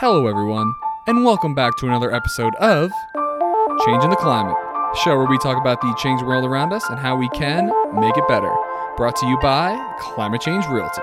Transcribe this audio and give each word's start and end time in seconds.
Hello, 0.00 0.28
everyone, 0.28 0.76
and 1.08 1.24
welcome 1.24 1.56
back 1.56 1.76
to 1.78 1.86
another 1.88 2.14
episode 2.14 2.54
of 2.60 2.92
Changing 3.84 4.10
the 4.10 4.16
Climate, 4.20 4.54
show 5.02 5.16
where 5.16 5.26
we 5.26 5.36
talk 5.38 5.60
about 5.60 5.80
the 5.80 5.92
changing 5.94 6.24
world 6.24 6.44
around 6.44 6.72
us 6.72 6.88
and 6.88 7.00
how 7.00 7.16
we 7.16 7.28
can 7.30 7.66
make 8.00 8.16
it 8.16 8.28
better. 8.28 8.54
Brought 8.96 9.16
to 9.16 9.26
you 9.26 9.36
by 9.42 9.74
Climate 9.98 10.40
Change 10.40 10.64
Realty. 10.68 11.02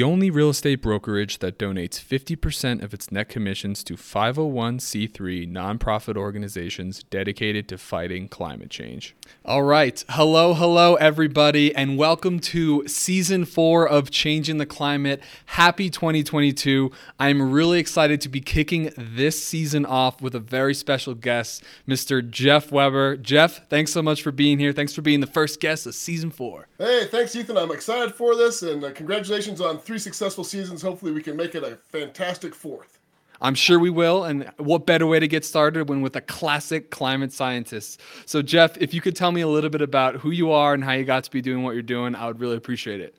The 0.00 0.04
only 0.04 0.30
real 0.30 0.48
estate 0.48 0.76
brokerage 0.76 1.40
that 1.40 1.58
donates 1.58 2.02
50% 2.02 2.82
of 2.82 2.94
its 2.94 3.12
net 3.12 3.28
commissions 3.28 3.84
to 3.84 3.96
501c3 3.96 5.46
nonprofit 5.46 6.16
organizations 6.16 7.02
dedicated 7.02 7.68
to 7.68 7.76
fighting 7.76 8.26
climate 8.26 8.70
change. 8.70 9.14
All 9.44 9.62
right. 9.62 10.02
Hello, 10.08 10.54
hello, 10.54 10.94
everybody, 10.94 11.74
and 11.74 11.98
welcome 11.98 12.40
to 12.40 12.88
season 12.88 13.44
four 13.44 13.86
of 13.86 14.10
Changing 14.10 14.56
the 14.56 14.64
Climate. 14.64 15.22
Happy 15.44 15.90
2022. 15.90 16.90
I'm 17.18 17.52
really 17.52 17.78
excited 17.78 18.22
to 18.22 18.30
be 18.30 18.40
kicking 18.40 18.94
this 18.96 19.44
season 19.44 19.84
off 19.84 20.22
with 20.22 20.34
a 20.34 20.40
very 20.40 20.72
special 20.72 21.14
guest, 21.14 21.62
Mr. 21.86 22.26
Jeff 22.26 22.72
Weber. 22.72 23.18
Jeff, 23.18 23.68
thanks 23.68 23.92
so 23.92 24.00
much 24.00 24.22
for 24.22 24.32
being 24.32 24.58
here. 24.58 24.72
Thanks 24.72 24.94
for 24.94 25.02
being 25.02 25.20
the 25.20 25.26
first 25.26 25.60
guest 25.60 25.86
of 25.86 25.94
season 25.94 26.30
four. 26.30 26.68
Hey, 26.78 27.06
thanks, 27.10 27.36
Ethan. 27.36 27.58
I'm 27.58 27.70
excited 27.70 28.14
for 28.14 28.34
this, 28.34 28.62
and 28.62 28.82
uh, 28.82 28.92
congratulations 28.92 29.60
on 29.60 29.78
three 29.90 29.98
successful 29.98 30.44
seasons. 30.44 30.82
Hopefully, 30.82 31.10
we 31.10 31.20
can 31.20 31.36
make 31.36 31.56
it 31.56 31.64
a 31.64 31.74
fantastic 31.74 32.54
fourth. 32.54 33.00
I'm 33.40 33.56
sure 33.56 33.76
we 33.76 33.90
will. 33.90 34.22
And 34.22 34.48
what 34.56 34.86
better 34.86 35.04
way 35.04 35.18
to 35.18 35.26
get 35.26 35.44
started 35.44 35.88
when 35.88 36.00
with 36.00 36.14
a 36.14 36.20
classic 36.20 36.92
climate 36.92 37.32
scientist? 37.32 38.00
So, 38.24 38.40
Jeff, 38.40 38.78
if 38.78 38.94
you 38.94 39.00
could 39.00 39.16
tell 39.16 39.32
me 39.32 39.40
a 39.40 39.48
little 39.48 39.68
bit 39.68 39.82
about 39.82 40.14
who 40.14 40.30
you 40.30 40.52
are 40.52 40.74
and 40.74 40.84
how 40.84 40.92
you 40.92 41.02
got 41.02 41.24
to 41.24 41.30
be 41.32 41.42
doing 41.42 41.64
what 41.64 41.72
you're 41.72 41.82
doing, 41.82 42.14
I 42.14 42.28
would 42.28 42.38
really 42.38 42.56
appreciate 42.56 43.00
it. 43.00 43.16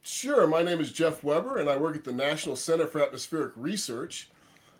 Sure. 0.00 0.46
My 0.46 0.62
name 0.62 0.80
is 0.80 0.90
Jeff 0.90 1.22
Weber, 1.22 1.58
and 1.58 1.68
I 1.68 1.76
work 1.76 1.96
at 1.96 2.04
the 2.04 2.12
National 2.12 2.56
Center 2.56 2.86
for 2.86 3.02
Atmospheric 3.02 3.52
Research. 3.54 4.30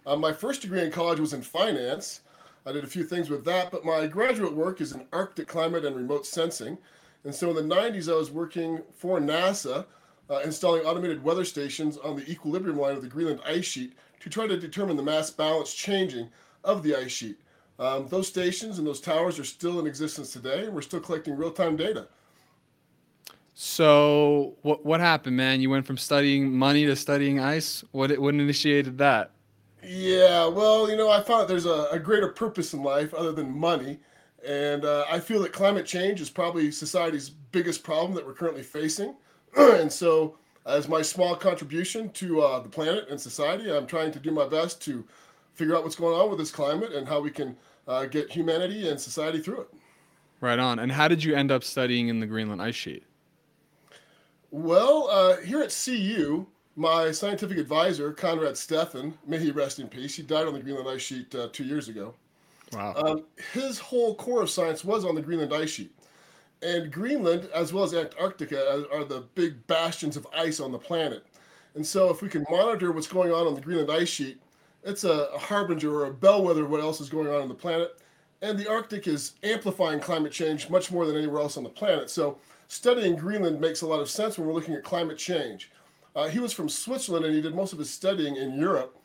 Uh, 0.07 0.17
my 0.17 0.33
first 0.33 0.63
degree 0.63 0.81
in 0.81 0.91
college 0.91 1.21
was 1.21 1.35
in 1.35 1.43
finance. 1.43 2.23
I 2.65 2.73
did 2.73 2.83
a 2.83 2.87
few 2.87 3.05
things 3.05 3.29
with 3.29 3.45
that, 3.45 3.71
but 3.71 3.85
my 3.85 4.07
graduate 4.07 4.55
work 4.55 4.81
is 4.81 4.93
in 4.93 5.05
Arctic 5.13 5.49
climate 5.49 5.85
and 5.85 5.95
remote 5.95 6.25
sensing. 6.25 6.79
And 7.25 7.35
so 7.35 7.51
in 7.51 7.57
the 7.57 7.75
90s, 7.75 8.11
I 8.11 8.17
was 8.17 8.31
working 8.31 8.81
for 8.95 9.21
NASA, 9.21 9.85
uh, 10.31 10.41
installing 10.45 10.85
automated 10.85 11.23
weather 11.23 11.45
stations 11.45 11.97
on 11.99 12.17
the 12.17 12.31
equilibrium 12.31 12.79
line 12.79 12.97
of 12.97 13.03
the 13.03 13.09
Greenland 13.09 13.41
ice 13.47 13.65
sheet 13.65 13.95
to 14.21 14.29
try 14.29 14.47
to 14.47 14.57
determine 14.57 14.97
the 14.97 15.03
mass 15.03 15.31
balance 15.31 15.73
changing 15.73 16.29
of 16.65 16.83
the 16.83 16.95
ice 16.97 17.13
sheet. 17.13 17.39
Um, 17.79 18.09
those 18.09 18.27
stations 18.27 18.79
and 18.79 18.87
those 18.87 19.01
towers 19.01 19.39
are 19.39 19.45
still 19.45 19.79
in 19.79 19.87
existence 19.87 20.33
today, 20.33 20.65
and 20.65 20.75
we're 20.75 20.83
still 20.83 21.01
collecting 21.01 21.37
real 21.37 21.51
time 21.51 21.77
data. 21.77 22.09
So, 23.55 24.55
what 24.63 24.85
what 24.85 25.01
happened, 25.01 25.37
man? 25.37 25.61
You 25.61 25.71
went 25.71 25.87
from 25.87 25.97
studying 25.97 26.53
money 26.53 26.87
to 26.87 26.97
studying 26.97 27.41
ice. 27.41 27.85
What 27.93 28.19
what 28.19 28.35
initiated 28.35 28.99
that? 28.99 29.31
Yeah, 29.83 30.47
well, 30.49 30.91
you 30.91 30.97
know, 30.97 31.11
I 31.11 31.21
thought 31.21 31.49
there's 31.49 31.67
a, 31.67 31.89
a 31.93 31.99
greater 31.99 32.29
purpose 32.29 32.73
in 32.73 32.83
life 32.83 33.15
other 33.15 33.33
than 33.33 33.57
money. 33.57 33.99
And 34.45 34.85
uh, 34.85 35.05
I 35.11 35.21
feel 35.21 35.41
that 35.43 35.53
climate 35.53 35.87
change 35.87 36.21
is 36.21 36.31
probably 36.31 36.71
society's 36.71 37.31
biggest 37.31 37.83
problem 37.83 38.15
that 38.15 38.27
we're 38.27 38.35
currently 38.35 38.63
facing. 38.63 39.15
and 39.81 39.91
so, 39.91 40.37
as 40.67 40.89
my 40.89 41.01
small 41.01 41.35
contribution 41.35 42.11
to 42.11 42.43
uh, 42.43 42.61
the 42.61 42.69
planet 42.69 43.09
and 43.09 43.19
society, 43.21 43.73
I'm 43.73 43.87
trying 43.87 44.13
to 44.13 44.19
do 44.19 44.31
my 44.31 44.47
best 44.47 44.83
to 44.83 45.05
figure 45.55 45.75
out 45.75 45.83
what's 45.83 45.97
going 45.97 46.19
on 46.19 46.29
with 46.29 46.39
this 46.39 46.51
climate 46.51 46.93
and 46.93 47.09
how 47.09 47.21
we 47.21 47.31
can 47.31 47.57
uh, 47.89 48.05
get 48.05 48.31
humanity 48.31 48.89
and 48.89 49.01
society 49.01 49.41
through 49.41 49.63
it. 49.63 49.69
Right 50.41 50.59
on. 50.59 50.79
And 50.81 50.93
how 50.93 51.09
did 51.09 51.25
you 51.25 51.35
end 51.35 51.51
up 51.51 51.65
studying 51.65 52.09
in 52.09 52.21
the 52.21 52.27
Greenland 52.27 52.61
ice 52.61 52.75
sheet? 52.75 53.05
Well, 54.51 55.09
uh, 55.11 55.39
here 55.39 55.63
at 55.63 55.75
CU, 55.85 56.47
my 56.77 57.11
scientific 57.11 57.57
advisor, 57.57 58.13
Konrad 58.13 58.53
Steffen, 58.53 59.15
may 59.27 59.39
he 59.39 59.51
rest 59.51 59.79
in 59.79 59.89
peace, 59.89 60.15
he 60.15 60.23
died 60.23 60.47
on 60.47 60.53
the 60.53 60.61
Greenland 60.61 60.89
ice 60.89 61.03
sheet 61.03 61.35
uh, 61.35 61.49
two 61.53 61.65
years 61.65 61.89
ago. 61.89 62.15
Wow. 62.73 62.95
Um, 62.97 63.25
his 63.55 63.79
whole 63.79 64.15
core 64.15 64.43
of 64.43 64.51
science 64.51 64.85
was 64.85 65.05
on 65.05 65.15
the 65.15 65.23
Greenland 65.23 65.55
ice 65.55 65.71
sheet. 65.71 65.93
And 66.63 66.91
Greenland, 66.91 67.49
as 67.55 67.73
well 67.73 67.85
as 67.85 67.95
Antarctica, 67.95 68.87
are 68.91 69.05
the 69.05 69.25
big 69.35 69.67
bastions 69.67 70.17
of 70.17 70.27
ice 70.35 70.59
on 70.59 70.73
the 70.73 70.79
planet. 70.79 71.25
And 71.75 71.87
so, 71.87 72.09
if 72.09 72.23
we 72.23 72.29
can 72.29 72.47
monitor 72.51 72.93
what's 72.93 73.07
going 73.07 73.33
on 73.33 73.47
on 73.47 73.55
the 73.55 73.61
Greenland 73.61 73.91
ice 73.91 74.09
sheet, 74.09 74.41
it's 74.83 75.05
a, 75.05 75.29
a 75.35 75.39
harbinger 75.39 75.95
or 75.95 76.07
a 76.07 76.13
bellwether 76.13 76.65
of 76.65 76.71
what 76.71 76.81
else 76.81 77.01
is 77.01 77.11
going 77.11 77.29
on 77.29 77.43
on 77.43 77.49
the 77.49 77.55
planet. 77.55 77.99
And 78.41 78.59
the 78.59 78.71
Arctic 78.71 79.07
is 79.07 79.35
amplifying 79.43 80.01
climate 80.01 80.33
change 80.33 80.71
much 80.71 80.91
more 80.91 81.05
than 81.07 81.17
anywhere 81.17 81.43
else 81.43 81.57
on 81.57 81.65
the 81.65 81.69
planet. 81.69 82.09
So, 82.09 82.39
studying 82.69 83.17
Greenland 83.17 83.61
makes 83.61 83.83
a 83.83 83.87
lot 83.87 84.01
of 84.01 84.09
sense 84.09 84.39
when 84.39 84.47
we're 84.47 84.55
looking 84.55 84.75
at 84.75 84.85
climate 84.85 85.19
change. 85.19 85.71
Uh, 86.15 86.29
he 86.29 86.39
was 86.39 86.53
from 86.55 86.69
Switzerland 86.69 87.27
and 87.27 87.35
he 87.35 87.43
did 87.43 87.55
most 87.55 87.75
of 87.75 87.79
his 87.79 87.91
studying 87.91 88.37
in 88.37 88.59
Europe. 88.59 88.99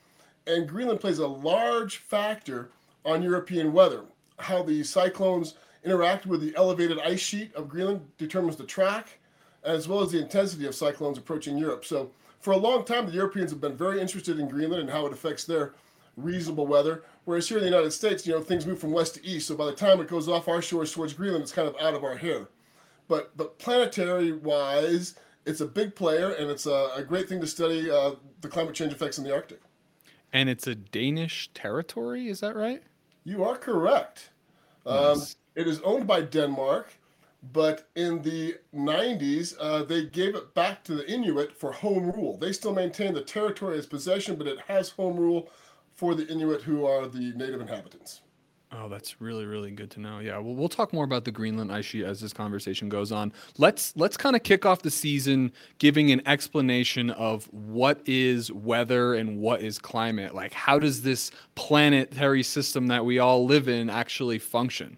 And 0.47 0.68
Greenland 0.68 1.01
plays 1.01 1.19
a 1.19 1.28
large 1.28 1.97
factor 1.97 2.69
on 3.06 3.22
European 3.22 3.73
weather. 3.73 4.03
How 4.39 4.63
the 4.63 4.83
cyclones 4.83 5.56
interact 5.84 6.25
with 6.25 6.42
the 6.42 6.53
elevated 6.56 7.00
ice 7.00 7.19
sheet 7.19 7.53
of 7.56 7.69
Greenland 7.69 8.02
determines 8.18 8.56
the 8.56 8.64
track, 8.64 9.19
as 9.64 9.88
well 9.88 10.02
as 10.02 10.12
the 10.12 10.22
intensity 10.22 10.66
of 10.66 10.75
cyclones 10.75 11.18
approaching 11.18 11.58
Europe. 11.58 11.86
So, 11.86 12.12
for 12.40 12.52
a 12.52 12.58
long 12.58 12.84
time, 12.86 13.06
the 13.06 13.12
Europeans 13.12 13.52
have 13.52 13.62
been 13.62 13.78
very 13.78 14.02
interested 14.02 14.40
in 14.40 14.47
Greenland 14.47 14.81
and 14.81 14.90
how 14.90 15.06
it 15.06 15.14
affects 15.14 15.46
their 15.46 15.74
reasonable 16.18 16.66
weather. 16.66 17.03
Whereas 17.25 17.47
here 17.47 17.58
in 17.58 17.64
the 17.64 17.69
United 17.69 17.92
States, 17.92 18.25
you 18.25 18.34
know, 18.34 18.42
things 18.42 18.66
move 18.66 18.80
from 18.80 18.92
west 18.92 19.16
to 19.16 19.25
east. 19.25 19.47
So 19.47 19.56
by 19.56 19.66
the 19.66 19.74
time 19.74 20.02
it 20.02 20.08
goes 20.08 20.28
off 20.28 20.47
our 20.47 20.62
shores 20.62 20.92
towards 20.92 21.14
Greenland, 21.14 21.44
it's 21.44 21.52
kind 21.52 21.68
of 21.68 21.75
out 21.80 21.94
of 21.94 22.03
our 22.03 22.18
hair. 22.18 22.48
But 23.08 23.36
but 23.38 23.59
planetary 23.59 24.31
wise, 24.31 25.16
it's 25.46 25.62
a 25.62 25.66
big 25.66 25.96
player, 25.96 26.31
and 26.31 26.50
it's 26.50 26.66
a, 26.66 26.92
a 26.96 27.03
great 27.03 27.28
thing 27.28 27.42
to 27.42 27.48
study 27.48 27.92
uh, 27.92 28.12
the 28.42 28.48
climate 28.48 28.74
change 28.74 28.92
effects 28.92 29.18
in 29.18 29.24
the 29.24 29.34
Arctic. 29.34 29.62
And 30.34 30.50
it's 30.50 30.66
a 30.66 30.75
Danish 30.75 31.50
territory, 31.53 32.30
is 32.30 32.40
that 32.40 32.56
right? 32.56 32.81
You 33.24 33.44
are 33.44 33.58
correct. 33.58 34.30
Um, 34.86 35.22
It 35.61 35.67
is 35.67 35.79
owned 35.81 36.07
by 36.07 36.22
Denmark, 36.22 36.91
but 37.53 37.88
in 37.95 38.23
the 38.23 38.55
90s, 38.73 39.55
uh, 39.59 39.83
they 39.83 40.05
gave 40.05 40.33
it 40.33 40.55
back 40.55 40.83
to 40.85 40.95
the 40.95 41.07
Inuit 41.07 41.55
for 41.55 41.72
home 41.72 42.11
rule. 42.11 42.35
They 42.35 42.51
still 42.51 42.73
maintain 42.73 43.13
the 43.13 43.22
territory 43.22 43.77
as 43.77 43.85
possession, 43.85 44.38
but 44.38 44.47
it 44.47 44.57
has 44.61 44.89
home 44.89 45.17
rule 45.17 45.51
for 45.94 46.16
the 46.16 46.27
Inuit, 46.27 46.63
who 46.63 46.88
are 46.88 47.05
the 47.05 47.31
native 47.35 47.61
inhabitants. 47.61 48.21
Oh, 48.71 48.89
that's 48.89 49.21
really 49.21 49.45
really 49.45 49.69
good 49.69 49.91
to 49.91 50.00
know. 50.00 50.17
Yeah, 50.17 50.39
well, 50.39 50.55
we'll 50.55 50.69
talk 50.69 50.94
more 50.94 51.03
about 51.03 51.25
the 51.25 51.31
Greenland 51.31 51.71
ice 51.71 51.85
sheet 51.85 52.05
as 52.05 52.21
this 52.21 52.33
conversation 52.33 52.89
goes 52.89 53.11
on. 53.11 53.33
Let's 53.59 53.94
let's 53.95 54.17
kind 54.17 54.35
of 54.35 54.41
kick 54.41 54.66
off 54.66 54.81
the 54.81 54.89
season 54.89 55.51
giving 55.77 56.09
an 56.11 56.23
explanation 56.25 57.11
of 57.11 57.45
what 57.51 58.01
is 58.07 58.51
weather 58.51 59.13
and 59.13 59.38
what 59.38 59.61
is 59.61 59.77
climate. 59.77 60.33
Like, 60.33 60.53
how 60.53 60.79
does 60.79 61.03
this 61.03 61.29
planetary 61.53 62.41
system 62.41 62.88
that 62.88 63.05
we 63.05 63.19
all 63.19 63.45
live 63.45 63.67
in 63.67 63.91
actually 63.91 64.39
function? 64.39 64.97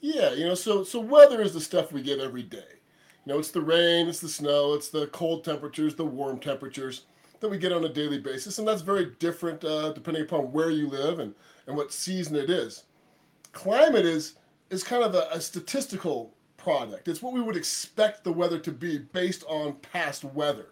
Yeah, 0.00 0.32
you 0.32 0.46
know, 0.46 0.54
so 0.54 0.82
so 0.84 1.00
weather 1.00 1.42
is 1.42 1.52
the 1.52 1.60
stuff 1.60 1.92
we 1.92 2.02
get 2.02 2.20
every 2.20 2.42
day. 2.42 2.80
You 3.26 3.32
know, 3.32 3.38
it's 3.38 3.50
the 3.50 3.60
rain, 3.60 4.08
it's 4.08 4.20
the 4.20 4.28
snow, 4.28 4.74
it's 4.74 4.88
the 4.88 5.08
cold 5.08 5.44
temperatures, 5.44 5.94
the 5.94 6.04
warm 6.04 6.38
temperatures 6.38 7.02
that 7.40 7.48
we 7.48 7.58
get 7.58 7.72
on 7.72 7.84
a 7.84 7.88
daily 7.88 8.18
basis, 8.18 8.58
and 8.58 8.66
that's 8.66 8.82
very 8.82 9.12
different 9.18 9.62
uh, 9.64 9.92
depending 9.92 10.22
upon 10.22 10.52
where 10.52 10.70
you 10.70 10.88
live 10.88 11.18
and 11.18 11.34
and 11.66 11.76
what 11.76 11.92
season 11.92 12.36
it 12.36 12.48
is. 12.50 12.84
Climate 13.52 14.06
is 14.06 14.36
is 14.70 14.82
kind 14.82 15.02
of 15.02 15.14
a, 15.14 15.28
a 15.32 15.40
statistical 15.40 16.34
product. 16.56 17.08
It's 17.08 17.22
what 17.22 17.32
we 17.32 17.42
would 17.42 17.56
expect 17.56 18.24
the 18.24 18.32
weather 18.32 18.58
to 18.58 18.70
be 18.70 18.98
based 18.98 19.44
on 19.48 19.74
past 19.92 20.24
weather. 20.24 20.68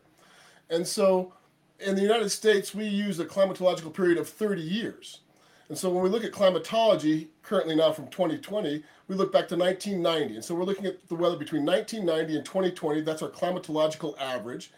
And 0.71 0.87
so 0.87 1.33
in 1.81 1.95
the 1.95 2.03
United 2.03 2.31
States, 2.31 2.75
we 2.75 2.87
use 2.87 3.19
a 3.19 3.25
climatological 3.25 3.93
period 3.95 4.19
of 4.19 4.29
30 4.29 4.63
years. 4.63 5.21
And 5.69 5.77
so 5.77 5.91
when 5.91 6.03
we 6.03 6.09
look 6.09 6.25
at 6.25 6.33
climatology, 6.33 7.29
currently 7.43 7.77
now 7.77 7.93
from 7.93 8.09
2020, 8.09 8.83
we 9.07 9.15
look 9.15 9.33
back 9.33 9.49
to 9.49 9.57
1990. 9.57 10.37
And 10.37 10.45
so 10.45 10.55
we're 10.55 10.65
looking 10.65 10.87
at 10.87 11.07
the 11.09 11.15
weather 11.15 11.37
between 11.37 11.65
1990 11.65 12.37
and 12.37 12.45
2020. 12.45 13.03
That's 13.03 13.23
our 13.23 13.29
climatological 13.29 14.19
average. 14.19 14.71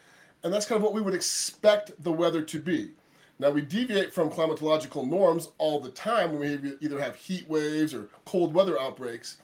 And 0.42 0.52
that's 0.52 0.66
kind 0.66 0.76
of 0.76 0.82
what 0.82 0.94
we 0.94 1.00
would 1.00 1.14
expect 1.14 1.92
the 2.02 2.12
weather 2.12 2.42
to 2.42 2.58
be. 2.58 2.90
Now, 3.38 3.50
we 3.50 3.62
deviate 3.62 4.12
from 4.12 4.30
climatological 4.30 5.08
norms 5.08 5.48
all 5.56 5.80
the 5.80 5.90
time 5.90 6.32
when 6.32 6.40
we 6.40 6.76
either 6.80 7.00
have 7.00 7.16
heat 7.16 7.48
waves 7.48 7.94
or 7.94 8.08
cold 8.26 8.52
weather 8.52 8.78
outbreaks, 8.78 9.38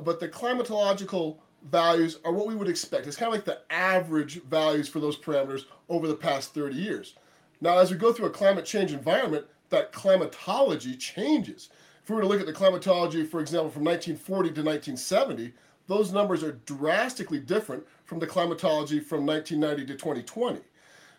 but 0.00 0.20
the 0.20 0.28
climatological 0.28 1.38
values 1.68 2.18
are 2.24 2.32
what 2.32 2.46
we 2.46 2.54
would 2.54 2.68
expect. 2.68 3.08
It's 3.08 3.16
kind 3.16 3.28
of 3.28 3.34
like 3.34 3.44
the 3.44 3.60
average 3.68 4.42
values 4.44 4.88
for 4.88 5.00
those 5.00 5.18
parameters 5.18 5.64
over 5.88 6.06
the 6.06 6.14
past 6.14 6.54
30 6.54 6.76
years. 6.76 7.14
Now, 7.60 7.78
as 7.78 7.90
we 7.90 7.96
go 7.96 8.12
through 8.12 8.26
a 8.26 8.30
climate 8.30 8.64
change 8.64 8.92
environment, 8.92 9.46
that 9.72 9.92
climatology 9.92 10.96
changes. 10.96 11.70
If 12.02 12.08
we 12.08 12.16
were 12.16 12.22
to 12.22 12.28
look 12.28 12.40
at 12.40 12.46
the 12.46 12.52
climatology, 12.52 13.24
for 13.24 13.40
example, 13.40 13.70
from 13.70 13.84
1940 13.84 14.50
to 14.50 14.62
1970, 14.62 15.52
those 15.88 16.12
numbers 16.12 16.42
are 16.42 16.52
drastically 16.64 17.40
different 17.40 17.84
from 18.04 18.20
the 18.20 18.26
climatology 18.26 19.00
from 19.00 19.26
1990 19.26 19.92
to 19.92 19.98
2020. 19.98 20.60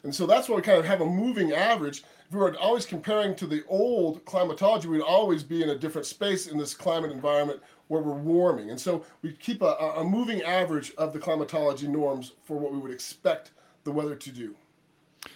And 0.03 0.13
so 0.13 0.25
that's 0.25 0.50
why 0.50 0.57
we 0.57 0.61
kind 0.61 0.79
of 0.79 0.85
have 0.85 1.01
a 1.01 1.05
moving 1.05 1.53
average. 1.53 2.03
If 2.27 2.33
we 2.33 2.39
were 2.39 2.55
always 2.57 2.85
comparing 2.85 3.35
to 3.35 3.47
the 3.47 3.63
old 3.67 4.23
climatology, 4.25 4.88
we'd 4.88 5.01
always 5.01 5.44
be 5.44 5.63
in 5.63 5.69
a 5.69 5.77
different 5.77 6.05
space 6.05 6.47
in 6.47 6.57
this 6.57 6.73
climate 6.73 7.11
environment 7.11 7.61
where 7.88 8.01
we're 8.01 8.13
warming. 8.13 8.69
And 8.69 8.79
so 8.79 9.05
we 9.21 9.31
keep 9.33 9.61
a, 9.61 9.75
a 9.97 10.03
moving 10.03 10.41
average 10.41 10.94
of 10.97 11.13
the 11.13 11.19
climatology 11.19 11.88
norms 11.88 12.33
for 12.44 12.57
what 12.57 12.73
we 12.73 12.79
would 12.79 12.91
expect 12.91 13.51
the 13.85 13.91
weather 13.91 14.15
to 14.15 14.31
do. 14.31 14.55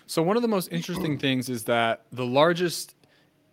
So 0.06 0.22
one 0.22 0.36
of 0.36 0.42
the 0.42 0.50
most 0.50 0.72
interesting 0.72 1.18
things 1.18 1.48
is 1.48 1.64
that 1.66 2.04
the 2.12 2.26
largest 2.26 2.96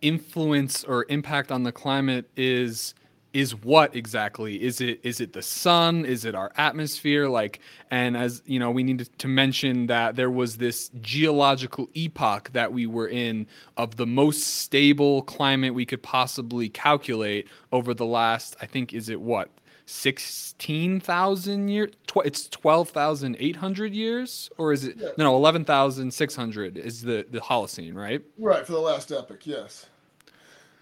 influence 0.04 0.84
or 0.84 1.06
impact 1.08 1.50
on 1.50 1.62
the 1.62 1.72
climate 1.72 2.30
is 2.36 2.94
is 3.32 3.52
what 3.52 3.96
exactly? 3.96 4.62
Is 4.62 4.80
it 4.80 5.00
is 5.02 5.20
it 5.20 5.32
the 5.32 5.42
sun? 5.42 6.04
Is 6.04 6.24
it 6.24 6.36
our 6.36 6.52
atmosphere? 6.56 7.28
Like 7.28 7.58
and 7.90 8.16
as 8.16 8.42
you 8.44 8.60
know 8.60 8.70
we 8.70 8.84
need 8.84 9.08
to 9.18 9.28
mention 9.28 9.86
that 9.86 10.14
there 10.14 10.30
was 10.30 10.58
this 10.58 10.90
geological 11.00 11.88
epoch 11.94 12.50
that 12.52 12.72
we 12.72 12.86
were 12.86 13.08
in 13.08 13.46
of 13.76 13.96
the 13.96 14.06
most 14.06 14.58
stable 14.58 15.22
climate 15.22 15.74
we 15.74 15.86
could 15.86 16.02
possibly 16.02 16.68
calculate 16.68 17.48
over 17.72 17.94
the 17.94 18.06
last 18.06 18.56
i 18.60 18.66
think 18.66 18.92
is 18.92 19.08
it 19.08 19.20
what 19.20 19.50
16,000 19.86 21.68
years 21.68 21.90
tw- 22.06 22.24
it's 22.24 22.48
12,800 22.48 23.92
years? 23.92 24.50
Or 24.56 24.72
is 24.72 24.84
it 24.84 24.96
yeah. 24.96 25.08
no, 25.18 25.24
no 25.24 25.36
11,600 25.36 26.78
is 26.78 27.02
the 27.02 27.26
the 27.30 27.40
Holocene 27.40 27.94
right? 27.94 28.22
Right 28.38 28.64
for 28.64 28.72
the 28.72 28.80
last 28.80 29.12
epoch 29.12 29.46
yes 29.46 29.86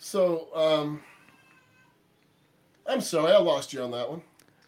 so 0.02 0.48
um 0.54 1.00
I'm 2.86 3.00
sorry, 3.00 3.32
I 3.32 3.38
lost 3.38 3.72
you 3.72 3.82
on 3.82 3.92
that 3.92 4.10
one. 4.10 4.22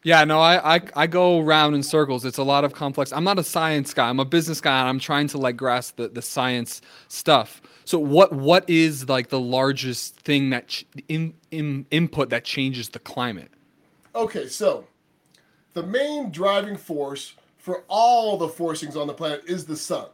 Yeah, 0.04 0.22
no, 0.24 0.38
I, 0.38 0.76
I 0.76 0.80
I 0.94 1.06
go 1.06 1.40
around 1.40 1.74
in 1.74 1.82
circles. 1.82 2.24
It's 2.24 2.38
a 2.38 2.44
lot 2.44 2.64
of 2.64 2.72
complex. 2.72 3.12
I'm 3.12 3.24
not 3.24 3.38
a 3.38 3.44
science 3.44 3.92
guy. 3.92 4.08
I'm 4.08 4.20
a 4.20 4.24
business 4.24 4.60
guy, 4.60 4.80
and 4.80 4.88
I'm 4.88 4.98
trying 4.98 5.28
to 5.28 5.38
like 5.38 5.56
grasp 5.56 5.96
the, 5.96 6.08
the 6.08 6.22
science 6.22 6.80
stuff. 7.08 7.60
So 7.84 7.98
what 7.98 8.32
what 8.32 8.68
is 8.68 9.08
like 9.08 9.30
the 9.30 9.40
largest 9.40 10.20
thing 10.20 10.50
that 10.50 10.68
ch- 10.68 10.86
in, 11.08 11.34
in 11.50 11.86
input 11.90 12.30
that 12.30 12.44
changes 12.44 12.90
the 12.90 12.98
climate? 12.98 13.50
Okay, 14.14 14.46
so 14.46 14.86
the 15.72 15.82
main 15.82 16.30
driving 16.30 16.76
force 16.76 17.34
for 17.58 17.84
all 17.88 18.36
the 18.36 18.48
forcings 18.48 18.96
on 18.96 19.06
the 19.06 19.14
planet 19.14 19.42
is 19.46 19.64
the 19.64 19.76
sun. 19.76 20.06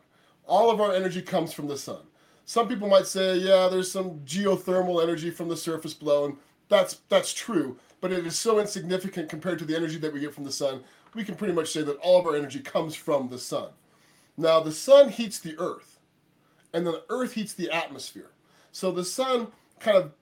All 0.47 0.71
of 0.71 0.81
our 0.81 0.95
energy 0.95 1.21
comes 1.21 1.53
from 1.53 1.67
the 1.69 1.77
sun. 1.77 2.01
Some 2.45 2.69
people 2.69 2.89
might 2.89 3.07
say, 3.07 3.37
yeah, 3.37 3.69
there's 3.69 3.91
some 3.91 4.21
geothermal 4.21 5.03
energy 5.03 5.31
from 5.31 5.49
the 5.49 5.57
surface 5.57 5.95
below, 5.95 6.25
and 6.25 6.37
that's 6.69 7.01
that's 7.09 7.33
true 7.33 7.79
but 8.01 8.13
it 8.13 8.27
is 8.27 8.39
so 8.39 8.59
insignificant 8.59 9.29
compared 9.29 9.59
to 9.59 9.65
the 9.65 9.77
energy 9.77 9.99
that 9.99 10.13
we 10.13 10.21
get 10.21 10.35
from 10.35 10.45
the 10.45 10.53
sun. 10.53 10.83
We 11.15 11.25
can 11.25 11.35
pretty 11.35 11.53
much 11.53 11.73
say 11.73 11.83
that 11.83 11.99
all 11.99 12.19
of 12.19 12.27
our 12.27 12.37
energy 12.37 12.61
comes 12.61 12.95
from 12.95 13.29
the 13.29 13.39
sun. 13.39 13.71
Now, 14.37 14.61
the 14.61 14.73
sun 14.73 15.11
heats 15.11 15.39
the 15.39 15.59
earth, 15.59 15.99
and 16.73 16.87
then 16.87 16.95
the 16.95 17.05
earth 17.11 17.35
heats 17.35 17.53
the 17.53 17.71
atmosphere. 17.71 18.31
So 18.73 18.91
the 18.91 19.05
sun 19.05 19.49
kind 19.81 19.97
of 19.97 20.13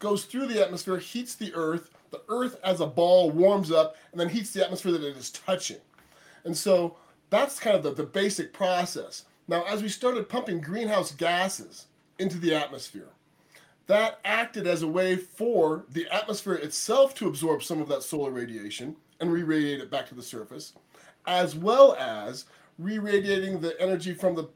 goes 0.00 0.24
through 0.24 0.46
the 0.46 0.62
atmosphere, 0.62 0.98
heats 0.98 1.34
the 1.34 1.52
earth. 1.54 1.90
The 2.10 2.22
earth, 2.30 2.58
as 2.64 2.80
a 2.80 2.86
ball, 2.86 3.30
warms 3.30 3.70
up 3.70 3.96
and 4.12 4.20
then 4.20 4.30
heats 4.30 4.52
the 4.52 4.64
atmosphere 4.64 4.92
that 4.92 5.04
it 5.04 5.16
is 5.16 5.30
touching. 5.30 5.76
And 6.44 6.56
so 6.56 6.96
that's 7.28 7.60
kind 7.60 7.76
of 7.76 7.82
the, 7.82 7.92
the 7.92 8.04
basic 8.04 8.54
process. 8.54 9.24
Now, 9.48 9.64
as 9.64 9.82
we 9.82 9.88
started 9.88 10.28
pumping 10.28 10.60
greenhouse 10.60 11.10
gases 11.12 11.86
into 12.18 12.36
the 12.38 12.54
atmosphere, 12.54 13.08
that 13.86 14.20
acted 14.26 14.66
as 14.66 14.82
a 14.82 14.86
way 14.86 15.16
for 15.16 15.86
the 15.88 16.06
atmosphere 16.14 16.54
itself 16.54 17.14
to 17.14 17.26
absorb 17.26 17.62
some 17.62 17.80
of 17.80 17.88
that 17.88 18.02
solar 18.02 18.30
radiation 18.30 18.94
and 19.20 19.32
re-radiate 19.32 19.80
it 19.80 19.90
back 19.90 20.06
to 20.08 20.14
the 20.14 20.22
surface, 20.22 20.74
as 21.26 21.56
well 21.56 21.94
as 21.94 22.44
re-radiating 22.78 23.60
the 23.60 23.80
energy 23.80 24.12
from 24.12 24.34
the, 24.34 24.48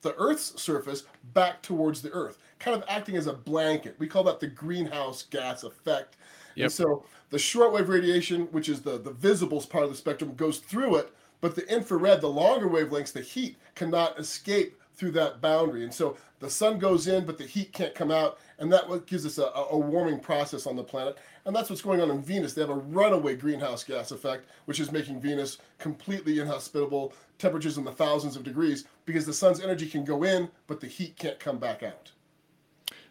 the 0.00 0.14
Earth's 0.16 0.60
surface 0.60 1.04
back 1.34 1.60
towards 1.60 2.00
the 2.00 2.10
Earth, 2.12 2.38
kind 2.58 2.74
of 2.74 2.82
acting 2.88 3.16
as 3.16 3.26
a 3.26 3.34
blanket. 3.34 3.94
We 3.98 4.06
call 4.06 4.24
that 4.24 4.40
the 4.40 4.46
greenhouse 4.46 5.24
gas 5.24 5.64
effect. 5.64 6.16
Yep. 6.54 6.64
And 6.64 6.72
so 6.72 7.04
the 7.28 7.36
shortwave 7.36 7.88
radiation, 7.88 8.46
which 8.46 8.70
is 8.70 8.80
the, 8.80 8.98
the 8.98 9.12
visible 9.12 9.60
part 9.60 9.84
of 9.84 9.90
the 9.90 9.96
spectrum, 9.96 10.34
goes 10.34 10.58
through 10.58 10.96
it, 10.96 11.12
but 11.40 11.54
the 11.54 11.66
infrared, 11.72 12.20
the 12.20 12.28
longer 12.28 12.68
wavelengths, 12.68 13.12
the 13.12 13.20
heat 13.20 13.56
cannot 13.74 14.18
escape 14.18 14.78
through 14.94 15.12
that 15.12 15.40
boundary. 15.40 15.84
And 15.84 15.94
so 15.94 16.16
the 16.40 16.50
sun 16.50 16.78
goes 16.78 17.06
in, 17.06 17.24
but 17.24 17.38
the 17.38 17.46
heat 17.46 17.72
can't 17.72 17.94
come 17.94 18.10
out 18.10 18.38
and 18.58 18.72
that 18.72 18.88
what 18.88 19.06
gives 19.06 19.24
us 19.24 19.38
a, 19.38 19.44
a, 19.44 19.78
warming 19.78 20.18
process 20.18 20.66
on 20.66 20.74
the 20.74 20.82
planet. 20.82 21.18
And 21.44 21.54
that's 21.54 21.70
what's 21.70 21.82
going 21.82 22.00
on 22.00 22.10
in 22.10 22.20
Venus. 22.20 22.52
They 22.52 22.60
have 22.60 22.70
a 22.70 22.74
runaway 22.74 23.36
greenhouse 23.36 23.84
gas 23.84 24.10
effect, 24.10 24.48
which 24.64 24.80
is 24.80 24.90
making 24.90 25.20
Venus 25.20 25.58
completely 25.78 26.40
inhospitable, 26.40 27.12
temperatures 27.38 27.78
in 27.78 27.84
the 27.84 27.92
thousands 27.92 28.34
of 28.34 28.42
degrees, 28.42 28.86
because 29.04 29.24
the 29.24 29.32
sun's 29.32 29.60
energy 29.60 29.88
can 29.88 30.04
go 30.04 30.24
in, 30.24 30.50
but 30.66 30.80
the 30.80 30.88
heat 30.88 31.16
can't 31.16 31.38
come 31.38 31.58
back 31.58 31.84
out. 31.84 32.10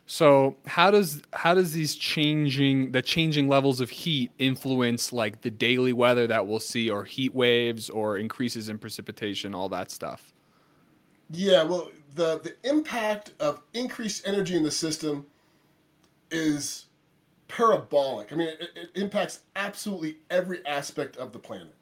So 0.09 0.55
how 0.65 0.89
does 0.89 1.21
how 1.33 1.53
does 1.53 1.73
these 1.73 1.93
changing 1.93 2.93
the 2.93 3.01
changing 3.01 3.49
levels 3.49 3.81
of 3.81 3.89
heat 3.89 4.31
influence 4.39 5.11
like 5.11 5.41
the 5.41 5.51
daily 5.51 5.91
weather 5.91 6.25
that 6.27 6.47
we'll 6.47 6.61
see, 6.61 6.89
or 6.89 7.03
heat 7.03 7.35
waves, 7.35 7.89
or 7.89 8.17
increases 8.17 8.69
in 8.69 8.77
precipitation, 8.77 9.53
all 9.53 9.67
that 9.69 9.91
stuff? 9.91 10.33
Yeah, 11.29 11.63
well, 11.63 11.91
the 12.15 12.39
the 12.39 12.55
impact 12.69 13.33
of 13.41 13.61
increased 13.73 14.25
energy 14.25 14.55
in 14.55 14.63
the 14.63 14.71
system 14.71 15.25
is 16.31 16.85
parabolic. 17.49 18.31
I 18.31 18.37
mean, 18.37 18.47
it, 18.47 18.69
it 18.75 18.89
impacts 18.95 19.41
absolutely 19.57 20.19
every 20.29 20.65
aspect 20.65 21.17
of 21.17 21.33
the 21.33 21.39
planet. 21.39 21.75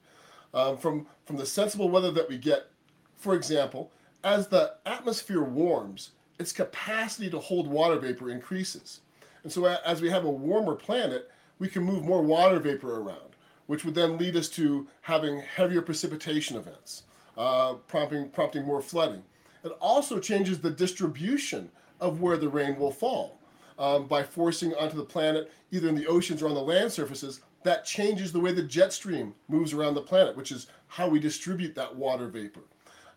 Um, 0.51 0.77
from 0.77 1.05
from 1.25 1.37
the 1.37 1.45
sensible 1.45 1.89
weather 1.89 2.11
that 2.11 2.27
we 2.27 2.39
get, 2.39 2.71
for 3.17 3.35
example, 3.35 3.91
as 4.23 4.47
the 4.47 4.73
atmosphere 4.87 5.43
warms, 5.43 6.11
its 6.39 6.51
capacity 6.51 7.29
to 7.29 7.39
hold 7.39 7.67
water 7.67 7.97
vapor 7.97 8.29
increases, 8.29 9.01
and 9.43 9.51
so 9.51 9.65
as 9.65 10.01
we 10.01 10.09
have 10.09 10.25
a 10.25 10.29
warmer 10.29 10.75
planet, 10.75 11.29
we 11.59 11.67
can 11.67 11.83
move 11.83 12.03
more 12.03 12.21
water 12.21 12.59
vapor 12.59 12.99
around, 12.99 13.35
which 13.67 13.85
would 13.85 13.95
then 13.95 14.17
lead 14.17 14.35
us 14.35 14.49
to 14.49 14.87
having 15.01 15.39
heavier 15.39 15.81
precipitation 15.81 16.57
events, 16.57 17.03
uh, 17.37 17.73
prompting 17.87 18.29
prompting 18.29 18.65
more 18.65 18.81
flooding. 18.81 19.23
It 19.63 19.71
also 19.79 20.19
changes 20.19 20.59
the 20.59 20.71
distribution 20.71 21.69
of 21.99 22.21
where 22.21 22.37
the 22.37 22.49
rain 22.49 22.77
will 22.77 22.91
fall 22.91 23.39
um, 23.79 24.07
by 24.07 24.23
forcing 24.23 24.73
onto 24.75 24.95
the 24.97 25.03
planet, 25.03 25.51
either 25.71 25.89
in 25.89 25.95
the 25.95 26.07
oceans 26.07 26.41
or 26.41 26.47
on 26.47 26.53
the 26.53 26.61
land 26.61 26.91
surfaces, 26.91 27.41
that 27.63 27.85
changes 27.85 28.31
the 28.31 28.39
way 28.39 28.51
the 28.51 28.61
jet 28.61 28.93
stream 28.93 29.33
moves 29.47 29.73
around 29.73 29.95
the 29.95 30.01
planet, 30.01 30.35
which 30.35 30.51
is 30.51 30.67
how 30.87 31.07
we 31.07 31.19
distribute 31.19 31.73
that 31.75 31.95
water 31.95 32.27
vapor. 32.27 32.61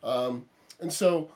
Um, 0.03 0.47
and 0.81 0.93
so 0.93 1.31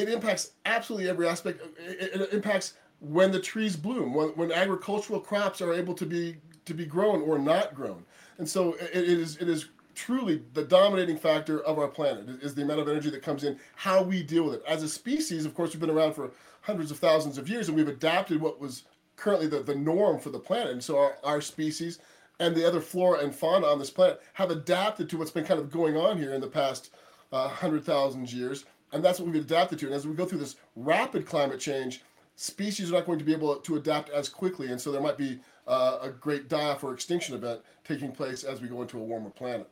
it 0.00 0.08
impacts 0.08 0.52
absolutely 0.64 1.08
every 1.08 1.28
aspect. 1.28 1.60
It, 1.78 2.20
it, 2.20 2.32
impacts 2.32 2.74
when 3.00 3.30
the 3.30 3.40
trees 3.40 3.76
bloom, 3.76 4.14
when, 4.14 4.28
when 4.30 4.52
agricultural 4.52 5.20
crops 5.20 5.60
are 5.60 5.72
able 5.72 5.94
to 5.94 6.06
be 6.06 6.36
to 6.66 6.74
be 6.74 6.86
grown 6.86 7.22
or 7.22 7.38
not 7.38 7.74
grown. 7.74 8.04
And 8.38 8.48
so 8.48 8.74
it, 8.74 8.90
it 8.92 9.08
is 9.08 9.36
it 9.36 9.48
is 9.48 9.68
truly 9.94 10.42
the 10.54 10.64
dominating 10.64 11.16
factor 11.16 11.60
of 11.64 11.78
our 11.78 11.88
planet 11.88 12.26
is 12.42 12.54
the 12.54 12.62
amount 12.62 12.80
of 12.80 12.88
energy 12.88 13.10
that 13.10 13.22
comes 13.22 13.44
in, 13.44 13.58
how 13.76 14.02
we 14.02 14.22
deal 14.22 14.44
with 14.44 14.54
it. 14.54 14.62
As 14.66 14.82
a 14.82 14.88
species, 14.88 15.44
of 15.44 15.54
course, 15.54 15.72
we've 15.72 15.80
been 15.80 15.90
around 15.90 16.14
for 16.14 16.30
hundreds 16.62 16.90
of 16.90 16.98
thousands 16.98 17.38
of 17.38 17.48
years 17.48 17.68
and 17.68 17.76
we've 17.76 17.88
adapted 17.88 18.40
what 18.40 18.60
was 18.60 18.84
currently 19.16 19.46
the, 19.46 19.62
the 19.62 19.74
norm 19.74 20.18
for 20.18 20.30
the 20.30 20.38
planet. 20.38 20.72
And 20.72 20.82
so 20.82 20.98
our, 20.98 21.16
our 21.22 21.40
species 21.40 21.98
and 22.38 22.56
the 22.56 22.66
other 22.66 22.80
flora 22.80 23.20
and 23.20 23.34
fauna 23.34 23.66
on 23.66 23.78
this 23.78 23.90
planet 23.90 24.22
have 24.32 24.50
adapted 24.50 25.10
to 25.10 25.18
what's 25.18 25.30
been 25.30 25.44
kind 25.44 25.60
of 25.60 25.70
going 25.70 25.96
on 25.96 26.16
here 26.16 26.32
in 26.32 26.40
the 26.40 26.46
past 26.46 26.90
uh, 27.32 27.46
100,000 27.46 28.32
years. 28.32 28.64
And 28.92 29.04
that's 29.04 29.20
what 29.20 29.30
we've 29.30 29.42
adapted 29.42 29.78
to. 29.80 29.86
And 29.86 29.94
as 29.94 30.06
we 30.06 30.14
go 30.14 30.24
through 30.24 30.38
this 30.38 30.56
rapid 30.76 31.26
climate 31.26 31.60
change, 31.60 32.02
species 32.36 32.90
are 32.90 32.94
not 32.94 33.06
going 33.06 33.18
to 33.18 33.24
be 33.24 33.32
able 33.32 33.54
to 33.56 33.76
adapt 33.76 34.10
as 34.10 34.28
quickly. 34.28 34.68
And 34.68 34.80
so 34.80 34.90
there 34.90 35.00
might 35.00 35.18
be 35.18 35.38
uh, 35.66 35.98
a 36.02 36.10
great 36.10 36.48
die 36.48 36.70
off 36.70 36.82
or 36.82 36.92
extinction 36.92 37.34
event 37.34 37.60
taking 37.84 38.12
place 38.12 38.44
as 38.44 38.60
we 38.60 38.68
go 38.68 38.82
into 38.82 38.98
a 38.98 39.02
warmer 39.02 39.30
planet. 39.30 39.68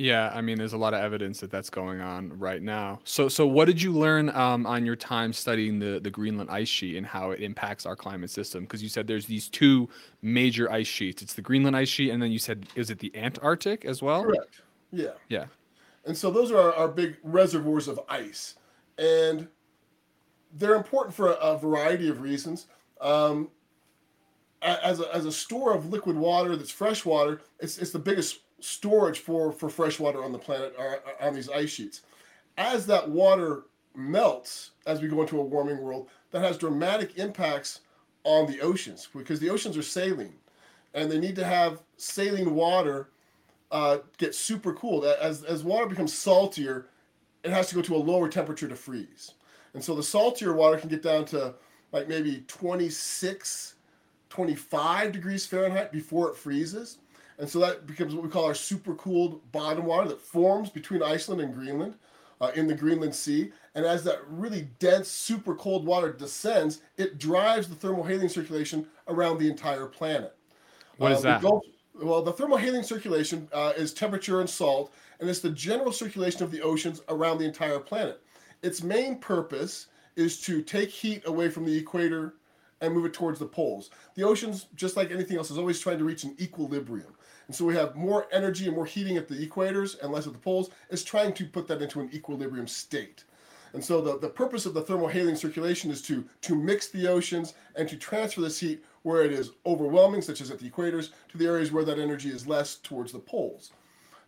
Yeah, 0.00 0.32
I 0.34 0.40
mean, 0.40 0.56
there's 0.56 0.72
a 0.72 0.78
lot 0.78 0.94
of 0.94 1.00
evidence 1.00 1.40
that 1.40 1.50
that's 1.50 1.68
going 1.68 2.00
on 2.00 2.30
right 2.38 2.62
now. 2.62 3.00
So, 3.04 3.28
so 3.28 3.46
what 3.46 3.66
did 3.66 3.82
you 3.82 3.92
learn 3.92 4.30
um, 4.30 4.64
on 4.66 4.86
your 4.86 4.96
time 4.96 5.30
studying 5.34 5.78
the 5.78 6.00
the 6.00 6.08
Greenland 6.08 6.48
ice 6.48 6.68
sheet 6.68 6.96
and 6.96 7.06
how 7.06 7.32
it 7.32 7.40
impacts 7.40 7.84
our 7.84 7.94
climate 7.94 8.30
system? 8.30 8.64
Because 8.64 8.82
you 8.82 8.88
said 8.88 9.06
there's 9.06 9.26
these 9.26 9.50
two 9.50 9.90
major 10.22 10.72
ice 10.72 10.86
sheets. 10.86 11.20
It's 11.20 11.34
the 11.34 11.42
Greenland 11.42 11.76
ice 11.76 11.90
sheet, 11.90 12.12
and 12.12 12.22
then 12.22 12.32
you 12.32 12.38
said 12.38 12.66
is 12.76 12.88
it 12.88 12.98
the 12.98 13.14
Antarctic 13.14 13.84
as 13.84 14.00
well? 14.00 14.22
Correct. 14.22 14.62
Yeah. 14.90 15.10
Yeah. 15.28 15.44
And 16.04 16.16
so 16.16 16.30
those 16.30 16.50
are 16.50 16.58
our, 16.58 16.74
our 16.74 16.88
big 16.88 17.16
reservoirs 17.22 17.88
of 17.88 18.00
ice, 18.08 18.56
and 18.98 19.48
they're 20.54 20.74
important 20.74 21.14
for 21.14 21.32
a, 21.32 21.34
a 21.34 21.58
variety 21.58 22.08
of 22.08 22.20
reasons. 22.20 22.66
Um, 23.00 23.50
as 24.62 25.00
a, 25.00 25.14
as 25.14 25.24
a 25.24 25.32
store 25.32 25.74
of 25.74 25.90
liquid 25.90 26.16
water 26.16 26.54
that's 26.56 26.70
fresh 26.70 27.04
water, 27.04 27.40
it's, 27.60 27.78
it's 27.78 27.92
the 27.92 27.98
biggest 27.98 28.40
storage 28.60 29.20
for 29.20 29.52
for 29.52 29.70
fresh 29.70 29.98
water 29.98 30.22
on 30.22 30.32
the 30.32 30.38
planet 30.38 30.74
are, 30.78 31.00
are 31.20 31.28
on 31.28 31.34
these 31.34 31.48
ice 31.48 31.70
sheets. 31.70 32.02
As 32.58 32.86
that 32.86 33.08
water 33.08 33.62
melts, 33.94 34.72
as 34.86 35.00
we 35.00 35.08
go 35.08 35.22
into 35.22 35.40
a 35.40 35.44
warming 35.44 35.78
world, 35.78 36.08
that 36.30 36.42
has 36.42 36.58
dramatic 36.58 37.16
impacts 37.18 37.80
on 38.24 38.50
the 38.50 38.60
oceans 38.60 39.08
because 39.14 39.40
the 39.40 39.50
oceans 39.50 39.76
are 39.76 39.82
saline, 39.82 40.34
and 40.94 41.10
they 41.10 41.18
need 41.18 41.36
to 41.36 41.44
have 41.44 41.82
saline 41.96 42.54
water 42.54 43.08
uh, 43.70 43.98
get 44.18 44.34
super 44.34 44.72
cooled. 44.72 45.04
As 45.04 45.44
as 45.44 45.64
water 45.64 45.86
becomes 45.86 46.12
saltier, 46.12 46.86
it 47.44 47.50
has 47.50 47.68
to 47.68 47.74
go 47.74 47.82
to 47.82 47.96
a 47.96 47.98
lower 47.98 48.28
temperature 48.28 48.68
to 48.68 48.76
freeze. 48.76 49.32
And 49.74 49.82
so 49.82 49.94
the 49.94 50.02
saltier 50.02 50.52
water 50.52 50.76
can 50.76 50.88
get 50.88 51.02
down 51.02 51.24
to 51.26 51.54
like 51.92 52.08
maybe 52.08 52.44
26, 52.46 53.74
25 54.28 55.12
degrees 55.12 55.46
Fahrenheit 55.46 55.92
before 55.92 56.30
it 56.30 56.36
freezes. 56.36 56.98
And 57.38 57.48
so 57.48 57.58
that 57.60 57.86
becomes 57.86 58.14
what 58.14 58.22
we 58.22 58.28
call 58.28 58.44
our 58.44 58.52
supercooled 58.52 59.40
bottom 59.50 59.86
water 59.86 60.08
that 60.08 60.20
forms 60.20 60.68
between 60.68 61.02
Iceland 61.02 61.40
and 61.40 61.54
Greenland 61.54 61.94
uh, 62.40 62.50
in 62.54 62.66
the 62.66 62.74
Greenland 62.74 63.14
Sea. 63.14 63.50
And 63.74 63.86
as 63.86 64.04
that 64.04 64.18
really 64.28 64.68
dense, 64.78 65.08
super 65.08 65.54
cold 65.54 65.86
water 65.86 66.12
descends, 66.12 66.82
it 66.98 67.18
drives 67.18 67.66
the 67.66 67.74
thermohaline 67.74 68.30
circulation 68.30 68.86
around 69.08 69.38
the 69.38 69.48
entire 69.48 69.86
planet. 69.86 70.36
What 70.98 71.12
is 71.12 71.18
uh, 71.18 71.22
that? 71.22 71.42
Gulf, 71.42 71.64
well, 72.00 72.22
the 72.22 72.32
thermal 72.32 72.58
thermohaline 72.58 72.84
circulation 72.84 73.48
uh, 73.52 73.72
is 73.76 73.92
temperature 73.92 74.40
and 74.40 74.48
salt, 74.48 74.92
and 75.18 75.28
it's 75.28 75.40
the 75.40 75.50
general 75.50 75.92
circulation 75.92 76.42
of 76.42 76.50
the 76.50 76.62
oceans 76.62 77.02
around 77.08 77.38
the 77.38 77.44
entire 77.44 77.78
planet. 77.78 78.22
Its 78.62 78.82
main 78.82 79.18
purpose 79.18 79.86
is 80.16 80.40
to 80.42 80.62
take 80.62 80.90
heat 80.90 81.22
away 81.26 81.48
from 81.48 81.64
the 81.64 81.76
equator 81.76 82.34
and 82.80 82.94
move 82.94 83.04
it 83.04 83.12
towards 83.12 83.38
the 83.38 83.46
poles. 83.46 83.90
The 84.14 84.24
oceans, 84.24 84.66
just 84.74 84.96
like 84.96 85.10
anything 85.10 85.36
else, 85.36 85.50
is 85.50 85.58
always 85.58 85.80
trying 85.80 85.98
to 85.98 86.04
reach 86.04 86.24
an 86.24 86.34
equilibrium. 86.40 87.14
And 87.46 87.54
so 87.54 87.64
we 87.64 87.74
have 87.74 87.96
more 87.96 88.26
energy 88.32 88.66
and 88.66 88.74
more 88.74 88.86
heating 88.86 89.16
at 89.16 89.28
the 89.28 89.46
equators 89.46 90.00
and 90.00 90.12
less 90.12 90.26
at 90.26 90.32
the 90.32 90.38
poles. 90.38 90.70
It's 90.88 91.04
trying 91.04 91.34
to 91.34 91.44
put 91.44 91.66
that 91.68 91.82
into 91.82 92.00
an 92.00 92.10
equilibrium 92.12 92.66
state. 92.66 93.24
And 93.72 93.84
so 93.84 94.00
the, 94.00 94.18
the 94.18 94.28
purpose 94.28 94.66
of 94.66 94.74
the 94.74 94.82
thermohaline 94.82 95.36
circulation 95.36 95.90
is 95.90 96.02
to, 96.02 96.24
to 96.42 96.54
mix 96.54 96.88
the 96.88 97.06
oceans 97.06 97.54
and 97.76 97.88
to 97.88 97.96
transfer 97.96 98.40
this 98.40 98.58
heat 98.58 98.84
where 99.02 99.22
it 99.22 99.32
is 99.32 99.52
overwhelming, 99.66 100.22
such 100.22 100.40
as 100.40 100.50
at 100.50 100.58
the 100.58 100.70
equators, 100.70 101.10
to 101.28 101.38
the 101.38 101.46
areas 101.46 101.72
where 101.72 101.84
that 101.84 101.98
energy 101.98 102.30
is 102.30 102.46
less 102.46 102.76
towards 102.76 103.12
the 103.12 103.18
poles. 103.18 103.72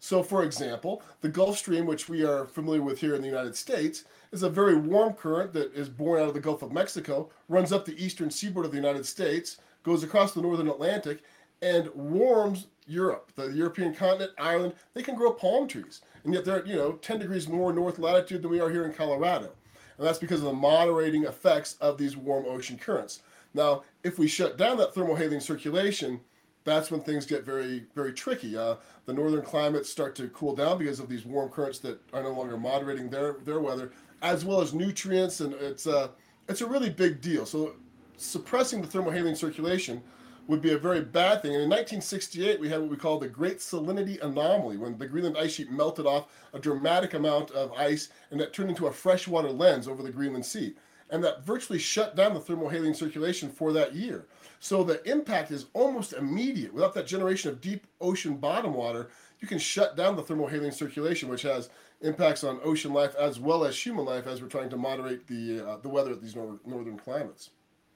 So, 0.00 0.22
for 0.22 0.42
example, 0.42 1.00
the 1.20 1.28
Gulf 1.28 1.58
Stream, 1.58 1.86
which 1.86 2.08
we 2.08 2.24
are 2.24 2.46
familiar 2.46 2.82
with 2.82 2.98
here 2.98 3.14
in 3.14 3.22
the 3.22 3.28
United 3.28 3.54
States, 3.54 4.04
is 4.32 4.42
a 4.42 4.50
very 4.50 4.74
warm 4.74 5.12
current 5.12 5.52
that 5.52 5.72
is 5.74 5.88
born 5.88 6.20
out 6.20 6.26
of 6.26 6.34
the 6.34 6.40
Gulf 6.40 6.62
of 6.62 6.72
Mexico, 6.72 7.30
runs 7.48 7.72
up 7.72 7.84
the 7.84 8.04
eastern 8.04 8.30
seaboard 8.30 8.66
of 8.66 8.72
the 8.72 8.78
United 8.78 9.06
States, 9.06 9.58
goes 9.84 10.02
across 10.02 10.32
the 10.32 10.42
northern 10.42 10.68
Atlantic, 10.68 11.22
and 11.62 11.88
warms 11.94 12.66
Europe, 12.86 13.30
the 13.36 13.46
European 13.52 13.94
continent, 13.94 14.32
Ireland. 14.38 14.74
They 14.94 15.02
can 15.02 15.14
grow 15.14 15.32
palm 15.32 15.68
trees, 15.68 16.00
and 16.24 16.34
yet 16.34 16.44
they're 16.44 16.66
you 16.66 16.74
know 16.74 16.92
10 16.94 17.20
degrees 17.20 17.48
more 17.48 17.72
north 17.72 17.98
latitude 17.98 18.42
than 18.42 18.50
we 18.50 18.60
are 18.60 18.70
here 18.70 18.84
in 18.84 18.92
Colorado, 18.92 19.52
and 19.98 20.06
that's 20.06 20.18
because 20.18 20.40
of 20.40 20.46
the 20.46 20.52
moderating 20.52 21.24
effects 21.24 21.76
of 21.80 21.96
these 21.96 22.16
warm 22.16 22.44
ocean 22.46 22.76
currents. 22.76 23.20
Now, 23.54 23.84
if 24.02 24.18
we 24.18 24.28
shut 24.28 24.56
down 24.56 24.78
that 24.78 24.94
thermohaline 24.94 25.42
circulation, 25.42 26.20
that's 26.64 26.90
when 26.90 27.00
things 27.00 27.26
get 27.26 27.44
very, 27.44 27.84
very 27.94 28.12
tricky. 28.12 28.56
Uh, 28.56 28.76
the 29.06 29.12
northern 29.12 29.42
climates 29.42 29.90
start 29.90 30.14
to 30.16 30.28
cool 30.28 30.54
down 30.54 30.78
because 30.78 31.00
of 31.00 31.08
these 31.08 31.24
warm 31.24 31.50
currents 31.50 31.78
that 31.80 32.00
are 32.12 32.22
no 32.22 32.32
longer 32.32 32.56
moderating 32.56 33.10
their, 33.10 33.34
their 33.44 33.60
weather, 33.60 33.92
as 34.22 34.44
well 34.44 34.60
as 34.60 34.72
nutrients, 34.72 35.40
and 35.40 35.54
it's 35.54 35.86
a, 35.86 35.96
uh, 35.96 36.08
it's 36.48 36.60
a 36.60 36.66
really 36.66 36.90
big 36.90 37.20
deal. 37.20 37.46
So, 37.46 37.74
suppressing 38.16 38.82
the 38.82 38.88
thermohaline 38.88 39.36
circulation 39.36 40.02
would 40.48 40.60
be 40.60 40.72
a 40.72 40.78
very 40.78 41.00
bad 41.00 41.42
thing. 41.42 41.52
And 41.52 41.62
in 41.62 41.70
1968, 41.70 42.60
we 42.60 42.68
had 42.68 42.80
what 42.80 42.90
we 42.90 42.96
call 42.96 43.18
the 43.18 43.28
Great 43.28 43.58
Salinity 43.58 44.20
Anomaly, 44.22 44.76
when 44.76 44.98
the 44.98 45.06
Greenland 45.06 45.38
ice 45.38 45.52
sheet 45.52 45.70
melted 45.70 46.06
off 46.06 46.28
a 46.52 46.58
dramatic 46.58 47.14
amount 47.14 47.52
of 47.52 47.72
ice, 47.72 48.08
and 48.30 48.40
that 48.40 48.52
turned 48.52 48.70
into 48.70 48.86
a 48.86 48.92
freshwater 48.92 49.50
lens 49.50 49.86
over 49.86 50.02
the 50.02 50.10
Greenland 50.10 50.44
Sea 50.44 50.74
and 51.12 51.22
that 51.22 51.44
virtually 51.44 51.78
shut 51.78 52.16
down 52.16 52.34
the 52.34 52.40
thermohaline 52.40 52.96
circulation 52.96 53.50
for 53.50 53.72
that 53.74 53.94
year. 53.94 54.24
So 54.58 54.82
the 54.82 55.06
impact 55.08 55.50
is 55.50 55.66
almost 55.74 56.14
immediate. 56.14 56.72
Without 56.72 56.94
that 56.94 57.06
generation 57.06 57.50
of 57.50 57.60
deep 57.60 57.86
ocean 58.00 58.36
bottom 58.36 58.72
water, 58.72 59.10
you 59.38 59.46
can 59.46 59.58
shut 59.58 59.94
down 59.94 60.16
the 60.16 60.22
thermohaline 60.22 60.72
circulation, 60.72 61.28
which 61.28 61.42
has 61.42 61.68
impacts 62.00 62.42
on 62.42 62.60
ocean 62.64 62.92
life 62.92 63.14
as 63.16 63.38
well 63.38 63.64
as 63.64 63.78
human 63.78 64.06
life 64.06 64.26
as 64.26 64.40
we're 64.40 64.48
trying 64.48 64.70
to 64.70 64.76
moderate 64.76 65.26
the 65.26 65.60
uh, 65.60 65.76
the 65.76 65.88
weather 65.88 66.12
at 66.12 66.22
these 66.22 66.34
nor- 66.34 66.60
northern 66.64 66.96
climates. 66.96 67.50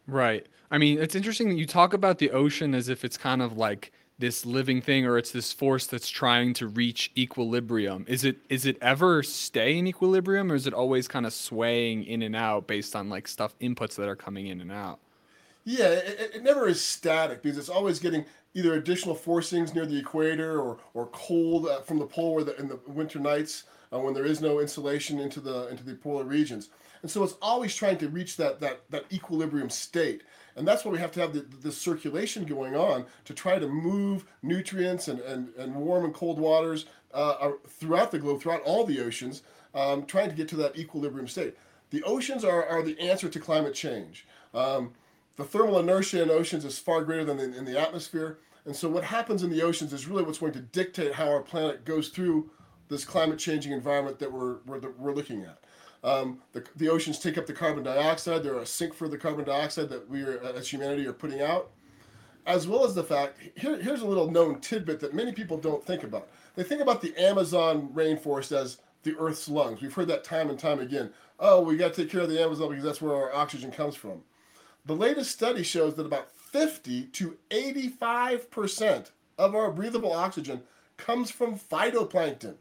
Right. 0.07 0.47
I 0.71 0.79
mean, 0.79 1.01
it's 1.01 1.15
interesting 1.15 1.49
that 1.49 1.57
you 1.57 1.67
talk 1.67 1.95
about 1.95 2.19
the 2.19 2.31
ocean 2.31 2.75
as 2.75 2.89
if 2.89 3.05
it's 3.05 3.17
kind 3.17 3.41
of 3.41 3.57
like 3.57 3.93
this 4.19 4.47
living 4.47 4.81
thing 4.81 5.05
or 5.05 5.19
it's 5.19 5.31
this 5.31 5.53
force 5.53 5.87
that's 5.87 6.09
trying 6.09 6.55
to 6.55 6.67
reach 6.67 7.11
equilibrium. 7.17 8.05
Is 8.09 8.25
it 8.25 8.39
is 8.49 8.65
it 8.65 8.79
ever 8.81 9.23
stay 9.23 9.79
in 9.79 9.87
equilibrium 9.87 10.51
or 10.51 10.55
is 10.55 10.67
it 10.67 10.73
always 10.73 11.07
kind 11.07 11.27
of 11.27 11.33
swaying 11.33 12.05
in 12.05 12.23
and 12.23 12.35
out 12.35 12.67
based 12.67 12.97
on 12.97 13.11
like 13.11 13.29
stuff 13.29 13.59
inputs 13.61 13.97
that 13.97 14.09
are 14.09 14.17
coming 14.17 14.47
in 14.47 14.61
and 14.61 14.73
out? 14.73 14.99
Yeah 15.65 15.89
it, 15.89 16.33
it 16.37 16.43
never 16.43 16.67
is 16.67 16.81
static 16.81 17.43
because 17.43 17.59
it's 17.59 17.69
always 17.69 17.99
getting 17.99 18.25
either 18.55 18.75
additional 18.75 19.15
forcings 19.15 19.75
near 19.75 19.85
the 19.85 19.99
equator 19.99 20.61
or 20.61 20.79
or 20.95 21.07
cold 21.09 21.69
uh, 21.69 21.83
from 21.83 21.99
the 21.99 22.07
pole 22.07 22.35
where 22.35 22.45
the, 22.45 22.59
in 22.59 22.69
the 22.69 22.79
winter 22.87 23.19
nights 23.19 23.65
uh, 23.93 23.99
when 23.99 24.15
there 24.15 24.25
is 24.25 24.41
no 24.41 24.61
insolation 24.61 25.21
into 25.21 25.41
the 25.41 25.69
into 25.69 25.85
the 25.85 25.95
polar 25.95 26.25
regions. 26.25 26.71
And 27.03 27.11
so 27.11 27.23
it's 27.23 27.37
always 27.43 27.75
trying 27.75 27.99
to 27.99 28.09
reach 28.09 28.37
that 28.39 28.61
that 28.61 28.81
that 28.91 29.05
equilibrium 29.13 29.69
state 29.69 30.23
and 30.57 30.67
that's 30.67 30.85
why 30.85 30.91
we 30.91 30.99
have 30.99 31.13
to 31.13 31.21
have 31.21 31.35
the, 31.35 31.41
the 31.61 31.71
circulation 31.71 32.45
going 32.45 32.75
on 32.75 33.05
to 33.27 33.35
try 33.35 33.59
to 33.59 33.69
move 33.69 34.25
nutrients 34.43 35.07
and, 35.09 35.21
and, 35.21 35.51
and 35.57 35.75
warm 35.75 36.05
and 36.05 36.15
cold 36.15 36.41
waters 36.41 36.87
uh, 37.13 37.53
throughout 37.69 38.11
the 38.11 38.19
globe, 38.19 38.41
throughout 38.41 38.63
all 38.63 38.85
the 38.85 39.01
oceans, 39.01 39.43
um, 39.75 40.07
trying 40.07 40.31
to 40.31 40.35
get 40.35 40.49
to 40.49 40.57
that 40.57 40.77
equilibrium 40.77 41.29
state. 41.29 41.57
The 41.91 42.03
oceans 42.03 42.45
are, 42.45 42.67
are 42.67 42.83
the 42.83 42.99
answer 42.99 43.29
to 43.29 43.39
climate 43.39 43.75
change. 43.75 44.27
Um, 44.55 44.95
the 45.37 45.45
thermal 45.45 45.79
inertia 45.79 46.23
in 46.23 46.31
oceans 46.31 46.65
is 46.65 46.79
far 46.79 47.05
greater 47.05 47.25
than 47.25 47.39
in, 47.39 47.55
in 47.55 47.65
the 47.67 47.79
atmosphere. 47.79 48.39
And 48.65 48.75
so, 48.75 48.89
what 48.89 49.05
happens 49.05 49.43
in 49.43 49.51
the 49.51 49.63
oceans 49.63 49.93
is 49.93 50.09
really 50.09 50.25
what's 50.25 50.39
going 50.39 50.53
to 50.55 50.61
dictate 50.61 51.13
how 51.13 51.29
our 51.29 51.43
planet 51.43 51.85
goes 51.85 52.09
through 52.09 52.51
this 52.89 53.05
climate 53.05 53.39
changing 53.39 53.73
environment 53.73 54.19
that 54.19 54.33
we're, 54.33 54.57
we're, 54.67 54.81
we're 54.99 55.15
looking 55.15 55.43
at. 55.43 55.61
Um, 56.07 56.39
the, 56.53 56.65
the 56.77 56.89
oceans 56.89 57.19
take 57.19 57.37
up 57.37 57.47
the 57.47 57.53
carbon 57.53 57.83
dioxide. 57.83 58.45
They're 58.45 58.55
a 58.55 58.65
sink 58.65 58.95
for 58.95 59.09
the 59.09 59.19
carbon 59.19 59.45
dioxide 59.45 59.89
that 59.89 60.09
we 60.09 60.23
are, 60.23 60.39
as 60.55 60.73
humanity 60.73 61.05
are 61.05 61.13
putting 61.13 61.43
out, 61.43 61.73
as 62.47 62.69
well 62.69 62.85
as 62.85 62.95
the 62.95 63.03
fact 63.03 63.41
here, 63.57 63.77
here's 63.83 64.03
a 64.03 64.07
little 64.07 64.31
known 64.31 64.61
tidbit 64.61 65.01
that 65.01 65.15
many 65.15 65.33
people 65.33 65.59
don't 65.59 65.85
think 65.85 66.05
about. 66.05 66.29
They 66.55 66.63
think 66.63 66.81
about 66.81 67.03
the 67.03 67.13
Amazon 67.21 67.91
rainforest 67.93 68.57
as 68.57 68.79
the 69.03 69.17
Earth's 69.19 69.49
lungs. 69.49 69.83
We've 69.83 69.93
heard 69.93 70.07
that 70.07 70.23
time 70.23 70.49
and 70.49 70.57
time 70.57 70.79
again. 70.79 71.11
Oh, 71.41 71.61
we 71.61 71.77
got 71.77 71.93
to 71.95 72.03
take 72.03 72.13
care 72.13 72.21
of 72.21 72.31
the 72.31 72.41
Amazon 72.41 72.69
because 72.69 72.85
that's 72.85 73.03
where 73.03 73.17
our 73.17 73.35
oxygen 73.35 73.73
comes 73.73 73.97
from. 73.97 74.23
The 74.85 74.95
latest 74.95 75.33
study 75.33 75.65
shows 75.65 75.97
that 75.97 76.07
about 76.07 76.31
50 76.31 77.07
to 77.07 77.37
85 77.51 78.49
percent 78.53 79.11
of 79.39 79.57
our 79.57 79.73
breathable 79.73 80.13
oxygen 80.13 80.63
comes 80.99 81.33
from 81.33 81.59
phytoplankton 81.59 82.55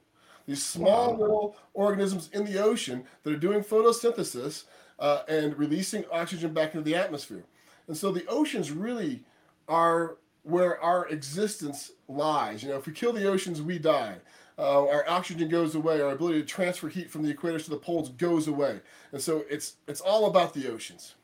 these 0.46 0.64
small 0.64 1.14
wow. 1.14 1.20
little 1.20 1.58
organisms 1.74 2.30
in 2.34 2.46
the 2.46 2.62
ocean 2.62 3.04
that 3.24 3.34
are 3.34 3.38
doing 3.38 3.64
photosynthesis 3.64 4.66
uh, 5.00 5.22
and 5.28 5.58
releasing 5.58 6.06
oxygen 6.12 6.54
back 6.54 6.74
into 6.74 6.84
the 6.84 6.96
atmosphere. 6.96 7.44
And 7.88 7.98
so 7.98 8.12
the 8.12 8.26
oceans 8.28 8.72
really 8.72 9.24
are 9.68 10.18
where 10.44 10.80
our 10.82 11.08
existence 11.08 11.92
lies. 12.08 12.64
You 12.64 12.70
know, 12.70 12.78
if 12.78 12.86
we 12.86 12.94
kill 12.94 13.14
the 13.14 13.28
oceans, 13.28 13.62
we 13.62 13.80
die. 13.80 14.18
Uh, 14.58 14.88
our 14.88 15.04
oxygen 15.10 15.50
goes 15.50 15.76
away. 15.76 16.02
Our 16.02 16.12
ability 16.12 16.42
to 16.42 16.48
transfer 16.48 16.88
heat 16.88 17.10
from 17.10 17.24
the 17.24 17.34
equators 17.34 17.66
to 17.66 17.72
the 17.72 17.78
poles 17.78 18.10
goes 18.10 18.48
away. 18.48 18.80
And 19.12 19.22
so 19.22 19.44
it's 19.50 19.76
it's 19.88 20.02
all 20.02 20.28
about 20.28 20.54
the 20.54 20.72
oceans 20.72 21.16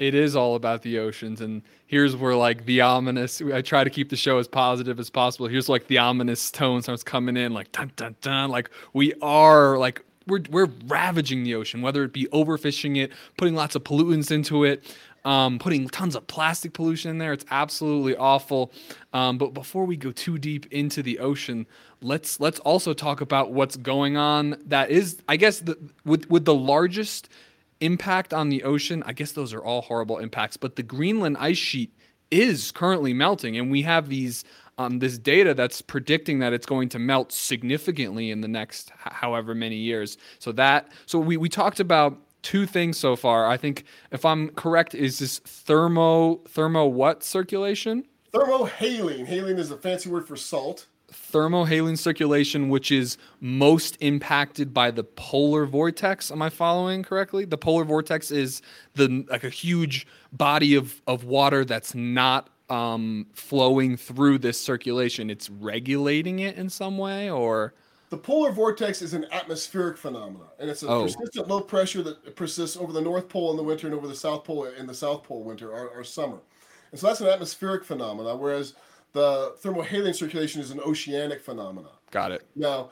it 0.00 0.14
is 0.14 0.34
all 0.34 0.56
about 0.56 0.82
the 0.82 0.98
oceans 0.98 1.40
and 1.42 1.62
here's 1.86 2.16
where 2.16 2.34
like 2.34 2.64
the 2.64 2.80
ominous 2.80 3.40
i 3.52 3.60
try 3.60 3.84
to 3.84 3.90
keep 3.90 4.08
the 4.08 4.16
show 4.16 4.38
as 4.38 4.48
positive 4.48 4.98
as 4.98 5.10
possible. 5.10 5.46
Here's 5.46 5.68
like 5.68 5.86
the 5.86 5.98
ominous 5.98 6.50
tone 6.50 6.82
starts 6.82 7.04
coming 7.04 7.36
in 7.36 7.52
like 7.52 7.70
dun 7.70 7.92
dun 7.94 8.16
dun. 8.22 8.50
Like 8.50 8.70
we 8.94 9.12
are 9.20 9.78
like 9.78 10.02
we're, 10.26 10.42
we're 10.50 10.68
ravaging 10.86 11.44
the 11.44 11.54
ocean 11.54 11.82
whether 11.82 12.02
it 12.02 12.12
be 12.12 12.26
overfishing 12.32 12.96
it 12.96 13.12
putting 13.36 13.54
lots 13.54 13.74
of 13.76 13.84
pollutants 13.84 14.30
into 14.30 14.64
it 14.64 14.82
um, 15.22 15.58
putting 15.58 15.86
tons 15.86 16.16
of 16.16 16.26
plastic 16.28 16.72
pollution 16.72 17.10
in 17.10 17.18
there. 17.18 17.34
It's 17.34 17.44
absolutely 17.50 18.16
awful. 18.16 18.72
Um, 19.12 19.36
but 19.36 19.52
before 19.52 19.84
we 19.84 19.98
go 19.98 20.12
too 20.12 20.38
deep 20.38 20.64
into 20.72 21.02
the 21.02 21.18
ocean 21.18 21.66
let's 22.02 22.40
let's 22.40 22.58
also 22.60 22.94
talk 22.94 23.20
about 23.20 23.52
what's 23.52 23.76
going 23.76 24.16
on 24.16 24.56
that 24.66 24.90
is 24.90 25.20
i 25.28 25.36
guess 25.36 25.60
the, 25.60 25.76
with 26.06 26.30
with 26.30 26.46
the 26.46 26.54
largest 26.54 27.28
impact 27.80 28.32
on 28.32 28.48
the 28.48 28.62
ocean, 28.62 29.02
I 29.06 29.12
guess 29.12 29.32
those 29.32 29.52
are 29.52 29.62
all 29.62 29.82
horrible 29.82 30.18
impacts, 30.18 30.56
but 30.56 30.76
the 30.76 30.82
Greenland 30.82 31.36
ice 31.38 31.58
sheet 31.58 31.92
is 32.30 32.70
currently 32.72 33.12
melting 33.12 33.56
and 33.56 33.70
we 33.70 33.82
have 33.82 34.08
these 34.08 34.44
um, 34.78 34.98
this 34.98 35.18
data 35.18 35.52
that's 35.52 35.82
predicting 35.82 36.38
that 36.38 36.54
it's 36.54 36.64
going 36.64 36.88
to 36.90 36.98
melt 36.98 37.32
significantly 37.32 38.30
in 38.30 38.40
the 38.40 38.48
next 38.48 38.90
however 38.96 39.54
many 39.54 39.76
years. 39.76 40.16
So 40.38 40.52
that 40.52 40.90
so 41.04 41.18
we, 41.18 41.36
we 41.36 41.50
talked 41.50 41.80
about 41.80 42.16
two 42.42 42.64
things 42.64 42.98
so 42.98 43.14
far. 43.14 43.46
I 43.46 43.58
think 43.58 43.84
if 44.10 44.24
I'm 44.24 44.48
correct, 44.50 44.94
is 44.94 45.18
this 45.18 45.38
thermo 45.40 46.36
thermo 46.48 46.86
what 46.86 47.22
circulation? 47.22 48.04
Thermohaline. 48.32 49.26
Haline 49.26 49.58
is 49.58 49.70
a 49.70 49.76
fancy 49.76 50.08
word 50.08 50.26
for 50.26 50.36
salt 50.36 50.86
thermohaline 51.12 51.98
circulation, 51.98 52.68
which 52.68 52.90
is 52.90 53.18
most 53.40 53.96
impacted 54.00 54.72
by 54.72 54.90
the 54.90 55.04
polar 55.04 55.66
vortex. 55.66 56.30
Am 56.30 56.42
I 56.42 56.50
following 56.50 57.02
correctly? 57.02 57.44
The 57.44 57.58
polar 57.58 57.84
vortex 57.84 58.30
is 58.30 58.62
the 58.94 59.24
like 59.30 59.44
a 59.44 59.50
huge 59.50 60.06
body 60.32 60.74
of 60.74 61.00
of 61.06 61.24
water 61.24 61.64
that's 61.64 61.94
not 61.94 62.50
um, 62.68 63.26
flowing 63.32 63.96
through 63.96 64.38
this 64.38 64.60
circulation. 64.60 65.30
It's 65.30 65.50
regulating 65.50 66.38
it 66.40 66.56
in 66.56 66.70
some 66.70 66.98
way, 66.98 67.28
or 67.28 67.74
the 68.10 68.16
polar 68.16 68.52
vortex 68.52 69.02
is 69.02 69.14
an 69.14 69.26
atmospheric 69.32 69.96
phenomenon, 69.96 70.48
and 70.58 70.70
it's 70.70 70.82
a 70.82 70.88
Oh. 70.88 71.02
persistent 71.04 71.48
low 71.48 71.60
pressure 71.60 72.02
that 72.02 72.36
persists 72.36 72.76
over 72.76 72.92
the 72.92 73.00
North 73.00 73.28
Pole 73.28 73.50
in 73.50 73.56
the 73.56 73.62
winter 73.62 73.86
and 73.86 73.94
over 73.94 74.06
the 74.08 74.14
South 74.14 74.44
Pole 74.44 74.64
in 74.64 74.86
the 74.86 74.94
South 74.94 75.22
Pole 75.24 75.42
winter 75.44 75.70
or, 75.70 75.88
or 75.88 76.04
summer. 76.04 76.38
And 76.90 76.98
so 76.98 77.06
that's 77.06 77.20
an 77.20 77.28
atmospheric 77.28 77.84
phenomenon, 77.84 78.38
whereas 78.40 78.74
the 79.12 79.54
thermohaline 79.62 80.14
circulation 80.14 80.60
is 80.60 80.70
an 80.70 80.80
oceanic 80.80 81.40
phenomenon. 81.40 81.92
Got 82.10 82.32
it. 82.32 82.46
Now, 82.56 82.90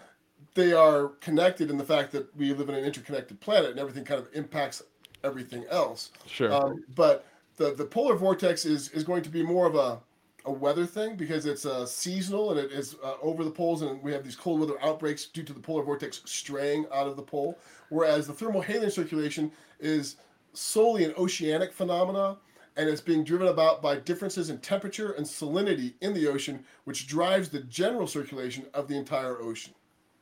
they 0.54 0.72
are 0.72 1.08
connected 1.20 1.70
in 1.70 1.78
the 1.78 1.84
fact 1.84 2.12
that 2.12 2.34
we 2.36 2.52
live 2.52 2.68
in 2.68 2.74
an 2.74 2.84
interconnected 2.84 3.40
planet 3.40 3.70
and 3.70 3.78
everything 3.78 4.04
kind 4.04 4.20
of 4.20 4.28
impacts 4.34 4.82
everything 5.24 5.64
else. 5.70 6.10
Sure. 6.26 6.52
Um, 6.52 6.84
but 6.94 7.26
the, 7.56 7.74
the 7.74 7.84
polar 7.84 8.16
vortex 8.16 8.64
is, 8.64 8.88
is 8.90 9.04
going 9.04 9.22
to 9.22 9.28
be 9.28 9.42
more 9.42 9.66
of 9.66 9.74
a, 9.74 10.00
a 10.44 10.52
weather 10.52 10.86
thing 10.86 11.16
because 11.16 11.46
it's 11.46 11.66
uh, 11.66 11.84
seasonal 11.84 12.50
and 12.50 12.58
it 12.58 12.72
is 12.72 12.96
uh, 13.04 13.14
over 13.20 13.44
the 13.44 13.50
poles, 13.50 13.82
and 13.82 14.02
we 14.02 14.12
have 14.12 14.24
these 14.24 14.36
cold 14.36 14.60
weather 14.60 14.82
outbreaks 14.82 15.26
due 15.26 15.42
to 15.42 15.52
the 15.52 15.60
polar 15.60 15.82
vortex 15.82 16.22
straying 16.24 16.86
out 16.92 17.06
of 17.06 17.16
the 17.16 17.22
pole. 17.22 17.58
Whereas 17.90 18.26
the 18.26 18.32
thermohaline 18.32 18.90
circulation 18.90 19.50
is 19.80 20.16
solely 20.54 21.04
an 21.04 21.14
oceanic 21.16 21.72
phenomena 21.72 22.36
and 22.78 22.88
it's 22.88 23.00
being 23.00 23.24
driven 23.24 23.48
about 23.48 23.82
by 23.82 23.96
differences 23.96 24.48
in 24.50 24.58
temperature 24.58 25.12
and 25.12 25.26
salinity 25.26 25.94
in 26.00 26.14
the 26.14 26.28
ocean, 26.28 26.64
which 26.84 27.08
drives 27.08 27.48
the 27.48 27.60
general 27.64 28.06
circulation 28.06 28.64
of 28.72 28.86
the 28.86 28.96
entire 28.96 29.38
ocean. 29.42 29.74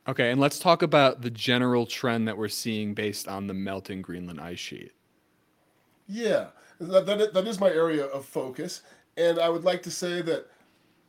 Okay, 0.07 0.31
and 0.31 0.41
let's 0.41 0.57
talk 0.57 0.81
about 0.81 1.21
the 1.21 1.29
general 1.29 1.85
trend 1.85 2.27
that 2.27 2.37
we're 2.37 2.47
seeing 2.47 2.93
based 2.95 3.27
on 3.27 3.45
the 3.45 3.53
melting 3.53 4.01
Greenland 4.01 4.41
ice 4.41 4.57
sheet. 4.57 4.91
Yeah, 6.07 6.47
that, 6.79 7.05
that, 7.05 7.21
is- 7.21 7.31
that 7.33 7.47
is 7.47 7.59
my 7.59 7.69
area 7.69 8.05
of 8.05 8.25
focus. 8.25 8.81
And 9.17 9.39
I 9.39 9.49
would 9.49 9.63
like 9.63 9.83
to 9.83 9.91
say 9.91 10.21
that 10.23 10.47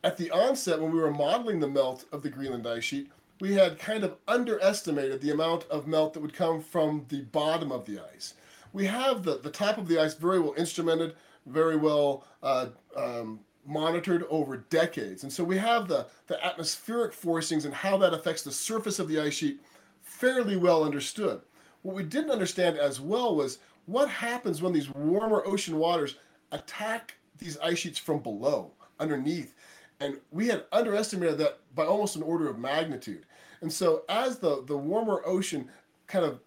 at 0.05 0.17
the 0.17 0.31
onset, 0.31 0.81
when 0.81 0.93
we 0.93 1.01
were 1.01 1.11
modeling 1.11 1.61
the 1.61 1.69
melt 1.69 2.05
of 2.13 2.23
the 2.23 2.29
Greenland 2.31 2.67
ice 2.67 2.85
sheet, 2.85 3.11
we 3.41 3.55
had 3.55 3.79
kind 3.79 4.05
of 4.05 4.17
underestimated 4.27 5.21
the 5.21 5.31
amount 5.31 5.65
of 5.71 5.87
melt 5.87 6.13
that 6.15 6.21
would 6.21 6.35
come 6.35 6.61
from 6.61 7.07
the 7.09 7.23
bottom 7.23 7.71
of 7.73 7.87
the 7.87 8.01
ice. 8.15 8.35
We 8.73 8.87
have 8.87 9.23
the, 9.23 9.39
the 9.39 9.51
top 9.51 9.79
of 9.79 9.89
the 9.89 9.99
ice 9.99 10.15
very 10.15 10.41
well 10.41 10.55
instrumented, 10.55 11.15
very 11.47 11.77
well 11.77 12.25
uh, 12.43 12.67
um, 12.97 13.41
monitored 13.67 14.25
over 14.31 14.57
decades. 14.57 15.23
And 15.23 15.33
so 15.33 15.45
we 15.45 15.59
have 15.59 15.89
the, 15.89 16.07
the 16.27 16.45
atmospheric 16.45 17.13
forcings 17.13 17.65
and 17.65 17.75
how 17.75 17.99
that 17.99 18.15
affects 18.15 18.43
the 18.43 18.53
surface 18.53 18.99
of 18.99 19.09
the 19.09 19.21
ice 19.21 19.35
sheet 19.35 19.61
fairly 20.03 20.57
well 20.57 20.85
understood. 20.85 21.43
What 21.83 21.95
we 21.95 22.03
didn't 22.03 22.31
understand 22.31 22.79
as 22.79 23.01
well 23.01 23.37
was 23.37 23.59
what 23.87 24.09
happens 24.09 24.61
when 24.61 24.73
these 24.73 24.91
warmer 24.91 25.47
ocean 25.47 25.79
waters 25.79 26.17
attack 26.53 27.15
these 27.39 27.59
ice 27.59 27.79
sheets 27.79 27.99
from 27.99 28.21
below, 28.21 28.73
underneath. 28.99 29.55
And 30.01 30.19
we 30.31 30.47
had 30.47 30.65
underestimated 30.73 31.39
that 31.39 31.59
by 31.75 31.85
almost 31.85 32.17
an 32.17 32.23
order 32.23 32.49
of 32.49 32.59
magnitude. 32.59 33.27
And 33.61 33.73
so 33.73 34.03
as 34.09 34.39
the, 34.39 34.65
the 34.67 34.77
warmer 34.77 35.23
ocean 35.27 35.69
kind 36.07 36.25
of 36.25 36.41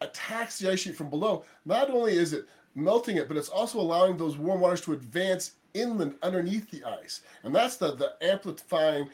attacks 0.00 0.58
the 0.58 0.70
ice 0.70 0.80
sheet 0.80 0.96
from 0.96 1.10
below, 1.10 1.44
not 1.64 1.90
only 1.90 2.16
is 2.16 2.32
it 2.32 2.46
melting 2.74 3.16
it, 3.16 3.28
but 3.28 3.36
it's 3.36 3.48
also 3.48 3.80
allowing 3.80 4.16
those 4.16 4.36
warm 4.36 4.60
waters 4.60 4.80
to 4.82 4.92
advance 4.92 5.52
inland 5.74 6.14
underneath 6.22 6.70
the 6.70 6.82
ice. 6.84 7.20
And 7.42 7.54
that's 7.54 7.76
the, 7.76 7.94
the 7.94 8.14
amplifying 8.22 9.08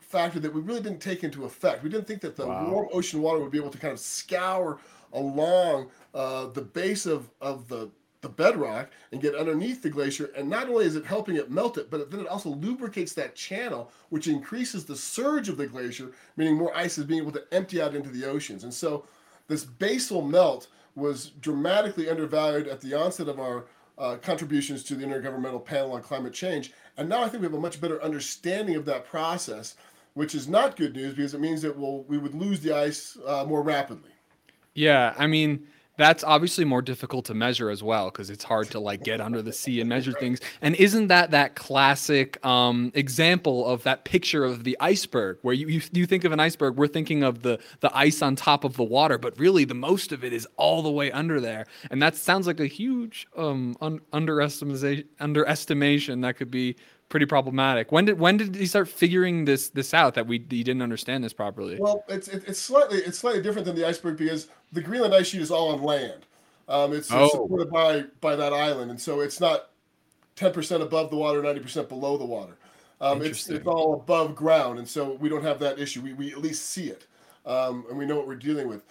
factor 0.00 0.40
that 0.40 0.52
we 0.52 0.60
really 0.60 0.80
didn't 0.80 1.00
take 1.00 1.22
into 1.24 1.44
effect. 1.44 1.82
We 1.82 1.90
didn't 1.90 2.06
think 2.06 2.20
that 2.22 2.36
the 2.36 2.46
Wow. 2.46 2.70
warm 2.70 2.88
ocean 2.92 3.20
water 3.20 3.40
would 3.40 3.50
be 3.50 3.58
able 3.58 3.70
to 3.70 3.78
kind 3.78 3.92
of 3.92 4.00
scour 4.00 4.78
along 5.12 5.90
uh, 6.14 6.46
the 6.46 6.62
base 6.62 7.06
of, 7.06 7.30
of 7.40 7.68
the, 7.68 7.90
the 8.20 8.28
bedrock 8.28 8.90
and 9.12 9.20
get 9.20 9.34
underneath 9.34 9.82
the 9.82 9.90
glacier. 9.90 10.30
And 10.36 10.48
not 10.48 10.68
only 10.68 10.86
is 10.86 10.96
it 10.96 11.04
helping 11.04 11.36
it 11.36 11.50
melt 11.50 11.78
it, 11.78 11.90
but 11.90 12.10
then 12.10 12.20
it 12.20 12.26
also 12.26 12.50
lubricates 12.50 13.12
that 13.14 13.34
channel, 13.34 13.90
which 14.08 14.28
increases 14.28 14.84
the 14.84 14.96
surge 14.96 15.48
of 15.48 15.56
the 15.56 15.66
glacier, 15.66 16.12
meaning 16.36 16.56
more 16.56 16.74
ice 16.76 16.98
is 16.98 17.04
being 17.04 17.20
able 17.22 17.32
to 17.32 17.44
empty 17.52 17.80
out 17.80 17.94
into 17.94 18.08
the 18.10 18.24
oceans. 18.26 18.64
And 18.64 18.72
so 18.72 19.04
this 19.46 19.64
basal 19.64 20.20
melt 20.22 20.68
was 20.98 21.30
dramatically 21.40 22.08
undervalued 22.08 22.68
at 22.68 22.80
the 22.80 22.94
onset 22.94 23.28
of 23.28 23.38
our 23.38 23.66
uh, 23.96 24.16
contributions 24.16 24.84
to 24.84 24.94
the 24.94 25.04
Intergovernmental 25.04 25.64
Panel 25.64 25.92
on 25.92 26.02
Climate 26.02 26.32
Change. 26.32 26.72
And 26.96 27.08
now 27.08 27.22
I 27.22 27.28
think 27.28 27.42
we 27.42 27.46
have 27.46 27.54
a 27.54 27.60
much 27.60 27.80
better 27.80 28.02
understanding 28.02 28.76
of 28.76 28.84
that 28.86 29.06
process, 29.06 29.76
which 30.14 30.34
is 30.34 30.48
not 30.48 30.76
good 30.76 30.94
news 30.94 31.14
because 31.14 31.34
it 31.34 31.40
means 31.40 31.62
that 31.62 31.76
we'll, 31.76 32.02
we 32.04 32.18
would 32.18 32.34
lose 32.34 32.60
the 32.60 32.72
ice 32.72 33.16
uh, 33.26 33.44
more 33.44 33.62
rapidly. 33.62 34.10
Yeah, 34.74 35.14
I 35.18 35.26
mean, 35.26 35.66
that's 35.98 36.22
obviously 36.22 36.64
more 36.64 36.80
difficult 36.80 37.24
to 37.26 37.34
measure 37.34 37.70
as 37.70 37.82
well 37.82 38.06
because 38.06 38.30
it's 38.30 38.44
hard 38.44 38.70
to 38.70 38.78
like 38.78 39.02
get 39.02 39.20
under 39.20 39.42
the 39.42 39.52
sea 39.52 39.80
and 39.80 39.88
measure 39.88 40.12
things. 40.12 40.40
And 40.62 40.76
isn't 40.76 41.08
that 41.08 41.32
that 41.32 41.56
classic 41.56 42.44
um, 42.46 42.92
example 42.94 43.66
of 43.66 43.82
that 43.82 44.04
picture 44.04 44.44
of 44.44 44.62
the 44.62 44.76
iceberg 44.80 45.38
where 45.42 45.54
you, 45.54 45.66
you 45.66 45.82
you 45.92 46.06
think 46.06 46.24
of 46.24 46.32
an 46.32 46.40
iceberg, 46.40 46.76
we're 46.76 46.86
thinking 46.86 47.24
of 47.24 47.42
the 47.42 47.58
the 47.80 47.94
ice 47.96 48.22
on 48.22 48.36
top 48.36 48.64
of 48.64 48.76
the 48.76 48.84
water, 48.84 49.18
but 49.18 49.38
really 49.38 49.64
the 49.64 49.74
most 49.74 50.12
of 50.12 50.24
it 50.24 50.32
is 50.32 50.46
all 50.56 50.82
the 50.82 50.90
way 50.90 51.10
under 51.10 51.40
there. 51.40 51.66
And 51.90 52.00
that 52.00 52.14
sounds 52.16 52.46
like 52.46 52.60
a 52.60 52.66
huge 52.66 53.26
um, 53.36 53.76
un- 53.80 54.00
underestimation 54.12 55.04
underestimation 55.18 56.20
that 56.20 56.36
could 56.36 56.50
be 56.50 56.76
pretty 57.08 57.26
problematic. 57.26 57.90
When 57.92 58.04
did 58.04 58.18
when 58.18 58.36
did 58.36 58.54
he 58.54 58.66
start 58.66 58.88
figuring 58.88 59.44
this 59.44 59.68
this 59.70 59.94
out 59.94 60.14
that 60.14 60.26
we 60.26 60.38
he 60.50 60.62
didn't 60.62 60.82
understand 60.82 61.24
this 61.24 61.32
properly? 61.32 61.78
Well, 61.80 62.04
it's 62.08 62.28
it, 62.28 62.44
it's 62.46 62.60
slightly 62.60 62.98
it's 62.98 63.18
slightly 63.18 63.42
different 63.42 63.66
than 63.66 63.76
the 63.76 63.86
iceberg 63.86 64.16
because 64.16 64.48
the 64.72 64.80
Greenland 64.80 65.14
ice 65.14 65.28
sheet 65.28 65.40
is 65.40 65.50
all 65.50 65.70
on 65.70 65.82
land. 65.82 66.26
Um, 66.68 66.92
it's, 66.92 67.10
it's 67.10 67.12
Oh. 67.12 67.28
supported 67.28 67.70
by 67.70 68.04
by 68.20 68.36
that 68.36 68.52
island, 68.52 68.90
and 68.90 69.00
so 69.00 69.20
it's 69.20 69.40
not 69.40 69.70
ten 70.36 70.52
percent 70.52 70.82
above 70.82 71.10
the 71.10 71.16
water, 71.16 71.42
ninety 71.42 71.60
percent 71.60 71.88
below 71.88 72.16
the 72.16 72.26
water. 72.26 72.56
Um, 73.00 73.22
it's 73.22 73.48
it's 73.48 73.66
all 73.66 73.94
above 73.94 74.34
ground, 74.34 74.78
and 74.78 74.88
so 74.88 75.12
we 75.14 75.28
don't 75.28 75.44
have 75.44 75.60
that 75.60 75.78
issue. 75.78 76.02
We, 76.02 76.14
we 76.14 76.32
at 76.32 76.38
least 76.38 76.70
see 76.70 76.88
it, 76.88 77.06
um, 77.46 77.86
and 77.88 77.96
we 77.96 78.04
know 78.06 78.16
what 78.16 78.26
we're 78.26 78.34
dealing 78.34 78.68
with. 78.68 78.82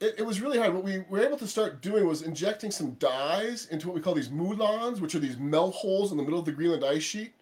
It, 0.00 0.16
it 0.18 0.26
was 0.26 0.40
really 0.40 0.58
hard. 0.58 0.74
What 0.74 0.82
we 0.82 1.04
were 1.08 1.20
able 1.24 1.38
to 1.38 1.46
start 1.46 1.80
doing 1.80 2.06
was 2.06 2.22
injecting 2.22 2.72
some 2.72 2.94
dyes 2.94 3.68
into 3.70 3.86
what 3.86 3.94
we 3.94 4.00
call 4.00 4.14
these 4.14 4.30
moulins, 4.30 5.00
which 5.00 5.14
are 5.14 5.20
these 5.20 5.38
melt 5.38 5.74
holes 5.74 6.10
in 6.10 6.16
the 6.16 6.24
middle 6.24 6.40
of 6.40 6.44
the 6.44 6.50
Greenland 6.50 6.84
ice 6.84 7.04
sheet. 7.04 7.34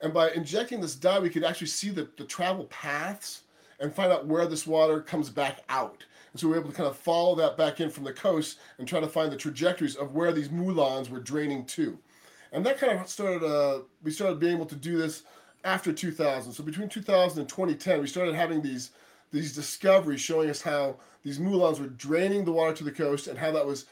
And 0.00 0.12
by 0.12 0.30
injecting 0.30 0.80
this 0.80 0.94
dye, 0.94 1.18
we 1.18 1.30
could 1.30 1.44
actually 1.44 1.68
see 1.68 1.90
the, 1.90 2.08
the 2.16 2.24
travel 2.24 2.64
paths 2.64 3.42
and 3.80 3.94
find 3.94 4.12
out 4.12 4.26
where 4.26 4.46
this 4.46 4.66
water 4.66 5.00
comes 5.00 5.30
back 5.30 5.62
out. 5.68 6.04
And 6.32 6.40
so 6.40 6.48
we 6.48 6.52
were 6.52 6.60
able 6.60 6.70
to 6.70 6.76
kind 6.76 6.88
of 6.88 6.96
follow 6.96 7.34
that 7.36 7.56
back 7.56 7.80
in 7.80 7.90
from 7.90 8.04
the 8.04 8.12
coast 8.12 8.58
and 8.78 8.86
try 8.86 9.00
to 9.00 9.06
find 9.06 9.32
the 9.32 9.36
trajectories 9.36 9.96
of 9.96 10.14
where 10.14 10.32
these 10.32 10.50
moulins 10.50 11.08
were 11.08 11.20
draining 11.20 11.64
to. 11.66 11.98
And 12.52 12.64
that 12.66 12.78
kind 12.78 12.98
of 12.98 13.08
started, 13.08 13.44
uh, 13.44 13.80
we 14.02 14.10
started 14.10 14.38
being 14.38 14.56
able 14.56 14.66
to 14.66 14.76
do 14.76 14.98
this 14.98 15.22
after 15.64 15.92
2000. 15.92 16.52
So 16.52 16.62
between 16.62 16.88
2000 16.88 17.40
and 17.40 17.48
2010, 17.48 18.00
we 18.00 18.06
started 18.06 18.34
having 18.34 18.62
these, 18.62 18.90
these 19.32 19.54
discoveries 19.54 20.20
showing 20.20 20.50
us 20.50 20.62
how 20.62 20.96
these 21.24 21.40
moulins 21.40 21.80
were 21.80 21.88
draining 21.88 22.44
the 22.44 22.52
water 22.52 22.72
to 22.74 22.84
the 22.84 22.92
coast 22.92 23.26
and 23.26 23.38
how 23.38 23.50
that 23.52 23.66
was 23.66 23.86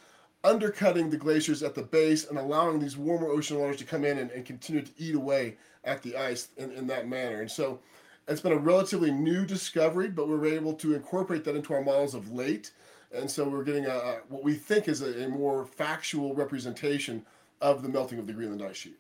undercutting 0.44 1.11
the 1.11 1.16
glaciers 1.16 1.62
at 1.62 1.74
the 1.74 1.83
base 1.83 2.28
and 2.28 2.38
allowing 2.38 2.78
these 2.78 2.96
warmer 2.96 3.28
ocean 3.28 3.59
waters 3.59 3.78
to 3.78 3.85
come 3.85 4.04
in 4.04 4.18
and, 4.18 4.30
and 4.30 4.44
continue 4.44 4.83
to 4.83 4.92
eat 4.98 5.14
away 5.14 5.57
at 5.85 6.02
the 6.02 6.16
ice 6.16 6.48
in, 6.59 6.70
in 6.72 6.87
that 6.87 7.09
manner. 7.09 7.40
And 7.40 7.50
so 7.50 7.80
it's 8.28 8.40
been 8.40 8.52
a 8.52 8.59
relatively 8.59 9.11
new 9.11 9.44
discovery, 9.44 10.09
but 10.09 10.28
we 10.28 10.37
were 10.37 10.46
able 10.46 10.74
to 10.74 10.94
incorporate 10.94 11.44
that 11.44 11.57
into 11.57 11.74
our 11.74 11.83
models 11.83 12.14
of 12.14 12.30
late. 12.30 12.72
And 13.12 13.30
so 13.30 13.48
we're 13.48 13.64
getting 13.64 13.87
a, 13.87 14.18
what 14.28 14.44
we 14.44 14.54
think 14.54 14.88
is 14.88 15.02
a, 15.02 15.24
a 15.24 15.28
more 15.28 15.64
factual 15.64 16.35
representation 16.35 17.24
of 17.61 17.83
the 17.83 17.88
melting 17.88 18.18
of 18.18 18.26
the 18.26 18.33
Greenland 18.33 18.62
ice 18.62 18.76
sheet. 18.76 18.98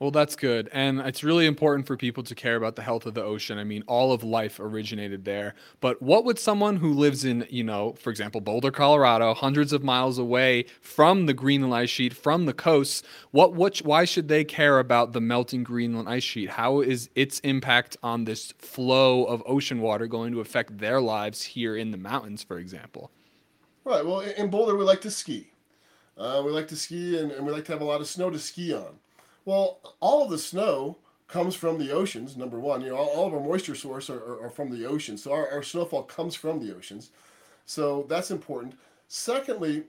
Well, 0.00 0.10
that's 0.10 0.34
good. 0.34 0.68
And 0.72 1.00
it's 1.00 1.22
really 1.22 1.46
important 1.46 1.86
for 1.86 1.96
people 1.96 2.22
to 2.24 2.34
care 2.34 2.56
about 2.56 2.74
the 2.76 2.82
health 2.82 3.06
of 3.06 3.14
the 3.14 3.22
ocean. 3.22 3.58
I 3.58 3.64
mean, 3.64 3.84
all 3.86 4.12
of 4.12 4.24
life 4.24 4.58
originated 4.58 5.24
there. 5.24 5.54
But 5.80 6.02
what 6.02 6.24
would 6.24 6.38
someone 6.38 6.76
who 6.76 6.92
lives 6.92 7.24
in, 7.24 7.46
you 7.48 7.62
know, 7.62 7.92
for 7.92 8.10
example, 8.10 8.40
Boulder, 8.40 8.72
Colorado, 8.72 9.34
hundreds 9.34 9.72
of 9.72 9.84
miles 9.84 10.18
away 10.18 10.66
from 10.80 11.26
the 11.26 11.32
Greenland 11.32 11.74
ice 11.74 11.90
sheet, 11.90 12.12
from 12.12 12.46
the 12.46 12.52
coasts, 12.52 13.02
what, 13.30 13.54
what 13.54 13.78
why 13.78 14.04
should 14.04 14.28
they 14.28 14.44
care 14.44 14.78
about 14.78 15.12
the 15.12 15.20
melting 15.20 15.62
Greenland 15.62 16.08
ice 16.08 16.24
sheet? 16.24 16.50
How 16.50 16.80
is 16.80 17.08
its 17.14 17.38
impact 17.40 17.96
on 18.02 18.24
this 18.24 18.52
flow 18.58 19.24
of 19.24 19.42
ocean 19.46 19.80
water 19.80 20.06
going 20.06 20.32
to 20.32 20.40
affect 20.40 20.78
their 20.78 21.00
lives 21.00 21.42
here 21.42 21.76
in 21.76 21.92
the 21.92 21.96
mountains, 21.96 22.42
for 22.42 22.58
example? 22.58 23.10
Right. 23.84 24.04
Well, 24.04 24.20
in 24.20 24.32
in 24.32 24.50
Boulder, 24.50 24.76
we 24.76 24.84
like 24.84 25.00
to 25.02 25.10
ski. 25.10 25.52
Uh, 26.16 26.42
we 26.44 26.52
like 26.52 26.68
to 26.68 26.76
ski 26.76 27.18
and, 27.18 27.32
and 27.32 27.46
we 27.46 27.52
like 27.52 27.64
to 27.64 27.72
have 27.72 27.80
a 27.80 27.84
lot 27.84 28.00
of 28.00 28.06
snow 28.06 28.30
to 28.30 28.38
ski 28.38 28.72
on. 28.74 28.98
Well, 29.44 29.96
all 30.00 30.24
of 30.24 30.30
the 30.30 30.38
snow 30.38 30.98
comes 31.28 31.54
from 31.54 31.78
the 31.78 31.90
oceans, 31.90 32.36
number 32.36 32.58
one. 32.58 32.80
You 32.80 32.90
know, 32.90 32.96
all, 32.96 33.08
all 33.08 33.26
of 33.26 33.34
our 33.34 33.40
moisture 33.40 33.74
source 33.74 34.08
are, 34.10 34.20
are, 34.20 34.46
are 34.46 34.50
from 34.50 34.70
the 34.70 34.86
oceans. 34.86 35.22
So 35.22 35.32
our, 35.32 35.48
our 35.50 35.62
snowfall 35.62 36.04
comes 36.04 36.34
from 36.34 36.64
the 36.64 36.74
oceans. 36.74 37.10
So 37.66 38.06
that's 38.08 38.30
important. 38.30 38.74
Secondly, 39.08 39.84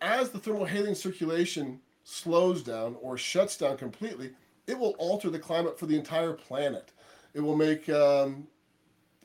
as 0.00 0.30
the 0.30 0.38
thermohaline 0.38 0.96
circulation 0.96 1.80
slows 2.04 2.62
down 2.62 2.96
or 3.00 3.18
shuts 3.18 3.56
down 3.56 3.76
completely, 3.76 4.30
it 4.66 4.78
will 4.78 4.94
alter 4.98 5.30
the 5.30 5.38
climate 5.38 5.78
for 5.78 5.86
the 5.86 5.96
entire 5.96 6.32
planet. 6.32 6.92
It 7.34 7.40
will 7.40 7.56
make 7.56 7.88
um, 7.88 8.46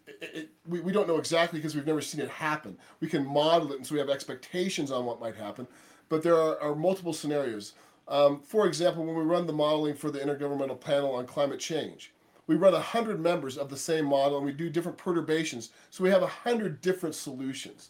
it, 0.08 0.32
it, 0.34 0.50
we, 0.68 0.80
we 0.82 0.92
don't 0.92 1.08
know 1.08 1.18
exactly 1.18 1.60
because 1.60 1.76
we've 1.76 1.88
never 1.88 2.02
seen 2.02 2.22
it 2.22 2.30
happen. 2.30 2.78
We 3.00 3.08
can 3.08 3.26
model 3.26 3.72
it, 3.72 3.78
and 3.78 3.88
so 3.88 3.94
we 3.94 4.00
have 4.00 4.10
expectations 4.10 4.92
on 4.92 5.06
what 5.06 5.20
might 5.20 5.36
happen, 5.36 5.68
but 6.10 6.22
there 6.24 6.36
are, 6.36 6.60
are 6.62 6.76
multiple 6.76 7.14
scenarios. 7.14 7.74
Um, 8.08 8.42
for 8.42 8.68
example, 8.68 9.04
when 9.04 9.16
we 9.16 9.24
run 9.24 9.48
the 9.48 9.54
modeling 9.54 9.96
for 9.96 10.12
the 10.12 10.20
Intergovernmental 10.20 10.80
Panel 10.80 11.16
on 11.16 11.26
Climate 11.26 11.60
Change, 11.60 12.12
we 12.48 12.56
run 12.56 12.74
100 12.74 13.20
members 13.20 13.58
of 13.58 13.70
the 13.70 13.78
same 13.78 14.06
model 14.06 14.38
and 14.38 14.46
we 14.46 14.52
do 14.52 14.70
different 14.70 14.98
perturbations. 14.98 15.72
So 15.90 16.04
we 16.04 16.12
have 16.12 16.22
100 16.22 16.82
different 16.82 17.16
solutions. 17.16 17.90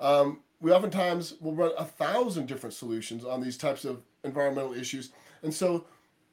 Um, 0.00 0.40
we 0.60 0.72
oftentimes 0.72 1.34
will 1.40 1.54
run 1.54 1.70
a 1.78 1.84
thousand 1.84 2.46
different 2.46 2.74
solutions 2.74 3.24
on 3.24 3.40
these 3.40 3.56
types 3.56 3.84
of 3.84 4.02
environmental 4.24 4.74
issues. 4.74 5.10
And 5.42 5.54
so 5.54 5.84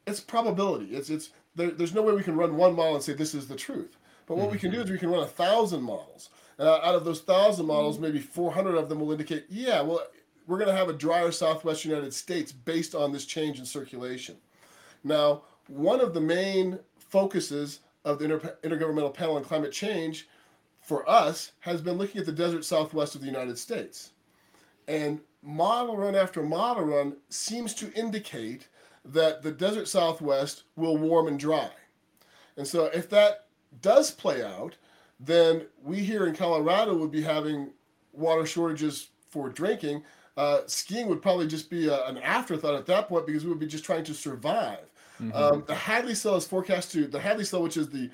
it's 0.06 0.20
probability. 0.20 0.86
It's, 0.86 1.10
it's 1.10 1.30
there, 1.54 1.70
there's 1.70 1.94
no 1.94 2.02
way 2.02 2.14
we 2.14 2.22
can 2.22 2.36
run 2.36 2.56
one 2.56 2.74
model 2.74 2.94
and 2.94 3.04
say 3.04 3.12
this 3.12 3.34
is 3.34 3.46
the 3.46 3.56
truth. 3.56 3.96
But 4.26 4.36
what 4.36 4.44
mm-hmm. 4.44 4.52
we 4.52 4.58
can 4.58 4.70
do 4.70 4.80
is 4.80 4.90
we 4.90 4.98
can 4.98 5.10
run 5.10 5.22
a 5.22 5.28
thousand 5.28 5.82
models. 5.82 6.30
And 6.58 6.68
out 6.68 6.94
of 6.94 7.04
those 7.04 7.20
thousand 7.20 7.66
models, 7.66 7.98
maybe 7.98 8.18
400 8.18 8.76
of 8.76 8.88
them 8.88 9.00
will 9.00 9.12
indicate, 9.12 9.46
yeah, 9.48 9.80
well, 9.82 10.02
we're 10.46 10.58
going 10.58 10.70
to 10.70 10.76
have 10.76 10.88
a 10.88 10.94
drier 10.94 11.32
southwest 11.32 11.84
United 11.84 12.12
States 12.12 12.52
based 12.52 12.94
on 12.94 13.12
this 13.12 13.24
change 13.24 13.58
in 13.58 13.64
circulation. 13.64 14.36
Now, 15.04 15.42
one 15.68 16.00
of 16.00 16.14
the 16.14 16.20
main 16.20 16.78
focuses 16.98 17.80
of 18.04 18.18
the 18.18 18.24
Inter- 18.24 18.56
Intergovernmental 18.62 19.14
Panel 19.14 19.36
on 19.36 19.44
Climate 19.44 19.72
Change 19.72 20.28
for 20.80 21.08
us 21.08 21.52
has 21.60 21.80
been 21.80 21.96
looking 21.96 22.20
at 22.20 22.26
the 22.26 22.32
desert 22.32 22.64
southwest 22.64 23.14
of 23.14 23.20
the 23.20 23.26
United 23.26 23.58
States. 23.58 24.10
And 24.88 25.20
model 25.42 25.96
run 25.96 26.14
after 26.14 26.42
model 26.42 26.84
run 26.84 27.16
seems 27.28 27.74
to 27.74 27.92
indicate 27.92 28.68
that 29.04 29.42
the 29.42 29.52
desert 29.52 29.88
southwest 29.88 30.64
will 30.76 30.96
warm 30.96 31.28
and 31.28 31.38
dry. 31.38 31.70
And 32.56 32.66
so 32.66 32.86
if 32.86 33.08
that 33.10 33.46
does 33.80 34.10
play 34.10 34.42
out, 34.42 34.76
then 35.18 35.66
we 35.82 36.00
here 36.00 36.26
in 36.26 36.34
Colorado 36.34 36.96
would 36.96 37.10
be 37.10 37.22
having 37.22 37.70
water 38.12 38.44
shortages 38.44 39.08
for 39.30 39.48
drinking. 39.48 40.02
Uh, 40.36 40.60
skiing 40.66 41.08
would 41.08 41.20
probably 41.20 41.46
just 41.46 41.68
be 41.68 41.88
a, 41.88 42.06
an 42.06 42.18
afterthought 42.18 42.74
at 42.74 42.86
that 42.86 43.08
point 43.08 43.26
because 43.26 43.44
we 43.44 43.50
would 43.50 43.58
be 43.58 43.66
just 43.66 43.84
trying 43.84 44.04
to 44.04 44.14
survive. 44.14 44.90
Mm-hmm. 45.20 45.36
Um, 45.36 45.64
the 45.66 45.74
Hadley 45.74 46.14
cell 46.14 46.36
is 46.36 46.46
forecast 46.46 46.90
to 46.92 47.06
the 47.06 47.20
Hadley 47.20 47.44
cell, 47.44 47.62
which 47.62 47.76
is 47.76 47.88
the 47.88 48.10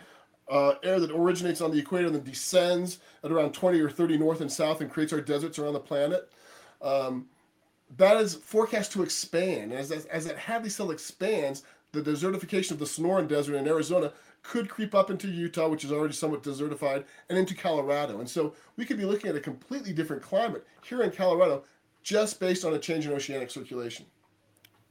uh, 0.50 0.74
air 0.82 0.98
that 0.98 1.10
originates 1.10 1.60
on 1.60 1.70
the 1.70 1.78
equator 1.78 2.06
and 2.06 2.14
then 2.14 2.24
descends 2.24 2.98
at 3.22 3.30
around 3.30 3.52
20 3.52 3.80
or 3.80 3.90
30 3.90 4.18
north 4.18 4.40
and 4.40 4.50
south 4.50 4.80
and 4.80 4.90
creates 4.90 5.12
our 5.12 5.20
deserts 5.20 5.58
around 5.58 5.74
the 5.74 5.80
planet. 5.80 6.28
Um, 6.82 7.26
that 7.96 8.16
is 8.18 8.34
forecast 8.34 8.92
to 8.92 9.02
expand. 9.02 9.72
As, 9.72 9.92
as, 9.92 10.06
as 10.06 10.26
that 10.26 10.36
Hadley 10.36 10.70
cell 10.70 10.90
expands, 10.90 11.62
the 11.92 12.02
desertification 12.02 12.72
of 12.72 12.78
the 12.78 12.84
Sonoran 12.84 13.28
Desert 13.28 13.56
in 13.56 13.66
Arizona 13.66 14.12
could 14.42 14.68
creep 14.68 14.94
up 14.94 15.10
into 15.10 15.28
Utah, 15.28 15.68
which 15.68 15.84
is 15.84 15.92
already 15.92 16.14
somewhat 16.14 16.42
desertified, 16.42 17.04
and 17.28 17.38
into 17.38 17.54
Colorado. 17.54 18.20
And 18.20 18.28
so 18.28 18.54
we 18.76 18.84
could 18.84 18.96
be 18.96 19.04
looking 19.04 19.30
at 19.30 19.36
a 19.36 19.40
completely 19.40 19.92
different 19.92 20.22
climate 20.22 20.66
here 20.82 21.02
in 21.02 21.10
Colorado 21.10 21.64
just 22.02 22.40
based 22.40 22.64
on 22.64 22.74
a 22.74 22.78
change 22.78 23.06
in 23.06 23.12
oceanic 23.12 23.50
circulation. 23.50 24.06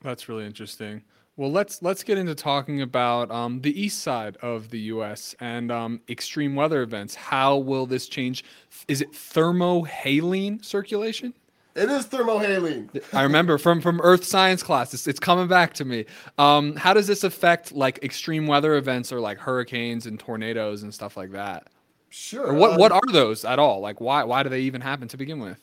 That's 0.01 0.29
really 0.29 0.45
interesting. 0.45 1.03
Well, 1.37 1.51
let's 1.51 1.83
let's 1.83 2.01
get 2.03 2.17
into 2.17 2.33
talking 2.33 2.81
about 2.81 3.29
um, 3.29 3.61
the 3.61 3.79
east 3.79 3.99
side 4.01 4.37
of 4.37 4.71
the 4.71 4.79
U.S. 4.79 5.35
and 5.39 5.71
um, 5.71 6.01
extreme 6.09 6.55
weather 6.55 6.81
events. 6.81 7.13
How 7.13 7.57
will 7.57 7.85
this 7.85 8.07
change? 8.07 8.43
Is 8.87 9.01
it 9.01 9.11
thermohaline 9.11 10.65
circulation? 10.65 11.35
It 11.75 11.91
is 11.91 12.07
thermohaline. 12.07 12.89
I 13.13 13.21
remember 13.21 13.59
from 13.59 13.81
from 13.81 14.01
Earth 14.01 14.23
science 14.23 14.63
class. 14.63 14.95
It's, 14.95 15.07
it's 15.07 15.19
coming 15.19 15.47
back 15.47 15.75
to 15.75 15.85
me. 15.85 16.05
Um, 16.39 16.75
how 16.75 16.95
does 16.95 17.05
this 17.05 17.23
affect 17.23 17.71
like 17.71 17.99
extreme 18.01 18.47
weather 18.47 18.75
events 18.75 19.13
or 19.13 19.19
like 19.19 19.37
hurricanes 19.37 20.07
and 20.07 20.19
tornadoes 20.19 20.81
and 20.81 20.91
stuff 20.91 21.15
like 21.15 21.33
that? 21.33 21.67
Sure. 22.09 22.47
Or 22.47 22.53
what 22.55 22.71
uh, 22.71 22.77
what 22.77 22.91
are 22.91 23.11
those 23.11 23.45
at 23.45 23.59
all? 23.59 23.79
Like 23.79 24.01
why 24.01 24.23
why 24.23 24.41
do 24.41 24.49
they 24.49 24.61
even 24.61 24.81
happen 24.81 25.07
to 25.09 25.17
begin 25.17 25.39
with? 25.39 25.59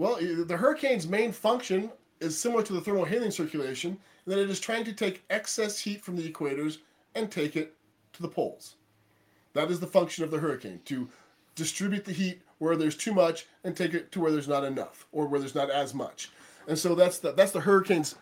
Well, 0.00 0.16
the 0.18 0.56
hurricane's 0.56 1.06
main 1.06 1.30
function 1.30 1.90
is 2.20 2.38
similar 2.38 2.62
to 2.62 2.72
the 2.72 2.80
thermohaline 2.80 3.30
circulation 3.30 3.98
in 4.24 4.32
that 4.32 4.38
it 4.38 4.48
is 4.48 4.58
trying 4.58 4.84
to 4.84 4.94
take 4.94 5.22
excess 5.28 5.78
heat 5.78 6.02
from 6.02 6.16
the 6.16 6.26
equators 6.26 6.78
and 7.14 7.30
take 7.30 7.54
it 7.54 7.74
to 8.14 8.22
the 8.22 8.28
poles. 8.28 8.76
That 9.52 9.70
is 9.70 9.78
the 9.78 9.86
function 9.86 10.24
of 10.24 10.30
the 10.30 10.38
hurricane 10.38 10.80
to 10.86 11.06
distribute 11.54 12.06
the 12.06 12.14
heat 12.14 12.40
where 12.60 12.76
there's 12.76 12.96
too 12.96 13.12
much 13.12 13.44
and 13.62 13.76
take 13.76 13.92
it 13.92 14.10
to 14.12 14.20
where 14.20 14.32
there's 14.32 14.48
not 14.48 14.64
enough 14.64 15.06
or 15.12 15.26
where 15.26 15.38
there's 15.38 15.54
not 15.54 15.68
as 15.68 15.92
much. 15.92 16.30
And 16.66 16.78
so 16.78 16.94
that's 16.94 17.18
the 17.18 17.32
that's 17.32 17.52
the 17.52 17.60
hurricane's 17.60 18.14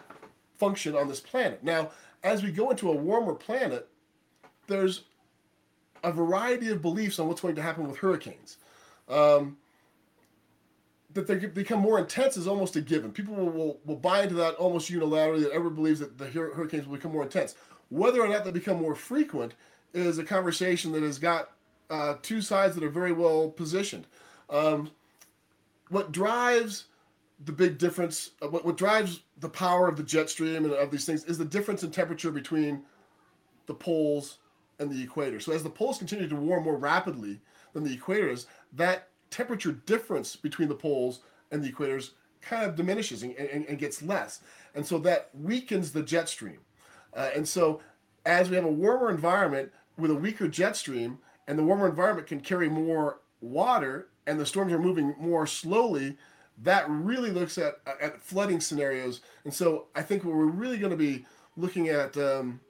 function 0.57 0.97
on 0.97 1.07
this 1.07 1.21
planet. 1.21 1.63
Now, 1.63 1.93
as 2.25 2.43
we 2.43 2.51
go 2.51 2.71
into 2.71 2.91
a 2.91 2.97
warmer 2.97 3.35
planet, 3.35 3.87
there's 4.67 5.03
a 6.03 6.11
variety 6.11 6.71
of 6.71 6.83
beliefs 6.83 7.21
on 7.21 7.29
what's 7.29 7.41
going 7.41 7.55
to 7.55 7.63
happen 7.63 7.87
with 7.87 7.99
hurricanes. 7.99 8.57
Um, 9.09 9.59
that 11.15 11.27
they 11.27 11.37
become 11.37 11.81
more 11.81 11.99
intense 11.99 12.37
is 12.37 12.47
almost 12.47 12.77
a 12.77 12.81
given. 12.81 13.13
People 13.13 13.35
will, 13.35 13.51
will, 13.51 13.81
will 13.85 13.97
buy 13.97 14.23
into 14.23 14.35
that 14.35 14.55
almost 14.57 14.91
unilaterally 14.91 15.43
that 15.43 15.53
everyone 15.53 15.75
believes 15.75 16.01
that 16.01 16.19
the 16.19 16.27
hurricanes 16.27 16.87
will 16.87 16.97
become 16.97 17.13
more 17.13 17.23
intense. 17.23 17.55
Whether 17.89 18.21
or 18.21 18.29
not 18.29 18.45
they 18.45 18.51
become 18.51 18.79
more 18.79 18.95
frequent 18.95 19.55
is 19.95 20.19
a 20.19 20.25
conversation 20.25 20.93
that 20.93 21.03
has 21.03 21.19
got 21.19 21.53
uh, 21.89 22.17
two 22.21 22.43
sides 22.43 22.75
that 22.75 22.85
are 22.85 22.91
very 22.91 23.13
well 23.13 23.49
positioned. 23.49 24.07
Um, 24.51 24.91
what 25.89 26.13
drives 26.13 26.85
the 27.45 27.53
big 27.53 27.79
difference, 27.79 28.33
uh, 28.43 28.49
what, 28.49 28.65
what 28.65 28.77
drives 28.77 29.21
the 29.39 29.49
power 29.49 29.89
of 29.89 29.97
the 29.97 30.03
jet 30.03 30.29
stream 30.29 30.65
and 30.65 30.75
of 30.75 30.91
these 30.91 31.07
things 31.07 31.25
is 31.25 31.39
the 31.39 31.45
difference 31.45 31.83
in 31.83 31.91
temperature 31.91 32.31
between 32.31 32.83
the 33.67 33.75
poles 33.75 34.39
and 34.79 34.91
the 34.91 35.03
equator. 35.03 35.41
So 35.41 35.53
as 35.53 35.63
the 35.63 35.71
poles 35.71 35.99
continue 35.99 36.29
to 36.29 36.37
warm 36.37 36.65
more 36.65 36.77
rapidly 36.77 37.41
than 37.73 37.85
the 37.85 37.97
equators, 37.97 38.47
that 38.75 39.09
temperature 39.31 39.73
difference 39.73 40.37
between 40.37 40.69
the 40.69 40.75
poles 40.75 41.21
and 41.51 41.63
the 41.63 41.73
equators 41.73 42.11
kind 42.41 42.65
of 42.65 42.77
diminishes 42.77 43.23
and, 43.23 43.35
and, 43.35 43.67
and 43.67 43.79
gets 43.79 44.03
less. 44.03 44.41
And 44.75 44.87
so 44.87 44.99
that 44.99 45.31
weakens 45.35 45.93
the 45.93 46.03
jet 46.03 46.29
stream. 46.29 46.59
Uh, 47.15 47.31
and 47.35 47.47
so 47.47 47.81
as 48.25 48.49
we 48.49 48.57
have 48.57 48.65
a 48.65 48.71
warmer 48.71 49.11
environment 49.11 49.73
with 49.97 50.11
a 50.11 50.15
weaker 50.15 50.49
jet 50.49 50.77
stream, 50.77 51.19
and 51.47 51.59
the 51.59 51.65
warmer 51.65 51.89
environment 51.89 52.27
can 52.27 52.41
carry 52.41 52.69
more 52.69 53.21
water, 53.41 54.09
and 54.27 54.39
the 54.39 54.47
storms 54.47 54.73
are 54.73 54.79
moving 54.79 55.15
more 55.19 55.47
slowly, 55.47 56.17
that 56.63 56.85
really 56.89 57.31
looks 57.31 57.57
at, 57.57 57.81
at 58.01 58.21
flooding 58.21 58.61
scenarios. 58.61 59.21
And 59.45 59.55
so 59.55 59.87
I 59.95 60.03
think 60.03 60.25
what 60.25 60.35
we're 60.35 60.47
really 60.47 60.79
going 60.79 60.91
to 60.91 60.97
be 60.97 61.25
looking 61.57 61.89
at 61.89 62.17
um, 62.17 62.61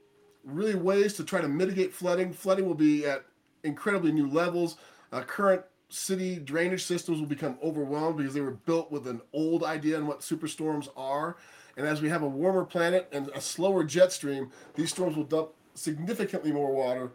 really 0.44 0.74
ways 0.74 1.14
to 1.14 1.24
try 1.24 1.40
to 1.40 1.48
mitigate 1.48 1.92
flooding. 1.92 2.32
Flooding 2.32 2.66
will 2.66 2.74
be 2.74 3.04
at 3.04 3.24
incredibly 3.64 4.12
new 4.12 4.28
levels. 4.28 4.76
Uh, 5.10 5.22
current 5.22 5.62
city 5.88 6.36
drainage 6.36 6.84
systems 6.84 7.20
will 7.20 7.26
become 7.26 7.58
overwhelmed 7.62 8.18
because 8.18 8.34
they 8.34 8.40
were 8.40 8.52
built 8.52 8.90
with 8.90 9.06
an 9.06 9.20
old 9.32 9.64
idea 9.64 9.96
on 9.96 10.06
what 10.06 10.20
superstorms 10.20 10.88
are. 10.96 11.36
And 11.76 11.86
as 11.86 12.02
we 12.02 12.08
have 12.08 12.22
a 12.22 12.28
warmer 12.28 12.64
planet 12.64 13.08
and 13.12 13.28
a 13.34 13.40
slower 13.40 13.84
jet 13.84 14.12
stream, 14.12 14.50
these 14.74 14.90
storms 14.90 15.16
will 15.16 15.24
dump 15.24 15.50
significantly 15.74 16.52
more 16.52 16.72
water. 16.72 17.12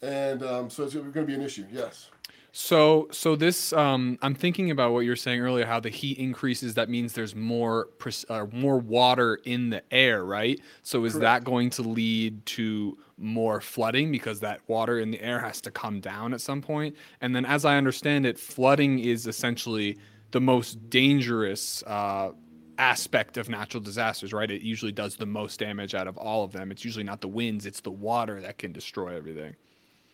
And 0.00 0.42
um, 0.42 0.70
so 0.70 0.84
it's 0.84 0.94
going 0.94 1.12
to 1.12 1.24
be 1.24 1.34
an 1.34 1.42
issue, 1.42 1.66
yes. 1.70 2.10
So, 2.56 3.08
so 3.10 3.34
this, 3.34 3.72
um, 3.72 4.16
I'm 4.22 4.34
thinking 4.36 4.70
about 4.70 4.92
what 4.92 5.00
you're 5.00 5.16
saying 5.16 5.40
earlier. 5.40 5.66
How 5.66 5.80
the 5.80 5.88
heat 5.88 6.18
increases, 6.18 6.74
that 6.74 6.88
means 6.88 7.12
there's 7.12 7.34
more, 7.34 7.88
uh, 8.28 8.46
more 8.52 8.78
water 8.78 9.40
in 9.44 9.70
the 9.70 9.82
air, 9.92 10.24
right? 10.24 10.60
So, 10.84 11.04
is 11.04 11.14
Correct. 11.14 11.22
that 11.22 11.44
going 11.44 11.70
to 11.70 11.82
lead 11.82 12.46
to 12.46 12.96
more 13.16 13.60
flooding 13.60 14.10
because 14.10 14.40
that 14.40 14.60
water 14.66 14.98
in 14.98 15.10
the 15.10 15.20
air 15.20 15.40
has 15.40 15.60
to 15.62 15.70
come 15.70 16.00
down 16.00 16.34
at 16.34 16.40
some 16.40 16.60
point? 16.60 16.96
And 17.20 17.34
then, 17.34 17.44
as 17.44 17.64
I 17.64 17.76
understand 17.76 18.26
it, 18.26 18.38
flooding 18.38 18.98
is 18.98 19.26
essentially 19.26 19.98
the 20.30 20.40
most 20.40 20.90
dangerous 20.90 21.82
uh, 21.84 22.30
aspect 22.78 23.36
of 23.36 23.48
natural 23.48 23.82
disasters, 23.82 24.32
right? 24.32 24.50
It 24.50 24.62
usually 24.62 24.92
does 24.92 25.16
the 25.16 25.26
most 25.26 25.60
damage 25.60 25.94
out 25.94 26.08
of 26.08 26.16
all 26.16 26.44
of 26.44 26.52
them. 26.52 26.70
It's 26.70 26.84
usually 26.84 27.04
not 27.04 27.20
the 27.20 27.28
winds; 27.28 27.66
it's 27.66 27.80
the 27.80 27.90
water 27.90 28.40
that 28.40 28.58
can 28.58 28.72
destroy 28.72 29.16
everything. 29.16 29.54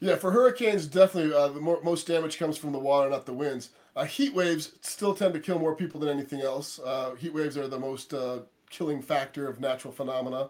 Yeah, 0.01 0.17
for 0.17 0.31
hurricanes, 0.31 0.87
definitely 0.87 1.35
uh, 1.35 1.49
the 1.49 1.61
more, 1.61 1.81
most 1.83 2.07
damage 2.07 2.39
comes 2.39 2.57
from 2.57 2.73
the 2.73 2.79
water, 2.79 3.11
not 3.11 3.27
the 3.27 3.35
winds. 3.35 3.71
Uh, 3.95 4.05
heat 4.05 4.33
waves 4.33 4.73
still 4.81 5.15
tend 5.15 5.35
to 5.35 5.41
kill 5.41 5.59
more 5.59 5.75
people 5.75 6.01
than 6.01 6.09
anything 6.09 6.41
else. 6.41 6.81
Uh, 6.83 7.15
heat 7.17 7.35
waves 7.35 7.59
are 7.59 7.69
the 7.69 7.79
most 7.79 8.15
uh, 8.15 8.39
killing 8.71 9.03
factor 9.03 9.47
of 9.47 9.61
natural 9.61 9.93
phenomena. 9.93 10.49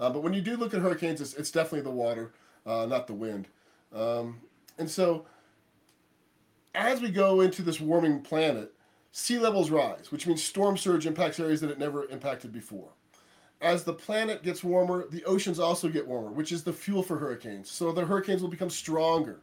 Uh, 0.00 0.10
but 0.10 0.22
when 0.22 0.32
you 0.32 0.40
do 0.40 0.56
look 0.56 0.74
at 0.74 0.80
hurricanes, 0.80 1.20
it's, 1.20 1.34
it's 1.34 1.50
definitely 1.50 1.80
the 1.80 1.90
water, 1.90 2.32
uh, 2.66 2.86
not 2.86 3.06
the 3.06 3.14
wind. 3.14 3.48
Um, 3.94 4.40
and 4.78 4.90
so, 4.90 5.26
as 6.74 7.00
we 7.00 7.10
go 7.10 7.40
into 7.40 7.62
this 7.62 7.80
warming 7.80 8.20
planet, 8.20 8.72
sea 9.10 9.38
levels 9.38 9.70
rise, 9.70 10.12
which 10.12 10.26
means 10.26 10.42
storm 10.42 10.76
surge 10.76 11.06
impacts 11.06 11.40
areas 11.40 11.60
that 11.62 11.70
it 11.70 11.78
never 11.78 12.04
impacted 12.10 12.52
before 12.52 12.90
as 13.60 13.84
the 13.84 13.92
planet 13.92 14.42
gets 14.42 14.62
warmer, 14.62 15.06
the 15.10 15.24
oceans 15.24 15.58
also 15.58 15.88
get 15.88 16.06
warmer, 16.06 16.30
which 16.30 16.52
is 16.52 16.62
the 16.62 16.72
fuel 16.72 17.02
for 17.02 17.18
hurricanes. 17.18 17.70
So 17.70 17.90
the 17.92 18.04
hurricanes 18.04 18.40
will 18.40 18.48
become 18.48 18.70
stronger. 18.70 19.40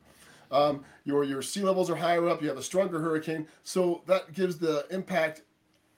Um, 0.52 0.86
your 1.04 1.24
your 1.24 1.42
sea 1.42 1.62
levels 1.62 1.90
are 1.90 1.96
higher 1.96 2.30
up. 2.30 2.42
You 2.42 2.48
have 2.48 2.58
a 2.58 2.64
stronger 2.64 3.00
hurricane, 3.00 3.48
so 3.64 4.04
that 4.06 4.32
gives 4.34 4.58
the 4.58 4.86
impact 4.92 5.42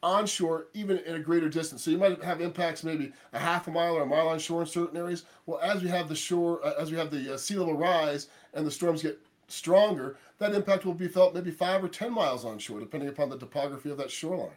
onshore 0.03 0.67
even 0.73 0.97
in 0.99 1.15
a 1.15 1.19
greater 1.19 1.49
distance. 1.49 1.83
So 1.83 1.91
you 1.91 1.97
might 1.97 2.23
have 2.23 2.41
impacts 2.41 2.83
maybe 2.83 3.11
a 3.33 3.39
half 3.39 3.67
a 3.67 3.71
mile 3.71 3.95
or 3.95 4.03
a 4.03 4.05
mile 4.05 4.27
onshore 4.27 4.61
in 4.61 4.67
certain 4.67 4.97
areas. 4.97 5.25
Well, 5.45 5.59
as 5.59 5.81
we 5.81 5.89
have 5.89 6.07
the 6.09 6.15
shore, 6.15 6.65
uh, 6.65 6.73
as 6.79 6.91
we 6.91 6.97
have 6.97 7.11
the 7.11 7.33
uh, 7.33 7.37
sea 7.37 7.55
level 7.55 7.75
rise 7.75 8.27
and 8.53 8.65
the 8.65 8.71
storms 8.71 9.01
get 9.01 9.19
stronger, 9.47 10.17
that 10.39 10.53
impact 10.53 10.85
will 10.85 10.93
be 10.93 11.07
felt 11.07 11.33
maybe 11.33 11.51
five 11.51 11.83
or 11.83 11.87
ten 11.87 12.13
miles 12.13 12.45
onshore, 12.45 12.79
depending 12.79 13.09
upon 13.09 13.29
the 13.29 13.37
topography 13.37 13.89
of 13.89 13.97
that 13.97 14.11
shoreline. 14.11 14.51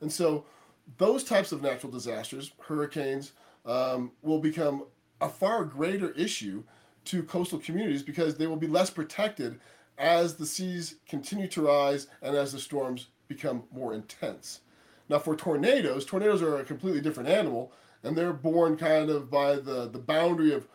And 0.00 0.10
so 0.10 0.44
those 0.98 1.24
types 1.24 1.52
of 1.52 1.62
natural 1.62 1.92
disasters, 1.92 2.52
hurricanes, 2.60 3.32
um, 3.66 4.12
will 4.22 4.40
become 4.40 4.84
a 5.20 5.28
far 5.28 5.64
greater 5.64 6.10
issue 6.12 6.62
to 7.04 7.22
coastal 7.22 7.58
communities 7.58 8.02
because 8.02 8.36
they 8.36 8.46
will 8.46 8.56
be 8.56 8.66
less 8.66 8.90
protected 8.90 9.60
as 9.98 10.34
the 10.34 10.46
seas 10.46 10.96
continue 11.06 11.46
to 11.48 11.66
rise 11.66 12.06
and 12.22 12.34
as 12.34 12.52
the 12.52 12.58
storms 12.58 13.08
become 13.28 13.62
more 13.70 13.92
intense. 13.92 14.60
Now, 15.10 15.18
for 15.18 15.34
tornadoes, 15.34 16.04
tornadoes 16.04 16.40
are 16.40 16.58
a 16.58 16.64
completely 16.64 17.00
different 17.00 17.28
animal, 17.28 17.72
and 18.04 18.16
they're 18.16 18.32
born 18.32 18.76
kind 18.76 19.10
of 19.10 19.28
by 19.28 19.56
the, 19.56 19.88
the 19.88 19.98
boundary 19.98 20.54
of 20.54 20.68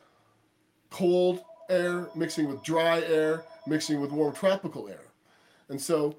cold 0.89 1.39
air 1.69 2.09
mixing 2.15 2.49
with 2.49 2.61
dry 2.61 2.99
air, 2.99 3.45
mixing 3.65 4.01
with 4.01 4.11
warm 4.11 4.33
tropical 4.33 4.89
air. 4.89 5.05
And 5.69 5.81
so 5.81 6.17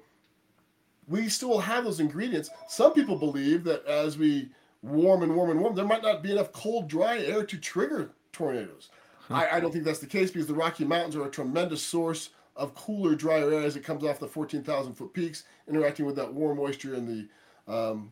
we 1.07 1.29
still 1.29 1.59
have 1.59 1.83
those 1.83 1.99
ingredients. 1.99 2.49
Some 2.67 2.93
people 2.93 3.17
believe 3.17 3.63
that 3.65 3.85
as 3.85 4.17
we 4.17 4.49
warm 4.81 5.21
and 5.21 5.35
warm 5.35 5.51
and 5.51 5.59
warm, 5.59 5.75
there 5.75 5.85
might 5.85 6.01
not 6.01 6.23
be 6.23 6.31
enough 6.31 6.51
cold, 6.51 6.87
dry 6.87 7.19
air 7.19 7.43
to 7.43 7.57
trigger 7.59 8.09
tornadoes. 8.33 8.89
I, 9.29 9.47
I, 9.57 9.59
don't 9.59 9.71
think 9.71 9.83
that's 9.83 9.99
the 9.99 10.07
case 10.07 10.31
because 10.31 10.47
the 10.47 10.55
Rocky 10.55 10.85
Mountains 10.85 11.15
are 11.15 11.27
a 11.27 11.29
tremendous 11.29 11.83
source 11.83 12.31
of 12.55 12.73
cooler, 12.73 13.13
drier 13.13 13.51
air 13.51 13.61
as 13.61 13.75
it 13.75 13.83
comes 13.83 14.03
off 14.03 14.19
the 14.19 14.27
14,000 14.27 14.93
foot 14.93 15.13
peaks, 15.13 15.43
interacting 15.67 16.07
with 16.07 16.15
that 16.15 16.33
warm 16.33 16.57
moisture 16.57 16.95
in 16.95 17.05
the 17.05 17.27
um, 17.67 18.11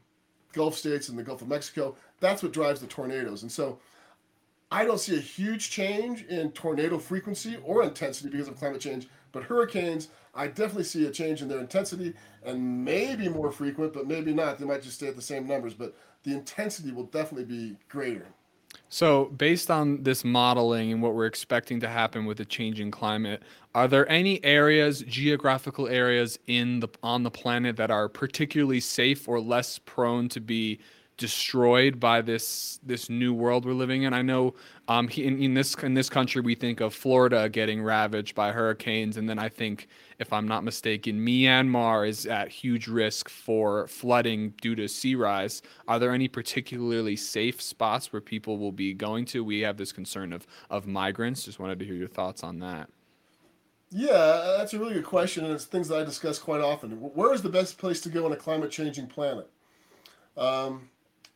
Gulf 0.54 0.76
states 0.76 1.10
and 1.10 1.18
the 1.18 1.24
Gulf 1.24 1.42
of 1.42 1.48
Mexico. 1.48 1.96
That's 2.20 2.42
what 2.42 2.54
drives 2.54 2.82
the 2.82 2.88
tornadoes. 2.88 3.42
And 3.42 3.52
so 3.52 3.80
I 4.72 4.84
don't 4.86 5.00
see 5.00 5.16
a 5.16 5.22
huge 5.22 5.70
change 5.70 6.24
in 6.24 6.52
tornado 6.52 6.98
frequency 6.98 7.58
or 7.64 7.84
intensity 7.84 8.30
because 8.30 8.48
of 8.48 8.58
climate 8.58 8.82
change, 8.82 9.08
but 9.32 9.44
hurricanes, 9.44 10.10
I 10.34 10.48
definitely 10.48 10.84
see 10.84 11.06
a 11.06 11.12
change 11.12 11.42
in 11.42 11.48
their 11.48 11.60
intensity 11.60 12.14
and 12.44 12.84
maybe 12.84 13.30
more 13.30 13.52
frequent, 13.52 13.94
but 13.94 14.08
maybe 14.08 14.34
not. 14.34 14.58
They 14.58 14.66
might 14.66 14.82
just 14.82 14.96
stay 14.96 15.08
at 15.08 15.16
the 15.16 15.22
same 15.22 15.48
numbers, 15.48 15.74
but 15.74 15.96
the 16.24 16.32
intensity 16.32 16.92
will 16.92 17.06
definitely 17.06 17.46
be 17.46 17.78
greater. 17.90 18.28
So, 18.96 19.26
based 19.26 19.70
on 19.70 20.04
this 20.04 20.24
modeling 20.24 20.94
and 20.94 21.02
what 21.02 21.16
we're 21.16 21.26
expecting 21.26 21.82
to 21.82 21.90
happen 21.90 22.24
with 22.24 22.38
the 22.38 22.46
changing 22.46 22.92
climate, 22.92 23.44
are 23.74 23.90
there 23.90 24.10
any 24.10 24.42
areas, 24.42 25.02
geographical 25.02 25.90
areas 25.90 26.40
in 26.48 26.80
the 26.80 26.88
on 27.04 27.24
the 27.24 27.30
planet 27.30 27.76
that 27.76 27.92
are 27.92 28.08
particularly 28.08 28.80
safe 28.80 29.28
or 29.28 29.42
less 29.42 29.80
prone 29.80 30.30
to 30.30 30.40
be 30.40 30.80
destroyed 31.18 32.00
by 32.00 32.22
this 32.22 32.80
this 32.84 33.10
new 33.10 33.34
world 33.34 33.66
we're 33.66 33.74
living 33.74 34.04
in. 34.04 34.14
I 34.14 34.22
know 34.22 34.54
um, 34.88 35.10
in, 35.16 35.42
in 35.42 35.54
this 35.54 35.74
in 35.76 35.94
this 35.94 36.10
country 36.10 36.42
we 36.42 36.56
think 36.56 36.82
of 36.82 36.94
Florida 36.94 37.50
getting 37.50 37.82
ravaged 37.82 38.36
by 38.36 38.52
hurricanes, 38.52 39.18
and 39.18 39.30
then 39.30 39.40
I 39.40 39.50
think, 39.50 39.88
if 40.20 40.34
I'm 40.34 40.48
not 40.48 40.64
mistaken, 40.64 41.26
Myanmar 41.26 42.08
is 42.08 42.26
at 42.26 42.50
huge 42.50 42.88
risk 42.88 43.30
for 43.30 43.88
flooding 43.88 44.54
due 44.62 44.76
to 44.76 44.88
sea 44.88 45.16
rise. 45.16 45.62
Are 45.88 46.00
there 46.00 46.12
any 46.12 46.28
particularly 46.28 47.16
safe 47.16 47.62
spots 47.62 48.12
where 48.12 48.22
people 48.22 48.58
will 48.58 48.72
be 48.74 48.94
going 48.94 49.26
to? 49.26 49.44
We 49.44 49.62
have 49.62 49.78
this 49.78 49.92
concern 49.92 50.34
of 50.34 50.46
of 50.70 50.88
migrants. 50.88 51.44
Just 51.44 51.60
wanted 51.60 51.80
to 51.80 51.86
hear 51.86 51.96
your 51.96 52.08
thoughts 52.08 52.44
on 52.44 52.60
that. 52.60 52.90
Yeah, 53.92 54.56
that's 54.58 54.74
a 54.74 54.80
really 54.80 54.96
good 54.96 55.06
question, 55.06 55.46
and 55.46 55.54
it's 55.54 55.66
things 55.66 55.88
that 55.88 56.00
I 56.00 56.04
discuss 56.04 56.40
quite 56.40 56.60
often. 56.60 56.92
Where 56.92 57.34
is 57.34 57.42
the 57.42 57.50
best 57.50 57.78
place 57.78 58.02
to 58.02 58.10
go 58.10 58.26
on 58.26 58.34
a 58.34 58.36
climate 58.36 58.72
changing 58.72 59.08
planet? 59.08 59.50
Um, 60.36 60.90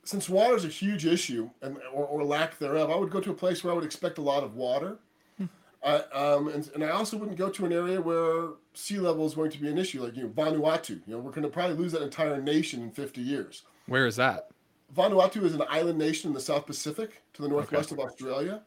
since 0.04 0.30
water 0.30 0.56
is 0.56 0.66
a 0.66 0.70
huge 0.70 1.06
issue 1.06 1.50
and 1.62 1.78
or, 1.94 2.06
or, 2.06 2.24
lack 2.24 2.58
thereof, 2.58 2.90
I 2.90 2.96
would 2.96 3.12
go 3.12 3.20
to 3.20 3.32
a 3.32 3.34
place 3.34 3.64
where 3.64 3.72
I 3.72 3.76
would 3.76 3.86
expect 3.86 4.18
a 4.18 4.22
lot 4.22 4.44
of 4.44 4.56
water. 4.56 4.98
Hmm. 5.38 5.46
I, 5.84 5.96
um, 6.14 6.48
and, 6.48 6.70
and 6.74 6.84
I 6.84 6.90
also 6.90 7.18
wouldn't 7.18 7.38
go 7.38 7.50
to 7.50 7.66
an 7.66 7.74
area 7.74 8.02
where 8.02 8.50
sea 8.74 9.00
level 9.00 9.26
is 9.26 9.36
going 9.36 9.52
to 9.52 9.60
be 9.60 9.68
an 9.68 9.78
issue, 9.78 10.04
like 10.04 10.16
you 10.16 10.24
know 10.24 10.30
Vanuatu. 10.30 11.02
You 11.06 11.14
know, 11.14 11.20
we're 11.20 11.32
going 11.32 11.44
to 11.44 11.50
probably 11.50 11.76
lose 11.76 11.92
that 11.92 12.02
entire 12.02 12.42
nation 12.42 12.82
in 12.82 12.92
50 12.92 13.22
years. 13.22 13.64
Where 13.88 14.08
is 14.08 14.16
that? 14.16 14.50
Vanuatu 14.96 15.44
is 15.44 15.54
an 15.54 15.64
island 15.70 16.00
nation 16.00 16.30
in 16.30 16.34
the 16.34 16.40
South 16.40 16.66
Pacific 16.66 17.22
to 17.34 17.42
the 17.42 17.48
northwest 17.48 17.92
okay. 17.92 18.02
of 18.02 18.08
Australia, 18.08 18.62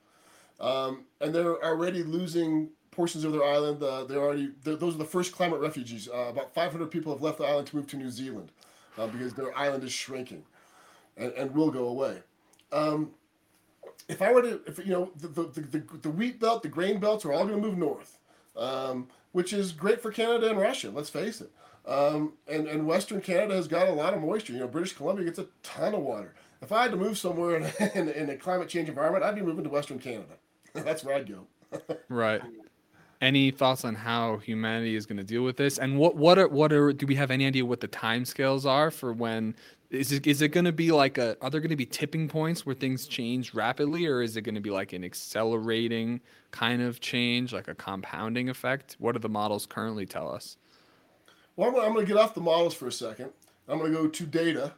um, 0.60 1.04
and 1.20 1.34
they're 1.34 1.62
already 1.64 2.02
losing 2.02 2.68
portions 2.92 3.24
of 3.24 3.32
their 3.32 3.42
island. 3.42 3.82
Uh, 3.82 4.04
they're 4.04 4.20
already 4.20 4.52
they're, 4.62 4.76
those 4.76 4.94
are 4.94 4.98
the 4.98 5.04
first 5.04 5.32
climate 5.32 5.60
refugees. 5.60 6.08
Uh, 6.08 6.28
about 6.28 6.54
500 6.54 6.90
people 6.90 7.12
have 7.12 7.22
left 7.22 7.38
the 7.38 7.44
island 7.44 7.66
to 7.68 7.76
move 7.76 7.88
to 7.88 7.96
New 7.96 8.10
Zealand 8.10 8.52
uh, 8.96 9.08
because 9.08 9.34
their 9.34 9.56
island 9.58 9.82
is 9.82 9.92
shrinking 9.92 10.44
and, 11.16 11.32
and 11.32 11.54
will 11.54 11.70
go 11.70 11.86
away. 11.88 12.18
Um, 12.72 13.10
if 14.08 14.22
I 14.22 14.32
were 14.32 14.42
to, 14.42 14.60
if 14.66 14.78
you 14.78 14.92
know, 14.92 15.10
the, 15.16 15.28
the, 15.28 15.60
the, 15.60 15.84
the 16.02 16.10
wheat 16.10 16.40
belt, 16.40 16.62
the 16.62 16.68
grain 16.68 16.98
belts 16.98 17.24
are 17.24 17.32
all 17.32 17.46
going 17.46 17.60
to 17.60 17.66
move 17.66 17.78
north, 17.78 18.18
um, 18.56 19.08
which 19.32 19.52
is 19.52 19.72
great 19.72 20.00
for 20.00 20.10
Canada 20.10 20.50
and 20.50 20.58
Russia. 20.58 20.90
Let's 20.90 21.10
face 21.10 21.40
it. 21.40 21.50
Um, 21.86 22.34
and 22.46 22.68
and 22.68 22.86
Western 22.86 23.20
Canada 23.20 23.54
has 23.54 23.66
got 23.66 23.88
a 23.88 23.92
lot 23.92 24.14
of 24.14 24.20
moisture. 24.20 24.52
You 24.52 24.60
know, 24.60 24.68
British 24.68 24.92
Columbia 24.92 25.24
gets 25.24 25.38
a 25.38 25.46
ton 25.62 25.94
of 25.94 26.02
water. 26.02 26.34
If 26.60 26.70
I 26.70 26.82
had 26.82 26.92
to 26.92 26.96
move 26.96 27.18
somewhere 27.18 27.56
in, 27.80 27.88
in, 27.94 28.08
in 28.08 28.30
a 28.30 28.36
climate 28.36 28.68
change 28.68 28.88
environment, 28.88 29.24
I'd 29.24 29.34
be 29.34 29.42
moving 29.42 29.64
to 29.64 29.70
Western 29.70 29.98
Canada. 29.98 30.34
That's 30.74 31.02
where 31.02 31.16
I'd 31.16 31.28
go. 31.28 31.46
right. 32.08 32.40
Any 33.20 33.50
thoughts 33.50 33.84
on 33.84 33.94
how 33.94 34.38
humanity 34.38 34.96
is 34.96 35.06
going 35.06 35.16
to 35.16 35.24
deal 35.24 35.42
with 35.42 35.56
this, 35.56 35.78
and 35.78 35.98
what 35.98 36.16
what 36.16 36.38
are 36.38 36.48
what 36.48 36.72
are 36.72 36.92
do 36.92 37.06
we 37.06 37.14
have 37.16 37.30
any 37.30 37.46
idea 37.46 37.64
what 37.64 37.80
the 37.80 37.88
timescales 37.88 38.64
are 38.64 38.90
for 38.90 39.12
when 39.12 39.54
is 39.92 40.10
it, 40.10 40.26
is 40.26 40.40
it 40.40 40.48
going 40.48 40.64
to 40.64 40.72
be 40.72 40.90
like 40.90 41.18
a 41.18 41.36
are 41.42 41.50
there 41.50 41.60
going 41.60 41.70
to 41.70 41.76
be 41.76 41.86
tipping 41.86 42.28
points 42.28 42.64
where 42.64 42.74
things 42.74 43.06
change 43.06 43.52
rapidly 43.52 44.06
or 44.06 44.22
is 44.22 44.36
it 44.36 44.42
going 44.42 44.54
to 44.54 44.60
be 44.60 44.70
like 44.70 44.92
an 44.92 45.04
accelerating 45.04 46.20
kind 46.50 46.82
of 46.82 47.00
change 47.00 47.52
like 47.52 47.68
a 47.68 47.74
compounding 47.74 48.48
effect? 48.48 48.96
What 48.98 49.12
do 49.12 49.18
the 49.18 49.28
models 49.28 49.66
currently 49.66 50.06
tell 50.06 50.32
us? 50.32 50.56
Well 51.56 51.68
i'm, 51.68 51.76
I'm 51.76 51.92
going 51.92 52.06
to 52.06 52.12
get 52.12 52.20
off 52.20 52.34
the 52.34 52.40
models 52.40 52.74
for 52.74 52.86
a 52.86 52.92
second. 52.92 53.30
I'm 53.68 53.78
going 53.78 53.92
to 53.92 53.98
go 53.98 54.08
to 54.08 54.26
data 54.26 54.72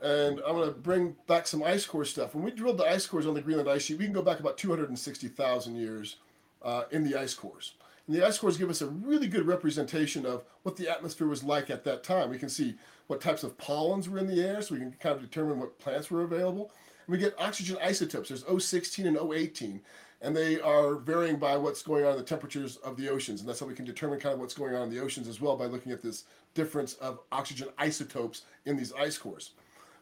and 0.00 0.40
i'm 0.46 0.56
going 0.56 0.68
to 0.68 0.74
bring 0.74 1.16
back 1.26 1.46
some 1.46 1.62
ice 1.62 1.84
core 1.84 2.04
stuff. 2.04 2.34
When 2.34 2.44
we 2.44 2.52
drilled 2.52 2.78
the 2.78 2.84
ice 2.84 3.06
cores 3.06 3.26
on 3.26 3.34
the 3.34 3.42
greenland 3.42 3.68
ice 3.68 3.82
sheet 3.82 3.98
we 3.98 4.04
can 4.04 4.14
go 4.14 4.22
back 4.22 4.38
about 4.40 4.56
260000 4.56 5.74
years 5.74 6.16
uh, 6.62 6.84
in 6.92 7.04
the 7.04 7.18
ice 7.18 7.34
cores. 7.34 7.74
And 8.06 8.14
the 8.14 8.26
ice 8.26 8.38
cores 8.38 8.56
give 8.56 8.70
us 8.70 8.82
a 8.82 8.86
really 8.86 9.26
good 9.26 9.46
representation 9.46 10.26
of 10.26 10.44
what 10.62 10.76
the 10.76 10.90
atmosphere 10.90 11.26
was 11.26 11.42
like 11.42 11.70
at 11.70 11.84
that 11.84 12.04
time. 12.04 12.28
We 12.28 12.38
can 12.38 12.50
see 12.50 12.74
what 13.06 13.20
types 13.20 13.44
of 13.44 13.58
pollens 13.58 14.08
were 14.08 14.18
in 14.18 14.26
the 14.26 14.42
air, 14.42 14.62
so 14.62 14.74
we 14.74 14.80
can 14.80 14.92
kind 14.92 15.14
of 15.14 15.22
determine 15.22 15.60
what 15.60 15.78
plants 15.78 16.10
were 16.10 16.22
available. 16.22 16.72
And 17.06 17.12
we 17.12 17.18
get 17.18 17.38
oxygen 17.38 17.76
isotopes. 17.82 18.28
There's 18.28 18.44
O16 18.44 19.06
and 19.06 19.16
O18, 19.16 19.80
and 20.22 20.34
they 20.34 20.60
are 20.60 20.94
varying 20.96 21.36
by 21.36 21.56
what's 21.56 21.82
going 21.82 22.04
on 22.04 22.12
in 22.12 22.18
the 22.18 22.24
temperatures 22.24 22.76
of 22.78 22.96
the 22.96 23.10
oceans. 23.10 23.40
And 23.40 23.48
that's 23.48 23.60
how 23.60 23.66
we 23.66 23.74
can 23.74 23.84
determine 23.84 24.20
kind 24.20 24.34
of 24.34 24.40
what's 24.40 24.54
going 24.54 24.74
on 24.74 24.84
in 24.84 24.90
the 24.90 25.00
oceans 25.00 25.28
as 25.28 25.40
well 25.40 25.56
by 25.56 25.66
looking 25.66 25.92
at 25.92 26.02
this 26.02 26.24
difference 26.54 26.94
of 26.94 27.20
oxygen 27.30 27.68
isotopes 27.76 28.42
in 28.64 28.76
these 28.76 28.92
ice 28.94 29.18
cores. 29.18 29.50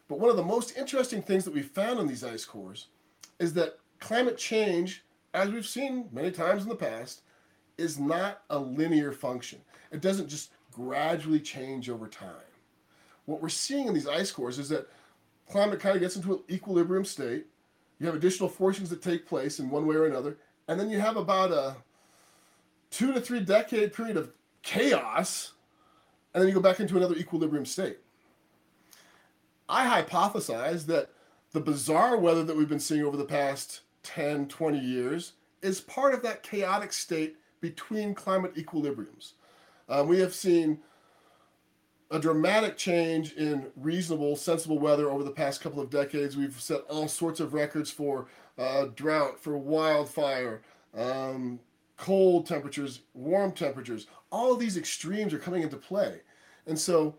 But 0.07 0.19
one 0.19 0.29
of 0.29 0.37
the 0.37 0.43
most 0.43 0.77
interesting 0.77 1.21
things 1.21 1.43
that 1.45 1.53
we 1.53 1.61
found 1.61 1.99
in 1.99 2.07
these 2.07 2.23
ice 2.23 2.45
cores 2.45 2.87
is 3.39 3.53
that 3.53 3.79
climate 3.99 4.37
change, 4.37 5.03
as 5.33 5.49
we've 5.49 5.67
seen 5.67 6.07
many 6.11 6.31
times 6.31 6.63
in 6.63 6.69
the 6.69 6.75
past, 6.75 7.21
is 7.77 7.99
not 7.99 8.43
a 8.49 8.57
linear 8.57 9.11
function. 9.11 9.59
It 9.91 10.01
doesn't 10.01 10.29
just 10.29 10.51
gradually 10.71 11.39
change 11.39 11.89
over 11.89 12.07
time 12.07 12.31
what 13.25 13.41
we're 13.41 13.49
seeing 13.49 13.87
in 13.87 13.93
these 13.93 14.07
ice 14.07 14.31
cores 14.31 14.59
is 14.59 14.69
that 14.69 14.89
climate 15.49 15.79
kind 15.79 15.95
of 15.95 16.01
gets 16.01 16.15
into 16.15 16.33
an 16.33 16.39
equilibrium 16.49 17.05
state. 17.05 17.45
You 17.99 18.07
have 18.07 18.15
additional 18.15 18.49
forcings 18.49 18.89
that 18.89 19.01
take 19.01 19.27
place 19.27 19.59
in 19.59 19.69
one 19.69 19.85
way 19.85 19.95
or 19.95 20.05
another, 20.05 20.37
and 20.67 20.79
then 20.79 20.89
you 20.89 20.99
have 20.99 21.17
about 21.17 21.51
a 21.51 21.75
two 22.89 23.13
to 23.13 23.21
three 23.21 23.39
decade 23.39 23.93
period 23.93 24.17
of 24.17 24.31
chaos, 24.61 25.53
and 26.33 26.41
then 26.41 26.47
you 26.47 26.53
go 26.53 26.61
back 26.61 26.79
into 26.79 26.97
another 26.97 27.15
equilibrium 27.15 27.65
state. 27.65 27.97
I 29.69 30.03
hypothesize 30.03 30.85
that 30.87 31.09
the 31.53 31.61
bizarre 31.61 32.17
weather 32.17 32.43
that 32.43 32.55
we've 32.55 32.67
been 32.67 32.79
seeing 32.79 33.03
over 33.03 33.15
the 33.15 33.23
past 33.23 33.81
10, 34.03 34.47
20 34.47 34.79
years 34.79 35.33
is 35.61 35.79
part 35.79 36.13
of 36.13 36.21
that 36.23 36.43
chaotic 36.43 36.91
state 36.91 37.37
between 37.61 38.13
climate 38.13 38.55
equilibriums. 38.55 39.33
Um, 39.87 40.07
we 40.07 40.19
have 40.19 40.33
seen 40.33 40.79
a 42.13 42.19
dramatic 42.19 42.77
change 42.77 43.33
in 43.33 43.65
reasonable, 43.75 44.35
sensible 44.35 44.77
weather 44.77 45.09
over 45.09 45.23
the 45.23 45.31
past 45.31 45.61
couple 45.61 45.81
of 45.81 45.89
decades. 45.89 46.37
We've 46.37 46.61
set 46.61 46.81
all 46.81 47.07
sorts 47.07 47.39
of 47.39 47.55
records 47.55 47.89
for 47.89 48.27
uh, 48.59 48.85
drought, 48.95 49.39
for 49.39 49.57
wildfire, 49.57 50.61
um, 50.95 51.59
cold 51.97 52.45
temperatures, 52.45 53.01
warm 53.15 53.51
temperatures. 53.51 54.05
All 54.31 54.53
of 54.53 54.59
these 54.59 54.77
extremes 54.77 55.33
are 55.33 55.39
coming 55.39 55.63
into 55.63 55.75
play. 55.75 56.21
And 56.67 56.77
so 56.77 57.15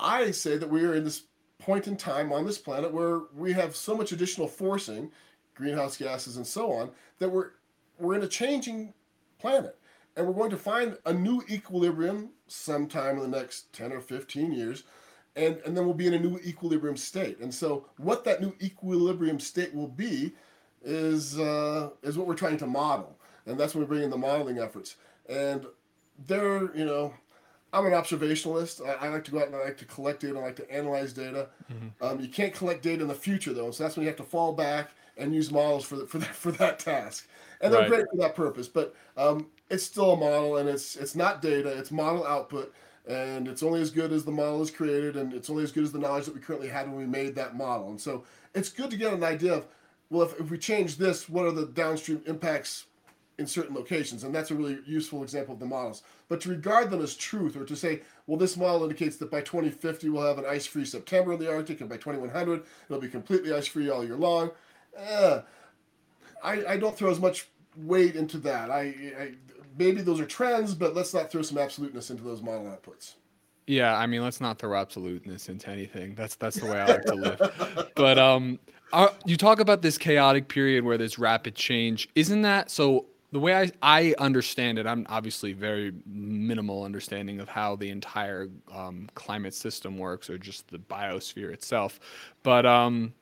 I 0.00 0.30
say 0.30 0.56
that 0.56 0.70
we 0.70 0.86
are 0.86 0.94
in 0.94 1.04
this 1.04 1.24
point 1.58 1.86
in 1.86 1.94
time 1.94 2.32
on 2.32 2.46
this 2.46 2.56
planet 2.56 2.90
where 2.90 3.24
we 3.36 3.52
have 3.52 3.76
so 3.76 3.94
much 3.94 4.12
additional 4.12 4.48
forcing, 4.48 5.12
greenhouse 5.54 5.98
gases 5.98 6.38
and 6.38 6.46
so 6.46 6.72
on, 6.72 6.90
that 7.18 7.28
we're 7.28 7.50
we're 7.98 8.14
in 8.14 8.22
a 8.22 8.28
changing 8.28 8.94
planet 9.38 9.76
and 10.16 10.26
we're 10.26 10.32
going 10.32 10.50
to 10.50 10.56
find 10.56 10.96
a 11.06 11.12
new 11.12 11.42
equilibrium 11.50 12.30
sometime 12.48 13.16
in 13.16 13.30
the 13.30 13.38
next 13.38 13.72
10 13.72 13.92
or 13.92 14.00
15 14.00 14.52
years 14.52 14.84
and, 15.36 15.58
and 15.64 15.76
then 15.76 15.84
we'll 15.84 15.94
be 15.94 16.06
in 16.06 16.14
a 16.14 16.18
new 16.18 16.38
equilibrium 16.38 16.96
state 16.96 17.38
and 17.40 17.52
so 17.52 17.86
what 17.98 18.24
that 18.24 18.40
new 18.40 18.54
equilibrium 18.60 19.38
state 19.38 19.74
will 19.74 19.88
be 19.88 20.32
is 20.82 21.38
uh, 21.38 21.90
is 22.02 22.16
what 22.16 22.26
we're 22.26 22.34
trying 22.34 22.56
to 22.56 22.66
model 22.66 23.16
and 23.46 23.58
that's 23.58 23.74
when 23.74 23.82
we 23.82 23.88
bring 23.88 24.02
in 24.02 24.10
the 24.10 24.16
modeling 24.16 24.58
efforts 24.58 24.96
and 25.28 25.66
there 26.26 26.74
you 26.76 26.84
know 26.84 27.12
I'm 27.72 27.84
an 27.84 27.92
observationalist. 27.92 28.86
I, 28.86 29.06
I, 29.06 29.08
like 29.08 29.24
to 29.24 29.30
go 29.30 29.40
out 29.40 29.48
and 29.48 29.56
I 29.56 29.64
like 29.64 29.76
to 29.78 29.84
collect 29.84 30.22
data. 30.22 30.38
I 30.38 30.42
like 30.42 30.56
to 30.56 30.70
analyze 30.72 31.12
data. 31.12 31.48
Mm-hmm. 31.70 31.88
Um, 32.02 32.20
you 32.20 32.28
can't 32.28 32.54
collect 32.54 32.82
data 32.82 33.02
in 33.02 33.08
the 33.08 33.14
future 33.14 33.52
though, 33.52 33.70
so 33.70 33.82
that's 33.82 33.96
when 33.96 34.04
you 34.04 34.08
have 34.08 34.16
to 34.16 34.24
fall 34.24 34.52
back 34.52 34.90
and 35.18 35.34
use 35.34 35.50
models 35.50 35.84
for 35.84 35.96
the, 35.96 36.06
for 36.06 36.18
that 36.18 36.34
for 36.34 36.52
that 36.52 36.78
task. 36.78 37.28
And 37.60 37.72
they're 37.72 37.82
right. 37.82 37.90
great 37.90 38.06
for 38.10 38.16
that 38.18 38.34
purpose, 38.34 38.68
but 38.68 38.94
um, 39.16 39.48
it's 39.70 39.84
still 39.84 40.12
a 40.12 40.16
model, 40.16 40.56
and 40.56 40.68
it's 40.68 40.96
it's 40.96 41.14
not 41.14 41.42
data. 41.42 41.68
It's 41.68 41.90
model 41.90 42.26
output, 42.26 42.74
and 43.06 43.48
it's 43.48 43.62
only 43.62 43.80
as 43.80 43.90
good 43.90 44.12
as 44.12 44.24
the 44.24 44.30
model 44.30 44.62
is 44.62 44.70
created, 44.70 45.16
and 45.16 45.32
it's 45.32 45.50
only 45.50 45.64
as 45.64 45.72
good 45.72 45.84
as 45.84 45.92
the 45.92 45.98
knowledge 45.98 46.26
that 46.26 46.34
we 46.34 46.40
currently 46.40 46.68
had 46.68 46.86
when 46.86 46.96
we 46.96 47.06
made 47.06 47.34
that 47.34 47.56
model. 47.56 47.90
And 47.90 48.00
so 48.00 48.24
it's 48.54 48.68
good 48.68 48.90
to 48.90 48.96
get 48.96 49.12
an 49.12 49.24
idea 49.24 49.54
of, 49.54 49.66
well, 50.10 50.26
if, 50.26 50.38
if 50.40 50.50
we 50.50 50.58
change 50.58 50.96
this, 50.96 51.28
what 51.28 51.44
are 51.44 51.52
the 51.52 51.66
downstream 51.66 52.22
impacts 52.26 52.86
in 53.38 53.46
certain 53.46 53.74
locations? 53.74 54.24
And 54.24 54.34
that's 54.34 54.50
a 54.50 54.54
really 54.54 54.78
useful 54.86 55.22
example 55.22 55.54
of 55.54 55.60
the 55.60 55.66
models. 55.66 56.02
But 56.28 56.40
to 56.42 56.50
regard 56.50 56.90
them 56.90 57.02
as 57.02 57.14
truth, 57.14 57.56
or 57.56 57.64
to 57.64 57.76
say, 57.76 58.02
well, 58.26 58.38
this 58.38 58.56
model 58.56 58.82
indicates 58.82 59.16
that 59.16 59.30
by 59.30 59.40
2050 59.40 60.08
we'll 60.08 60.26
have 60.26 60.38
an 60.38 60.46
ice-free 60.46 60.84
September 60.86 61.32
in 61.34 61.38
the 61.38 61.50
Arctic, 61.50 61.80
and 61.80 61.90
by 61.90 61.96
2100 61.96 62.62
it'll 62.88 63.00
be 63.00 63.08
completely 63.08 63.52
ice-free 63.52 63.90
all 63.90 64.04
year 64.04 64.16
long. 64.16 64.50
Eh, 64.96 65.40
I, 66.42 66.64
I 66.66 66.76
don't 66.76 66.96
throw 66.96 67.10
as 67.10 67.20
much 67.20 67.48
weight 67.76 68.16
into 68.16 68.38
that. 68.38 68.70
I, 68.70 68.80
I 69.18 69.32
maybe 69.78 70.02
those 70.02 70.20
are 70.20 70.26
trends, 70.26 70.74
but 70.74 70.94
let's 70.94 71.14
not 71.14 71.30
throw 71.30 71.42
some 71.42 71.58
absoluteness 71.58 72.10
into 72.10 72.22
those 72.22 72.42
model 72.42 72.64
outputs. 72.64 73.14
Yeah, 73.66 73.96
I 73.96 74.06
mean, 74.06 74.22
let's 74.22 74.40
not 74.40 74.58
throw 74.58 74.74
absoluteness 74.74 75.48
into 75.48 75.68
anything. 75.68 76.14
That's 76.14 76.36
that's 76.36 76.56
the 76.58 76.66
way 76.66 76.80
I 76.80 76.86
like 76.86 77.04
to 77.04 77.14
live. 77.14 77.90
but 77.94 78.18
um, 78.18 78.58
uh, 78.92 79.08
you 79.26 79.36
talk 79.36 79.60
about 79.60 79.82
this 79.82 79.98
chaotic 79.98 80.48
period 80.48 80.84
where 80.84 80.96
there's 80.96 81.18
rapid 81.18 81.54
change. 81.54 82.08
Isn't 82.14 82.42
that 82.42 82.70
so? 82.70 83.06
The 83.30 83.38
way 83.38 83.54
I, 83.54 83.70
I 83.82 84.14
understand 84.18 84.78
it, 84.78 84.86
I'm 84.86 85.04
obviously 85.10 85.52
very 85.52 85.92
minimal 86.06 86.82
understanding 86.82 87.40
of 87.40 87.48
how 87.50 87.76
the 87.76 87.90
entire 87.90 88.48
um, 88.74 89.06
climate 89.14 89.52
system 89.52 89.98
works 89.98 90.30
or 90.30 90.38
just 90.38 90.66
the 90.68 90.78
biosphere 90.78 91.52
itself. 91.52 92.00
But 92.42 92.64
um, 92.64 93.12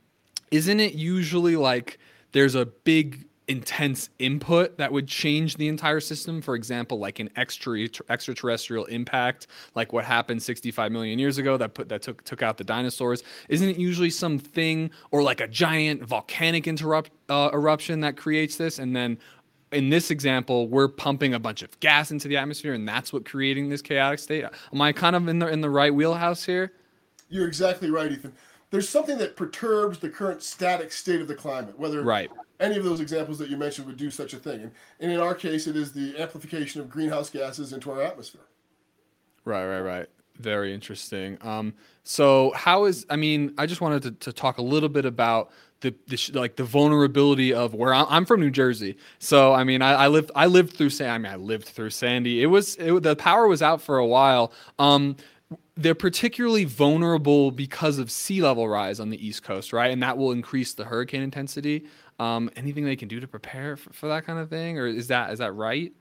isn't 0.53 0.79
it 0.79 0.95
usually 0.95 1.57
like 1.57 1.99
there's 2.31 2.55
a 2.55 2.66
big 2.66 3.27
intense 3.48 4.11
input 4.18 4.76
that 4.76 4.90
would 4.90 5.06
change 5.06 5.56
the 5.56 5.68
entire 5.68 6.00
system. 6.00 6.42
For 6.42 6.54
example 6.54 6.98
like 6.98 7.20
an 7.20 7.30
extra 7.37 7.87
extraterrestrial 8.09 8.87
impact 8.87 9.46
like 9.74 9.92
what 9.92 10.04
happened 10.04 10.42
65 10.42 10.90
million 10.90 11.18
years 11.18 11.38
ago 11.38 11.56
that 11.56 11.74
put 11.74 11.88
that 11.88 12.02
took 12.02 12.24
took 12.24 12.42
out 12.42 12.59
the 12.59 12.64
dinosaurs. 12.64 13.22
Isn't 13.48 13.68
it 13.68 13.76
usually 13.76 14.11
something 14.11 14.90
or 15.11 15.22
like 15.22 15.40
a 15.40 15.46
giant 15.46 16.02
volcanic 16.02 16.66
interrupt 16.66 17.12
uh, 17.28 17.50
eruption 17.52 18.00
that 18.00 18.16
creates 18.16 18.56
this? 18.56 18.78
And 18.78 18.96
then 18.96 19.18
in 19.70 19.90
this 19.90 20.11
example 20.11 20.68
we're 20.68 20.88
pumping 20.88 21.35
a 21.35 21.38
bunch 21.38 21.62
of 21.62 21.78
gas 21.80 22.11
into 22.11 22.26
the 22.28 22.37
atmosphere 22.37 22.74
and 22.74 22.88
that's 22.88 23.12
what 23.12 23.24
creating 23.24 23.68
this 23.68 23.82
chaotic 23.82 24.18
state. 24.18 24.44
Am 24.72 24.80
i 24.80 24.92
kind 24.92 25.14
of 25.14 25.28
in 25.28 25.38
the 25.38 25.46
in 25.46 25.61
the 25.61 25.70
right 25.70 25.94
wheelhouse 25.94 26.44
here? 26.44 26.72
You're 27.28 27.46
exactly 27.46 27.90
right 27.90 28.11
ethan. 28.11 28.32
There's 28.70 28.88
something 28.88 29.18
that 29.18 29.37
perturbs 29.37 30.00
the 30.00 30.09
current 30.09 30.42
static 30.42 30.90
state 30.90 31.20
of 31.20 31.28
the 31.28 31.35
climate, 31.35 31.78
whether 31.78 32.02
right. 32.02 32.30
Any 32.61 32.77
of 32.77 32.85
those 32.85 33.01
examples 33.01 33.38
that 33.38 33.51
you 33.51 33.57
mentioned 33.57 33.87
would 33.87 33.97
do 33.97 34.11
such 34.11 34.33
a 34.35 34.38
thing. 34.38 34.62
And, 34.62 34.73
and 35.01 35.12
in 35.12 35.21
our 35.21 35.35
case, 35.35 35.66
it 35.66 35.77
is 35.77 35.92
the 35.92 36.19
amplification 36.19 36.81
of 36.81 36.88
greenhouse 36.88 37.31
gases 37.31 37.73
into 37.73 37.90
our 37.90 38.03
atmosphere. 38.03 38.42
Right, 39.45 39.66
right, 39.66 39.81
right. 39.81 40.07
Very 40.38 40.75
interesting. 40.75 41.38
Um, 41.40 41.75
so, 42.03 42.53
how 42.55 42.85
is? 42.85 43.07
I 43.09 43.16
mean, 43.16 43.55
I 43.57 43.64
just 43.64 43.81
wanted 43.81 44.03
to, 44.03 44.11
to 44.12 44.33
talk 44.33 44.59
a 44.59 44.62
little 44.62 44.90
bit 44.90 45.07
about 45.07 45.51
the, 45.81 45.95
the 46.09 46.38
like 46.38 46.57
the 46.57 46.64
vulnerability 46.64 47.55
of 47.55 47.75
where 47.75 47.95
I'm, 47.95 48.07
I'm, 48.09 48.25
from 48.27 48.40
New 48.40 48.51
Jersey. 48.51 48.97
So, 49.19 49.55
I 49.55 49.64
mean, 49.64 49.81
I, 49.81 49.92
I 49.92 50.09
lived 50.09 50.31
I 50.35 50.47
lived 50.47 50.77
through. 50.77 50.90
I 51.07 51.16
mean, 51.19 51.33
I 51.33 51.37
lived 51.37 51.69
through 51.69 51.90
Sandy. 51.90 52.42
It 52.42 52.47
was 52.47 52.77
it, 52.77 53.03
the 53.03 53.16
power 53.16 53.47
was 53.49 53.62
out 53.62 53.81
for 53.81 53.97
a 53.97 54.07
while. 54.07 54.53
Um, 54.79 55.16
they're 55.77 55.95
particularly 55.95 56.64
vulnerable 56.64 57.51
because 57.51 57.99
of 57.99 58.11
sea 58.11 58.42
level 58.42 58.69
rise 58.69 58.99
on 58.99 59.11
the 59.11 59.27
East 59.27 59.42
Coast, 59.42 59.73
right? 59.73 59.90
And 59.90 60.03
that 60.03 60.16
will 60.16 60.33
increase 60.33 60.73
the 60.75 60.85
hurricane 60.85 61.23
intensity. 61.23 61.85
Um, 62.18 62.50
anything 62.57 62.85
they 62.85 62.96
can 62.96 63.09
do 63.09 63.20
to 63.20 63.29
prepare 63.29 63.76
for, 63.76 63.92
for, 63.92 64.09
that 64.09 64.24
kind 64.24 64.38
of 64.38 64.48
thing, 64.48 64.79
or 64.79 64.87
is 64.87 65.09
that 65.09 65.33
is 65.33 65.38
that 65.38 65.52
right? 65.52 65.92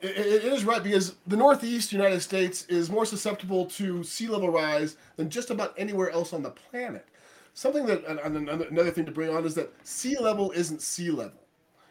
It, 0.00 0.16
it 0.16 0.44
is 0.44 0.64
right 0.64 0.82
because 0.82 1.16
the 1.26 1.36
Northeast 1.36 1.92
United 1.92 2.20
States 2.20 2.64
is 2.66 2.88
more 2.88 3.04
susceptible 3.04 3.66
to 3.66 4.02
sea 4.02 4.28
level 4.28 4.50
rise 4.50 4.96
than 5.16 5.28
just 5.28 5.50
about 5.50 5.74
anywhere 5.76 6.10
else 6.10 6.32
on 6.32 6.42
the 6.42 6.50
planet. 6.50 7.06
Something 7.52 7.84
that 7.86 8.04
and 8.06 8.48
another 8.48 8.90
thing 8.90 9.04
to 9.04 9.12
bring 9.12 9.34
on 9.36 9.44
is 9.44 9.54
that 9.56 9.74
sea 9.86 10.16
level 10.18 10.50
isn't 10.52 10.80
sea 10.80 11.10
level. 11.10 11.40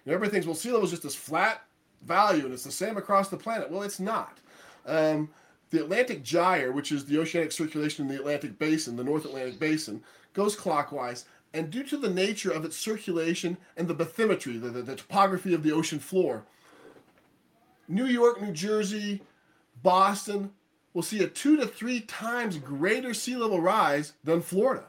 You 0.04 0.12
know, 0.12 0.16
everybody 0.16 0.32
thinks 0.32 0.48
well, 0.48 0.56
sea 0.56 0.72
level 0.72 0.86
is 0.86 0.92
just 0.92 1.04
this 1.04 1.16
flat 1.16 1.62
value 2.04 2.46
and 2.46 2.54
it's 2.54 2.64
the 2.64 2.72
same 2.72 2.98
across 2.98 3.30
the 3.30 3.38
planet. 3.38 3.70
Well, 3.70 3.84
it's 3.84 4.00
not. 4.00 4.40
Um, 4.86 5.30
the 5.70 5.82
Atlantic 5.82 6.24
gyre, 6.24 6.72
which 6.72 6.92
is 6.92 7.06
the 7.06 7.20
oceanic 7.20 7.52
circulation 7.52 8.06
in 8.06 8.12
the 8.14 8.20
Atlantic 8.20 8.58
basin, 8.58 8.96
the 8.96 9.04
North 9.04 9.26
Atlantic 9.26 9.60
basin, 9.60 10.02
goes 10.34 10.56
clockwise. 10.56 11.26
And 11.54 11.72
due 11.72 11.84
to 11.84 11.98
the 11.98 12.10
nature 12.10 12.52
of 12.52 12.64
its 12.64 12.76
circulation 12.76 13.58
and 13.76 13.88
the 13.88 13.96
bathymetry, 13.96 14.62
the, 14.62 14.70
the, 14.70 14.82
the 14.82 14.96
topography 14.96 15.54
of 15.54 15.64
the 15.64 15.72
ocean 15.72 16.00
floor, 16.00 16.46
New 17.88 18.06
York, 18.06 18.40
New 18.42 18.52
Jersey, 18.52 19.22
Boston 19.82 20.52
will 20.94 21.02
see 21.02 21.24
a 21.24 21.28
two 21.28 21.58
to 21.58 21.66
three 21.66 22.02
times 22.02 22.58
greater 22.58 23.14
sea 23.14 23.36
level 23.36 23.60
rise 23.62 24.14
than 24.24 24.42
Florida. 24.42 24.86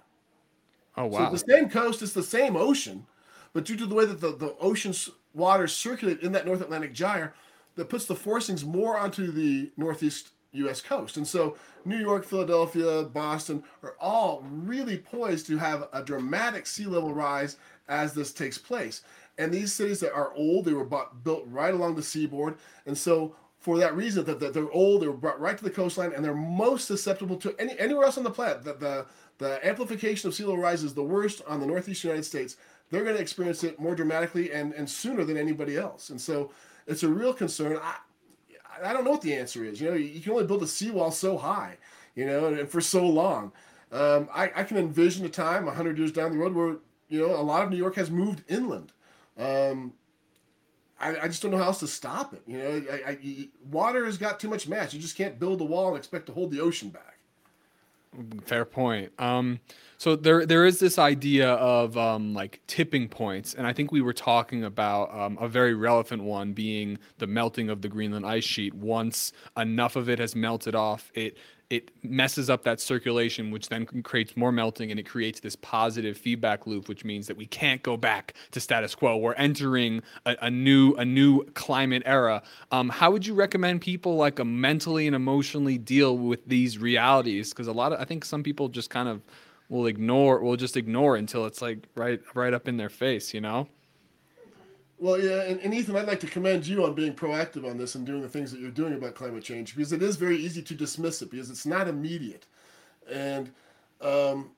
Oh, 0.96 1.06
wow. 1.06 1.26
So 1.26 1.32
the 1.32 1.52
same 1.52 1.70
coast 1.70 2.02
is 2.02 2.12
the 2.12 2.22
same 2.22 2.56
ocean, 2.56 3.06
but 3.52 3.64
due 3.64 3.76
to 3.76 3.86
the 3.86 3.94
way 3.94 4.04
that 4.04 4.20
the, 4.20 4.36
the 4.36 4.54
ocean's 4.60 5.08
waters 5.32 5.72
circulate 5.72 6.20
in 6.20 6.32
that 6.32 6.46
North 6.46 6.60
Atlantic 6.60 6.92
gyre, 6.92 7.32
that 7.76 7.88
puts 7.88 8.04
the 8.04 8.14
forcings 8.14 8.64
more 8.64 8.98
onto 8.98 9.30
the 9.30 9.70
northeast 9.76 10.30
U.S. 10.52 10.80
coast. 10.80 11.16
And 11.16 11.26
so 11.26 11.56
New 11.84 11.98
York, 11.98 12.24
Philadelphia, 12.24 13.04
Boston 13.04 13.62
are 13.82 13.94
all 14.00 14.44
really 14.50 14.98
poised 14.98 15.46
to 15.46 15.58
have 15.58 15.88
a 15.92 16.02
dramatic 16.02 16.66
sea 16.66 16.86
level 16.86 17.14
rise 17.14 17.56
as 17.88 18.14
this 18.14 18.32
takes 18.32 18.58
place. 18.58 19.02
And 19.38 19.52
these 19.52 19.72
cities 19.72 20.00
that 20.00 20.12
are 20.12 20.34
old, 20.34 20.64
they 20.64 20.72
were 20.72 20.84
bought, 20.84 21.24
built 21.24 21.44
right 21.46 21.72
along 21.72 21.94
the 21.94 22.02
seaboard. 22.02 22.56
And 22.86 22.96
so 22.96 23.34
for 23.58 23.78
that 23.78 23.94
reason, 23.94 24.24
that, 24.24 24.40
that 24.40 24.54
they're 24.54 24.70
old, 24.70 25.02
they 25.02 25.06
were 25.06 25.12
brought 25.12 25.40
right 25.40 25.56
to 25.56 25.64
the 25.64 25.70
coastline, 25.70 26.12
and 26.12 26.24
they're 26.24 26.34
most 26.34 26.86
susceptible 26.86 27.36
to 27.36 27.54
any 27.58 27.78
anywhere 27.78 28.06
else 28.06 28.18
on 28.18 28.24
the 28.24 28.30
planet. 28.30 28.64
The, 28.64 28.74
the, 28.74 29.06
the 29.38 29.66
amplification 29.66 30.28
of 30.28 30.34
sea 30.34 30.44
level 30.44 30.58
rise 30.58 30.82
is 30.82 30.94
the 30.94 31.02
worst 31.02 31.42
on 31.46 31.60
the 31.60 31.66
northeast 31.66 32.04
United 32.04 32.24
States. 32.24 32.56
They're 32.90 33.04
going 33.04 33.16
to 33.16 33.22
experience 33.22 33.62
it 33.62 33.78
more 33.78 33.94
dramatically 33.94 34.52
and, 34.52 34.72
and 34.74 34.88
sooner 34.88 35.24
than 35.24 35.36
anybody 35.36 35.76
else. 35.76 36.10
And 36.10 36.20
so 36.20 36.50
it's 36.86 37.02
a 37.02 37.08
real 37.08 37.32
concern. 37.32 37.78
I, 37.80 37.96
I 38.84 38.92
don't 38.92 39.04
know 39.04 39.10
what 39.10 39.22
the 39.22 39.34
answer 39.34 39.64
is. 39.64 39.80
You 39.80 39.90
know, 39.90 39.96
you 39.96 40.20
can 40.20 40.32
only 40.32 40.46
build 40.46 40.62
a 40.62 40.66
seawall 40.66 41.10
so 41.10 41.36
high, 41.36 41.78
you 42.14 42.26
know, 42.26 42.46
and 42.46 42.68
for 42.68 42.80
so 42.80 43.06
long. 43.06 43.52
Um, 43.92 44.28
I, 44.32 44.50
I, 44.54 44.64
can 44.64 44.76
envision 44.76 45.26
a 45.26 45.28
time 45.28 45.66
100 45.66 45.98
years 45.98 46.12
down 46.12 46.30
the 46.30 46.38
road 46.38 46.54
where, 46.54 46.76
you 47.08 47.26
know, 47.26 47.34
a 47.34 47.42
lot 47.42 47.64
of 47.64 47.70
New 47.70 47.76
York 47.76 47.96
has 47.96 48.08
moved 48.08 48.44
inland. 48.48 48.92
Um, 49.36 49.94
I, 51.00 51.18
I, 51.22 51.26
just 51.26 51.42
don't 51.42 51.50
know 51.50 51.56
how 51.56 51.64
else 51.64 51.80
to 51.80 51.88
stop 51.88 52.32
it. 52.32 52.42
You 52.46 52.58
know, 52.58 52.82
I, 53.04 53.48
water 53.68 54.04
has 54.04 54.16
got 54.16 54.38
too 54.38 54.48
much 54.48 54.68
mass. 54.68 54.94
You 54.94 55.00
just 55.00 55.16
can't 55.16 55.40
build 55.40 55.60
a 55.60 55.64
wall 55.64 55.88
and 55.88 55.96
expect 55.96 56.26
to 56.26 56.32
hold 56.32 56.52
the 56.52 56.60
ocean 56.60 56.90
back. 56.90 57.18
Fair 58.44 58.64
point. 58.64 59.12
Um, 59.20 59.60
so 59.96 60.16
there 60.16 60.44
there 60.44 60.66
is 60.66 60.80
this 60.80 60.98
idea 60.98 61.52
of 61.52 61.96
um, 61.96 62.34
like 62.34 62.60
tipping 62.66 63.08
points, 63.08 63.54
and 63.54 63.66
I 63.66 63.72
think 63.72 63.92
we 63.92 64.00
were 64.00 64.12
talking 64.12 64.64
about 64.64 65.14
um, 65.14 65.38
a 65.40 65.46
very 65.46 65.74
relevant 65.74 66.24
one 66.24 66.52
being 66.52 66.98
the 67.18 67.28
melting 67.28 67.70
of 67.70 67.82
the 67.82 67.88
Greenland 67.88 68.26
ice 68.26 68.42
sheet. 68.42 68.74
Once 68.74 69.32
enough 69.56 69.94
of 69.94 70.08
it 70.08 70.18
has 70.18 70.34
melted 70.34 70.74
off, 70.74 71.12
it 71.14 71.38
it 71.70 71.92
messes 72.02 72.50
up 72.50 72.64
that 72.64 72.80
circulation, 72.80 73.52
which 73.52 73.68
then 73.68 73.86
creates 73.86 74.36
more 74.36 74.50
melting, 74.50 74.90
and 74.90 74.98
it 74.98 75.08
creates 75.08 75.38
this 75.38 75.54
positive 75.56 76.18
feedback 76.18 76.66
loop, 76.66 76.88
which 76.88 77.04
means 77.04 77.28
that 77.28 77.36
we 77.36 77.46
can't 77.46 77.80
go 77.84 77.96
back 77.96 78.34
to 78.50 78.60
status 78.60 78.96
quo. 78.96 79.16
We're 79.16 79.34
entering 79.34 80.02
a, 80.26 80.36
a 80.42 80.50
new 80.50 80.94
a 80.94 81.04
new 81.04 81.44
climate 81.54 82.02
era. 82.04 82.42
Um, 82.72 82.88
how 82.88 83.12
would 83.12 83.24
you 83.24 83.34
recommend 83.34 83.80
people 83.82 84.16
like 84.16 84.40
a 84.40 84.44
mentally 84.44 85.06
and 85.06 85.14
emotionally 85.14 85.78
deal 85.78 86.18
with 86.18 86.44
these 86.46 86.76
realities? 86.76 87.50
Because 87.50 87.68
a 87.68 87.72
lot 87.72 87.92
of 87.92 88.00
I 88.00 88.04
think 88.04 88.24
some 88.24 88.42
people 88.42 88.68
just 88.68 88.90
kind 88.90 89.08
of 89.08 89.22
will 89.68 89.86
ignore 89.86 90.40
will 90.40 90.56
just 90.56 90.76
ignore 90.76 91.14
until 91.14 91.46
it's 91.46 91.62
like 91.62 91.86
right 91.94 92.20
right 92.34 92.52
up 92.52 92.66
in 92.66 92.76
their 92.78 92.90
face, 92.90 93.32
you 93.32 93.40
know. 93.40 93.68
Well, 95.00 95.18
yeah, 95.18 95.44
and, 95.44 95.58
and, 95.60 95.72
Ethan, 95.72 95.96
I'd 95.96 96.06
like 96.06 96.20
to 96.20 96.26
commend 96.26 96.66
you 96.66 96.84
on 96.84 96.94
being 96.94 97.14
proactive 97.14 97.68
on 97.68 97.78
this 97.78 97.94
and 97.94 98.04
doing 98.04 98.20
the 98.20 98.28
things 98.28 98.52
that 98.52 98.60
you're 98.60 98.70
doing 98.70 98.92
about 98.92 99.14
climate 99.14 99.42
change 99.42 99.74
because 99.74 99.94
it 99.94 100.02
is 100.02 100.16
very 100.16 100.36
easy 100.36 100.60
to 100.60 100.74
dismiss 100.74 101.22
it 101.22 101.30
because 101.30 101.48
it's 101.48 101.64
not 101.64 101.88
immediate. 101.88 102.44
And 103.10 103.50
um, 104.02 104.50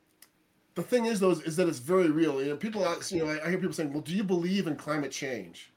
the 0.74 0.82
thing 0.82 1.04
is, 1.04 1.20
though, 1.20 1.30
is, 1.30 1.42
is, 1.42 1.54
that 1.56 1.68
it's 1.68 1.78
very 1.78 2.10
real. 2.10 2.42
You 2.42 2.50
know, 2.50 2.56
people, 2.56 2.84
ask, 2.84 3.12
you 3.12 3.24
know, 3.24 3.30
I, 3.30 3.46
I, 3.46 3.50
hear 3.50 3.58
people 3.58 3.72
saying, 3.72 3.92
"Well, 3.92 4.02
do 4.02 4.12
you 4.12 4.24
believe 4.24 4.66
in 4.66 4.74
climate 4.74 5.12
change?" 5.12 5.70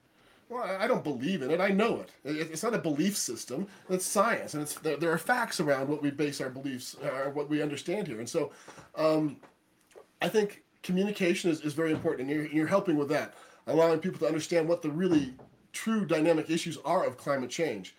Well, 0.50 0.64
I, 0.64 0.86
I 0.86 0.88
don't 0.88 1.04
believe 1.04 1.44
in 1.44 1.52
it. 1.52 1.62
I 1.62 1.70
know 1.70 2.02
it. 2.02 2.12
it. 2.24 2.50
It's 2.52 2.64
not 2.64 2.74
a 2.74 2.80
belief 2.80 3.16
system. 3.16 3.68
It's 3.88 4.06
science, 4.06 4.56
and 4.56 4.64
it's 4.64 4.74
there, 4.80 4.98
there 4.98 5.12
are 5.12 5.20
facts 5.20 5.60
around 5.60 5.90
what 5.90 6.02
we 6.02 6.10
base 6.10 6.42
our 6.42 6.50
beliefs, 6.50 6.96
or 7.04 7.30
what 7.30 7.50
we 7.50 7.62
understand 7.62 8.08
here. 8.08 8.18
And 8.18 8.28
so, 8.28 8.52
um, 8.96 9.38
I 10.24 10.28
think 10.28 10.64
communication 10.82 11.52
is, 11.52 11.62
is 11.62 11.74
very 11.74 11.92
important, 11.92 12.28
and 12.28 12.36
you're, 12.36 12.48
you're 12.48 12.68
helping 12.68 12.98
with 12.98 13.10
that 13.10 13.36
allowing 13.68 14.00
people 14.00 14.20
to 14.20 14.28
understand 14.28 14.68
what 14.68 14.82
the 14.82 14.90
really 14.90 15.34
true 15.74 16.06
dynamic 16.06 16.50
issues 16.50 16.78
are 16.86 17.06
of 17.06 17.18
climate 17.18 17.50
change. 17.50 17.96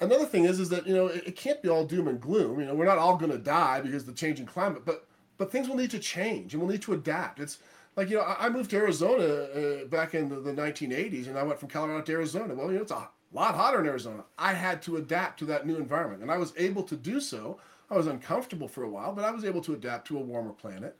another 0.00 0.26
thing 0.26 0.44
is 0.44 0.60
is 0.60 0.68
that 0.68 0.86
you 0.86 0.94
know 0.94 1.06
it, 1.06 1.28
it 1.28 1.36
can't 1.36 1.62
be 1.62 1.68
all 1.68 1.84
doom 1.84 2.08
and 2.08 2.20
gloom. 2.20 2.60
You 2.60 2.66
know, 2.66 2.74
we're 2.74 2.86
not 2.86 2.98
all 2.98 3.16
going 3.16 3.32
to 3.32 3.38
die 3.38 3.80
because 3.80 4.02
of 4.02 4.08
the 4.08 4.20
changing 4.20 4.46
climate, 4.46 4.84
but 4.84 5.06
but 5.38 5.50
things 5.50 5.68
will 5.68 5.76
need 5.76 5.90
to 5.90 5.98
change 5.98 6.52
and 6.52 6.62
we'll 6.62 6.70
need 6.70 6.82
to 6.82 6.92
adapt. 6.92 7.40
It's 7.40 7.58
like 7.96 8.10
you 8.10 8.16
know, 8.16 8.22
I, 8.22 8.46
I 8.46 8.48
moved 8.48 8.70
to 8.70 8.76
Arizona 8.76 9.24
uh, 9.24 9.84
back 9.86 10.14
in 10.14 10.28
the, 10.28 10.36
the 10.36 10.52
1980s, 10.52 11.26
and 11.28 11.38
I 11.38 11.42
went 11.42 11.58
from 11.58 11.68
Colorado 11.68 12.02
to 12.02 12.12
Arizona. 12.12 12.54
Well, 12.54 12.68
you 12.68 12.76
know, 12.76 12.82
it's 12.82 12.92
a 12.92 13.08
lot 13.32 13.54
hotter 13.54 13.80
in 13.80 13.86
Arizona. 13.86 14.24
I 14.38 14.52
had 14.52 14.82
to 14.82 14.96
adapt 14.96 15.38
to 15.40 15.44
that 15.46 15.66
new 15.66 15.76
environment, 15.76 16.22
and 16.22 16.30
I 16.30 16.36
was 16.36 16.52
able 16.56 16.82
to 16.84 16.96
do 16.96 17.20
so. 17.20 17.58
I 17.90 17.96
was 17.96 18.06
uncomfortable 18.06 18.68
for 18.68 18.84
a 18.84 18.88
while, 18.88 19.12
but 19.12 19.24
I 19.24 19.30
was 19.30 19.44
able 19.44 19.60
to 19.62 19.74
adapt 19.74 20.06
to 20.08 20.18
a 20.18 20.20
warmer 20.20 20.52
planet 20.52 20.96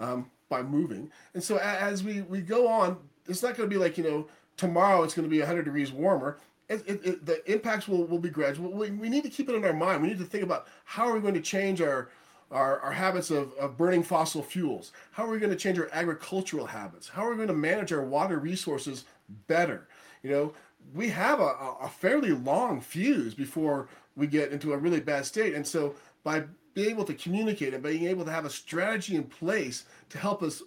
um, 0.00 0.30
by 0.48 0.62
moving. 0.62 1.10
And 1.34 1.42
so 1.42 1.56
as 1.56 2.04
we 2.04 2.22
we 2.22 2.40
go 2.40 2.68
on, 2.68 2.98
it's 3.28 3.42
not 3.42 3.56
going 3.56 3.68
to 3.68 3.74
be 3.74 3.80
like 3.80 3.98
you 3.98 4.04
know 4.04 4.26
tomorrow 4.56 5.02
it's 5.02 5.14
going 5.14 5.28
to 5.28 5.30
be 5.30 5.38
100 5.38 5.64
degrees 5.64 5.92
warmer. 5.92 6.38
It, 6.68 6.82
it, 6.86 7.06
it, 7.06 7.26
the 7.26 7.52
impacts 7.52 7.86
will, 7.86 8.06
will 8.06 8.18
be 8.18 8.28
gradual. 8.28 8.72
We, 8.72 8.90
we 8.90 9.08
need 9.08 9.22
to 9.22 9.30
keep 9.30 9.48
it 9.48 9.54
in 9.54 9.64
our 9.64 9.72
mind. 9.72 10.02
We 10.02 10.08
need 10.08 10.18
to 10.18 10.24
think 10.24 10.42
about 10.42 10.66
how 10.84 11.06
are 11.06 11.14
we 11.14 11.20
going 11.20 11.34
to 11.34 11.40
change 11.40 11.80
our 11.80 12.08
our, 12.50 12.80
our 12.80 12.92
habits 12.92 13.30
of, 13.30 13.52
of 13.54 13.76
burning 13.76 14.02
fossil 14.02 14.42
fuels? 14.42 14.92
How 15.10 15.24
are 15.24 15.30
we 15.30 15.38
going 15.38 15.50
to 15.50 15.56
change 15.56 15.78
our 15.78 15.88
agricultural 15.92 16.66
habits? 16.66 17.08
How 17.08 17.26
are 17.26 17.30
we 17.30 17.36
going 17.36 17.48
to 17.48 17.54
manage 17.54 17.92
our 17.92 18.04
water 18.04 18.38
resources 18.38 19.04
better? 19.48 19.88
You 20.22 20.30
know, 20.30 20.52
we 20.94 21.08
have 21.08 21.40
a, 21.40 21.74
a 21.80 21.88
fairly 21.88 22.32
long 22.32 22.80
fuse 22.80 23.34
before 23.34 23.88
we 24.16 24.26
get 24.26 24.52
into 24.52 24.72
a 24.72 24.78
really 24.78 25.00
bad 25.00 25.26
state. 25.26 25.54
And 25.54 25.66
so 25.66 25.94
by 26.22 26.44
being 26.74 26.90
able 26.90 27.04
to 27.04 27.14
communicate 27.14 27.74
and 27.74 27.82
being 27.82 28.06
able 28.06 28.24
to 28.24 28.30
have 28.30 28.44
a 28.44 28.50
strategy 28.50 29.16
in 29.16 29.24
place 29.24 29.84
to 30.10 30.18
help 30.18 30.42
us 30.42 30.62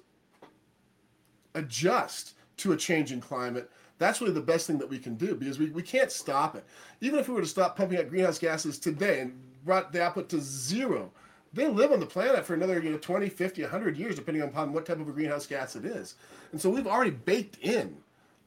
adjust 1.56 2.34
to 2.60 2.74
a 2.74 2.78
changing 2.78 3.22
climate, 3.22 3.70
that's 3.98 4.22
really 4.22 4.34
the 4.34 4.42
best 4.42 4.68
thing 4.68 4.78
that 4.78 4.90
we 4.90 5.00
can 5.00 5.16
do 5.16 5.36
because 5.36 5.60
we, 5.60 5.70
we 5.70 5.82
can't 5.82 6.12
stop 6.12 6.56
it. 6.56 6.64
Even 7.02 7.20
if 7.20 7.28
we 7.28 7.36
were 7.36 7.42
to 7.42 7.48
stop 7.48 7.76
pumping 7.76 7.98
out 7.98 8.10
greenhouse 8.10 8.40
gases 8.40 8.80
today 8.80 9.22
and 9.22 9.40
brought 9.66 9.92
the 9.92 10.02
output 10.04 10.30
to 10.30 10.40
zero, 10.40 11.12
they 11.52 11.68
live 11.68 11.92
on 11.92 12.00
the 12.00 12.06
planet 12.06 12.46
for 12.46 12.54
another 12.54 12.82
you 12.82 12.92
know 12.92 12.98
20 12.98 13.28
50 13.28 13.64
100 13.64 13.98
years 13.98 14.16
depending 14.16 14.44
upon 14.44 14.72
what 14.72 14.86
type 14.86 15.00
of 15.00 15.10
a 15.10 15.12
greenhouse 15.12 15.48
gas 15.48 15.76
it 15.76 15.84
is 15.84 16.14
and 16.52 16.62
so 16.62 16.70
we've 16.70 16.86
already 16.86 17.10
baked 17.10 17.58
in 17.62 17.98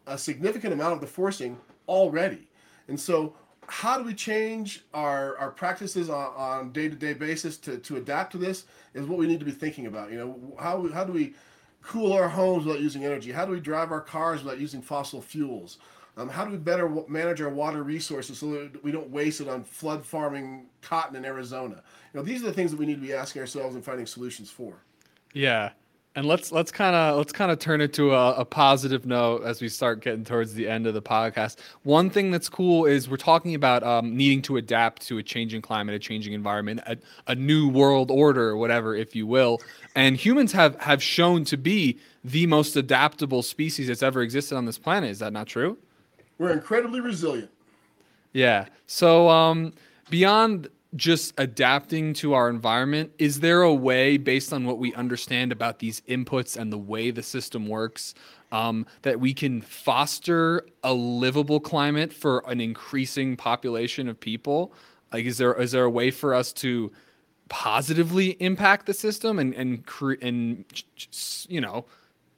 a 0.07 0.19
significant 0.19 0.73
amount 0.73 0.95
of 0.95 1.01
the 1.01 1.07
forcing 1.07 1.59
already. 1.89 2.49
And 2.89 2.99
so 2.99 3.35
how 3.69 3.99
do 3.99 4.05
we 4.05 4.15
change 4.15 4.85
our, 4.93 5.37
our 5.39 5.51
practices 5.51 6.11
on, 6.11 6.33
on 6.37 6.73
day-to-day 6.73 7.15
basis 7.15 7.57
to, 7.59 7.79
to 7.79 7.97
adapt 7.97 8.33
to 8.33 8.39
this 8.39 8.65
is 8.95 9.07
what 9.07 9.19
we 9.19 9.27
need 9.27 9.39
to 9.39 9.47
be 9.47 9.53
thinking 9.53 9.87
about. 9.87 10.11
You 10.11 10.19
know, 10.19 10.57
how, 10.59 10.89
how 10.89 11.05
do 11.05 11.13
we 11.13 11.35
cool 11.83 12.13
our 12.13 12.29
homes 12.29 12.65
without 12.65 12.81
using 12.81 13.05
energy? 13.05 13.33
How 13.33 13.45
do 13.45 13.53
we 13.53 13.61
drive 13.61 13.93
our 13.93 14.01
cars 14.01 14.43
without 14.43 14.59
using 14.59 14.83
fossil 14.83 15.21
fuels? 15.21 15.79
Um, 16.17 16.29
how 16.29 16.45
do 16.45 16.51
we 16.51 16.59
better 16.59 16.89
manage 17.09 17.41
our 17.41 17.49
water 17.49 17.83
resources 17.83 18.39
so 18.39 18.51
that 18.53 18.85
we 18.85 18.93
don't 18.93 19.11
waste 19.11 19.41
it 19.41 19.49
on 19.49 19.65
flood 19.65 20.05
farming 20.05 20.67
cotton 20.83 21.17
in 21.17 21.25
Arizona? 21.25 21.83
You 22.13 22.21
know, 22.21 22.23
these 22.23 22.43
are 22.43 22.47
the 22.47 22.53
things 22.53 22.71
that 22.71 22.79
we 22.79 22.85
need 22.85 23.01
to 23.01 23.07
be 23.07 23.15
asking 23.15 23.41
ourselves 23.41 23.75
and 23.75 23.85
finding 23.85 24.07
solutions 24.07 24.51
for. 24.51 24.75
Yeah, 25.33 25.71
and 26.15 26.27
let's 26.27 26.53
let's 26.53 26.71
kind 26.71 26.95
of 26.95 27.17
let's 27.17 27.33
kind 27.33 27.51
of 27.51 27.59
turn 27.59 27.81
it 27.81 27.93
to 27.95 28.15
a, 28.15 28.35
a, 28.35 28.45
positive 28.45 29.07
note 29.07 29.45
as 29.45 29.63
we 29.63 29.69
start 29.69 30.01
getting 30.01 30.25
towards 30.25 30.53
the 30.55 30.69
end 30.69 30.87
of 30.87 30.93
the 30.93 31.01
podcast. 31.01 31.57
One 31.85 32.11
thing 32.11 32.31
that's 32.31 32.49
cool 32.49 32.85
is 32.85 33.09
we're 33.09 33.17
talking 33.17 33.55
about 33.55 33.83
um, 33.83 34.15
needing 34.15 34.43
to 34.43 34.59
adapt 34.59 35.03
to 35.07 35.19
a 35.19 35.23
changing 35.23 35.63
climate, 35.63 35.95
a 35.95 35.99
changing 35.99 36.35
environment, 36.35 36.81
a, 36.87 36.99
a 37.27 37.35
new 37.35 37.69
world 37.69 38.11
order, 38.11 38.57
whatever, 38.57 38.95
if 38.95 39.17
you 39.17 39.27
will. 39.27 39.61
And 39.95 40.17
humans 40.17 40.53
have 40.53 40.79
have 40.81 41.03
shown 41.03 41.45
to 41.47 41.57
be 41.57 41.99
the 42.23 42.47
most 42.47 42.77
adaptable 42.77 43.43
species 43.43 43.89
that's 43.89 44.03
ever 44.03 44.21
existed 44.21 44.57
on 44.57 44.67
this 44.67 44.79
planet. 44.79 45.11
Is 45.11 45.21
that 45.21 45.33
not 45.33 45.47
true? 45.47 45.79
We're 46.39 46.53
incredibly 46.53 47.01
resilient. 47.01 47.51
Yeah. 48.33 48.67
So 48.87 49.29
um, 49.29 49.73
beyond 50.11 50.69
just 50.95 51.33
adapting 51.39 52.13
to 52.13 52.35
our 52.35 52.51
environment 52.51 53.13
is 53.19 53.41
there 53.41 53.63
a 53.63 53.73
way 53.73 54.19
based 54.19 54.53
on 54.53 54.67
what 54.67 54.79
we 54.79 54.93
understand 54.95 55.51
about 55.51 55.79
these 55.79 56.03
inputs 56.03 56.57
and 56.57 56.73
the 56.73 56.79
way 56.79 57.11
the 57.11 57.23
system 57.23 57.67
works 57.67 58.15
um, 58.51 58.85
that 59.01 59.19
we 59.19 59.33
can 59.33 59.63
foster 59.63 60.67
a 60.85 60.93
livable 60.93 61.61
climate 61.61 62.13
for 62.13 62.45
an 62.47 62.61
increasing 62.61 63.37
population 63.37 64.09
of 64.09 64.21
people? 64.21 64.75
Like 65.13 65.25
is 65.25 65.39
there 65.39 65.55
is 65.55 65.73
there 65.73 65.85
a 65.85 65.91
way 65.91 66.11
for 66.11 66.35
us 66.35 66.53
to 66.55 66.93
positively 67.49 68.31
impact 68.41 68.87
the 68.87 68.95
system 68.95 69.39
and 69.39 69.55
and 69.55 69.87
cre- 69.87 70.21
and 70.21 70.65
you 71.49 71.61
know 71.61 71.87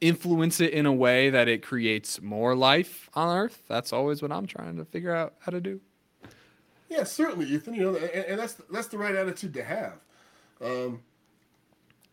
influence 0.00 0.60
it 0.60 0.72
in 0.72 0.86
a 0.86 0.92
way 0.92 1.30
that 1.30 1.48
it 1.48 1.62
creates 1.62 2.20
more 2.22 2.54
life 2.54 3.10
on 3.14 3.36
earth? 3.36 3.62
That's 3.68 3.92
always 3.92 4.22
what 4.22 4.30
i'm 4.30 4.46
trying 4.46 4.76
to 4.76 4.84
figure 4.84 5.14
out 5.14 5.34
how 5.40 5.50
to 5.50 5.60
do 5.60 5.80
yeah, 6.88 7.04
certainly, 7.04 7.46
Ethan. 7.46 7.74
You 7.74 7.92
know, 7.92 7.96
and, 7.96 8.24
and 8.24 8.38
that's 8.38 8.54
that's 8.70 8.88
the 8.88 8.98
right 8.98 9.14
attitude 9.14 9.54
to 9.54 9.64
have. 9.64 9.94
Um, 10.62 11.02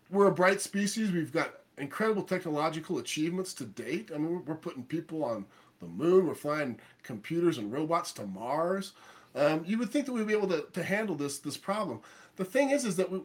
we're 0.09 0.27
a 0.27 0.31
bright 0.31 0.61
species. 0.61 1.11
We've 1.11 1.31
got 1.31 1.61
incredible 1.77 2.23
technological 2.23 2.97
achievements 2.99 3.53
to 3.55 3.65
date. 3.65 4.11
I 4.13 4.17
mean, 4.17 4.31
we're, 4.31 4.39
we're 4.39 4.55
putting 4.55 4.83
people 4.83 5.23
on 5.23 5.45
the 5.79 5.87
moon. 5.87 6.27
We're 6.27 6.35
flying 6.35 6.79
computers 7.03 7.57
and 7.57 7.71
robots 7.71 8.11
to 8.13 8.25
Mars. 8.25 8.93
Um, 9.35 9.63
you 9.65 9.77
would 9.77 9.89
think 9.89 10.05
that 10.05 10.13
we'd 10.13 10.27
be 10.27 10.33
able 10.33 10.49
to, 10.49 10.65
to 10.73 10.83
handle 10.83 11.15
this 11.15 11.39
this 11.39 11.57
problem. 11.57 12.01
The 12.35 12.45
thing 12.45 12.71
is, 12.71 12.85
is 12.85 12.95
that 12.97 13.11
we 13.11 13.21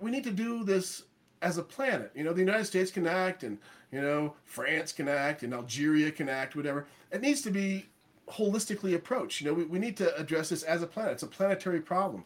we 0.00 0.10
need 0.10 0.24
to 0.24 0.30
do 0.30 0.64
this 0.64 1.04
as 1.42 1.58
a 1.58 1.62
planet. 1.62 2.10
You 2.14 2.24
know, 2.24 2.32
the 2.32 2.40
United 2.40 2.64
States 2.64 2.90
can 2.90 3.06
act, 3.06 3.42
and 3.42 3.58
you 3.90 4.00
know, 4.00 4.34
France 4.44 4.92
can 4.92 5.08
act, 5.08 5.42
and 5.42 5.52
Algeria 5.52 6.10
can 6.10 6.28
act, 6.28 6.56
whatever. 6.56 6.86
It 7.10 7.20
needs 7.20 7.42
to 7.42 7.50
be 7.50 7.86
holistically 8.30 8.94
approach. 8.94 9.40
You 9.40 9.48
know, 9.48 9.54
we, 9.54 9.64
we 9.64 9.78
need 9.78 9.96
to 9.98 10.14
address 10.16 10.48
this 10.50 10.62
as 10.62 10.82
a 10.82 10.86
planet. 10.86 11.14
It's 11.14 11.22
a 11.22 11.28
planetary 11.28 11.80
problem. 11.80 12.24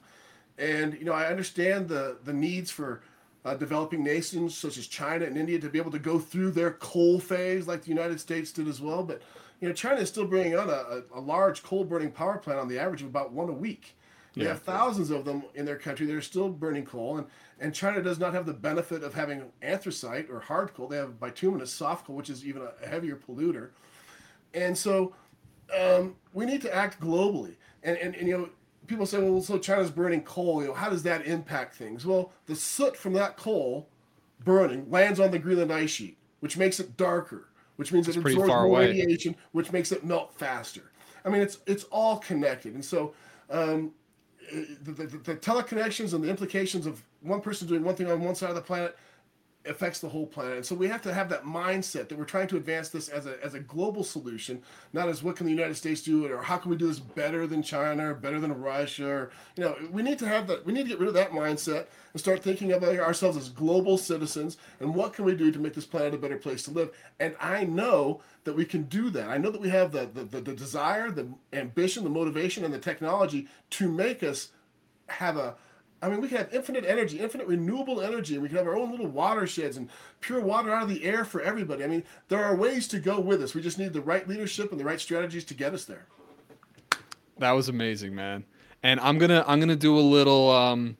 And, 0.59 0.95
you 0.95 1.05
know, 1.05 1.13
I 1.13 1.27
understand 1.27 1.89
the, 1.89 2.19
the 2.25 2.33
needs 2.33 2.71
for 2.71 3.03
uh, 3.45 3.55
developing 3.55 4.03
nations 4.03 4.57
such 4.57 4.77
as 4.77 4.87
China 4.87 5.25
and 5.25 5.37
India 5.37 5.59
to 5.59 5.69
be 5.69 5.79
able 5.79 5.91
to 5.93 5.99
go 5.99 6.19
through 6.19 6.51
their 6.51 6.73
coal 6.73 7.21
phase 7.21 7.67
like 7.67 7.83
the 7.83 7.89
United 7.89 8.21
States 8.21 8.53
did 8.53 8.67
as 8.67 8.81
well. 8.81 9.05
But, 9.05 9.23
you 9.61 9.69
know, 9.69 9.75
China 9.75 10.01
is 10.01 10.09
still 10.09 10.27
bringing 10.27 10.57
on 10.57 10.69
a, 10.69 11.03
a, 11.15 11.21
large 11.21 11.63
coal 11.63 11.85
burning 11.85 12.11
power 12.11 12.39
plant 12.39 12.59
on 12.59 12.69
the 12.69 12.79
average 12.79 13.03
of 13.03 13.09
about 13.09 13.33
one 13.33 13.49
a 13.49 13.53
week. 13.53 13.97
They 14.35 14.43
yeah. 14.43 14.49
have 14.49 14.63
thousands 14.63 15.11
of 15.11 15.25
them 15.25 15.45
in 15.55 15.65
their 15.65 15.79
country 15.79 16.07
that 16.07 16.15
are 16.15 16.21
still 16.21 16.51
burning 16.51 16.85
coal, 16.85 17.19
and, 17.19 17.27
and 17.59 17.75
China 17.75 18.03
does 18.03 18.19
not 18.19 18.35
have 18.35 18.45
the 18.45 18.53
benefit 18.53 19.03
of 19.03 19.15
having 19.15 19.45
anthracite 19.63 20.29
or 20.29 20.41
hard 20.41 20.75
coal. 20.75 20.89
They 20.89 20.99
have 20.99 21.19
bituminous 21.19 21.73
soft 21.73 22.07
coal, 22.07 22.17
which 22.17 22.29
is 22.29 22.45
even 22.45 22.63
a 22.63 22.87
heavier 22.87 23.17
polluter. 23.17 23.71
And 24.53 24.77
so 24.77 25.15
um, 25.75 26.17
we 26.33 26.45
need 26.45 26.63
to 26.63 26.75
act 26.75 27.01
globally. 27.01 27.57
And, 27.83 27.97
and, 27.99 28.15
and, 28.15 28.29
you 28.29 28.37
know, 28.37 28.49
people 28.87 29.07
say, 29.07 29.19
well, 29.19 29.41
so 29.41 29.59
China's 29.59 29.91
burning 29.91 30.23
coal. 30.23 30.63
You 30.63 30.69
know, 30.69 30.75
how 30.75 30.91
does 30.91 31.03
that 31.05 31.27
impact 31.27 31.75
things? 31.75 32.05
Well, 32.05 32.33
the 32.47 32.57
soot 32.57 32.97
from 32.97 33.13
that 33.15 33.37
coal 33.37 33.89
burning 34.45 34.91
lands 34.91 35.21
on 35.21 35.31
the 35.31 35.39
Greenland 35.39 35.73
ice 35.73 35.91
sheet, 35.91 36.19
which 36.41 36.57
makes 36.57 36.81
it 36.81 36.97
darker, 36.97 37.49
which 37.77 37.93
means 37.93 38.09
it's 38.09 38.17
it 38.17 38.21
absorbs 38.21 38.49
more 38.49 38.65
away. 38.65 38.89
radiation, 38.89 39.37
which 39.53 39.73
makes 39.73 39.93
it 39.93 40.05
melt 40.05 40.33
faster. 40.35 40.91
I 41.25 41.29
mean, 41.29 41.43
it's 41.43 41.59
it's 41.67 41.85
all 41.85 42.19
connected. 42.19 42.75
And 42.75 42.85
so, 42.85 43.15
um, 43.51 43.93
the, 44.51 44.93
the, 44.93 45.07
the 45.07 45.37
teleconnections 45.37 46.15
and 46.15 46.23
the 46.23 46.31
implications 46.31 46.87
of 46.87 47.03
one 47.21 47.41
person 47.41 47.67
doing 47.67 47.83
one 47.83 47.97
thing 47.97 48.11
on 48.11 48.21
one 48.21 48.35
side 48.35 48.51
of 48.51 48.55
the 48.55 48.63
planet 48.63 48.97
affects 49.69 50.01
the 50.01 50.09
whole 50.09 50.27
planet. 50.27 50.57
And 50.57 50.67
so 50.67 50.75
we 50.75 50.89
have 50.89 51.03
to 51.03 51.15
have 51.15 51.29
that 51.31 51.45
mindset 51.45 52.09
that 52.09 52.19
we're 52.19 52.25
trying 52.25 52.49
to 52.49 52.57
advance 52.57 52.89
this 52.89 53.09
as 53.09 53.27
a, 53.27 53.43
as 53.45 53.55
a 53.55 53.61
global 53.61 54.05
solution, 54.05 54.63
not 54.93 55.09
as 55.09 55.23
what 55.23 55.37
can 55.37 55.47
the 55.47 55.53
United 55.53 55.77
States 55.77 56.03
do 56.03 56.31
or 56.31 56.43
how 56.43 56.57
can 56.57 56.71
we 56.71 56.77
do 56.77 56.87
this 56.89 56.99
better 56.99 57.47
than 57.47 57.63
China 57.63 58.11
or 58.11 58.15
better 58.15 58.41
than 58.41 58.61
Russia 58.61 59.09
or, 59.09 59.31
you 59.57 59.65
know, 59.65 59.77
we 59.91 60.03
need 60.03 60.19
to 60.19 60.29
have 60.29 60.47
that, 60.47 60.65
we 60.65 60.73
need 60.73 60.85
to 60.85 60.89
get 60.89 60.99
rid 60.99 61.09
of 61.09 61.15
that 61.15 61.33
mindset 61.33 61.87
and 62.13 62.21
start 62.21 62.43
thinking 62.43 62.73
about 62.73 62.97
ourselves 62.99 63.37
as 63.37 63.49
global 63.49 63.99
citizens 63.99 64.57
and 64.81 64.95
what 64.95 65.13
can 65.13 65.25
we 65.25 65.35
do 65.35 65.51
to 65.51 65.59
make 65.59 65.75
this 65.75 65.87
planet 65.87 66.15
a 66.15 66.19
better 66.19 66.39
place 66.39 66.63
to 66.65 66.71
live. 66.71 66.91
And 67.21 67.37
I 67.41 67.65
know 67.65 68.23
that 68.45 68.55
we 68.55 68.65
can 68.65 68.85
do 68.85 69.11
that. 69.11 69.29
I 69.29 69.39
know 69.39 69.51
that 69.51 69.61
we 69.61 69.71
have 69.71 69.93
the, 69.93 70.09
the, 70.13 70.25
the, 70.25 70.41
the 70.41 70.55
desire, 70.55 71.11
the 71.11 71.29
ambition, 71.53 72.05
the 72.05 72.11
motivation, 72.11 72.65
and 72.65 72.73
the 72.73 72.79
technology 72.79 73.49
to 73.71 73.91
make 73.91 74.23
us 74.23 74.51
have 75.09 75.37
a, 75.37 75.55
I 76.03 76.09
mean, 76.09 76.21
we 76.21 76.29
can 76.29 76.37
have 76.37 76.53
infinite 76.53 76.85
energy, 76.85 77.21
infinite 77.21 77.47
renewable 77.47 78.03
energy, 78.03 78.35
and 78.35 78.43
we 78.43 78.49
can 78.49 78.59
have 78.59 78.67
our 78.67 78.77
own 78.77 78.91
little 78.91 79.07
watersheds 79.07 79.77
and 79.77 79.89
pure 80.21 80.41
water 80.41 80.73
out 80.73 80.83
of 80.83 80.89
the 80.89 81.05
air 81.05 81.25
for 81.25 81.41
everybody. 81.41 81.85
I 81.85 81.87
mean, 81.87 82.05
there 82.29 82.45
are 82.45 82.55
ways 82.55 82.87
to 82.89 82.99
go 82.99 83.19
with 83.19 83.43
us. 83.43 83.55
We 83.55 83.63
just 83.63 83.79
need 83.79 83.93
the 83.93 84.03
right 84.03 84.29
leadership 84.29 84.71
and 84.71 84.79
the 84.79 84.85
right 84.85 85.01
strategies 85.01 85.45
to 85.47 85.55
get 85.55 85.73
us 85.73 85.85
there. 85.85 86.07
That 87.39 87.53
was 87.53 87.69
amazing, 87.69 88.15
man. 88.15 88.45
And 88.83 89.01
I'm 89.01 89.19
gonna 89.19 89.43
I'm 89.47 89.59
gonna 89.59 89.75
do 89.75 89.99
a 89.99 90.01
little 90.01 90.51
um, 90.51 90.97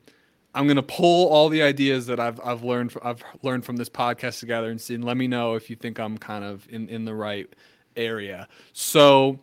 I'm 0.55 0.67
gonna 0.67 0.83
pull 0.83 1.29
all 1.29 1.47
the 1.47 1.61
ideas 1.61 2.07
that 2.07 2.19
I've 2.19 2.39
I've 2.43 2.63
learned 2.63 2.93
I've 3.03 3.23
learned 3.43 3.65
from 3.65 3.77
this 3.77 3.89
podcast 3.89 4.39
together 4.39 4.71
and 4.71 4.81
see 4.81 4.95
and 4.95 5.03
let 5.03 5.15
me 5.15 5.27
know 5.27 5.55
if 5.55 5.69
you 5.69 5.75
think 5.75 5.99
I'm 5.99 6.17
kind 6.17 6.43
of 6.43 6.67
in 6.69 6.89
in 6.89 7.05
the 7.05 7.13
right 7.13 7.47
area. 7.95 8.47
So 8.73 9.39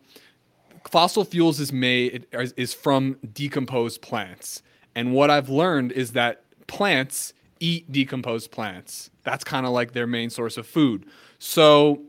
fossil 0.89 1.23
fuels 1.23 1.59
is 1.59 1.71
made 1.73 2.27
is 2.31 2.73
from 2.73 3.17
decomposed 3.33 4.01
plants 4.01 4.61
and 4.95 5.13
what 5.13 5.29
I've 5.29 5.49
learned 5.49 5.91
is 5.91 6.13
that 6.13 6.43
plants 6.67 7.33
eat 7.59 7.91
decomposed 7.91 8.51
plants. 8.51 9.09
That's 9.23 9.43
kind 9.43 9.65
of 9.65 9.71
like 9.71 9.93
their 9.93 10.07
main 10.07 10.29
source 10.29 10.57
of 10.57 10.65
food. 10.65 11.05
So 11.39 12.01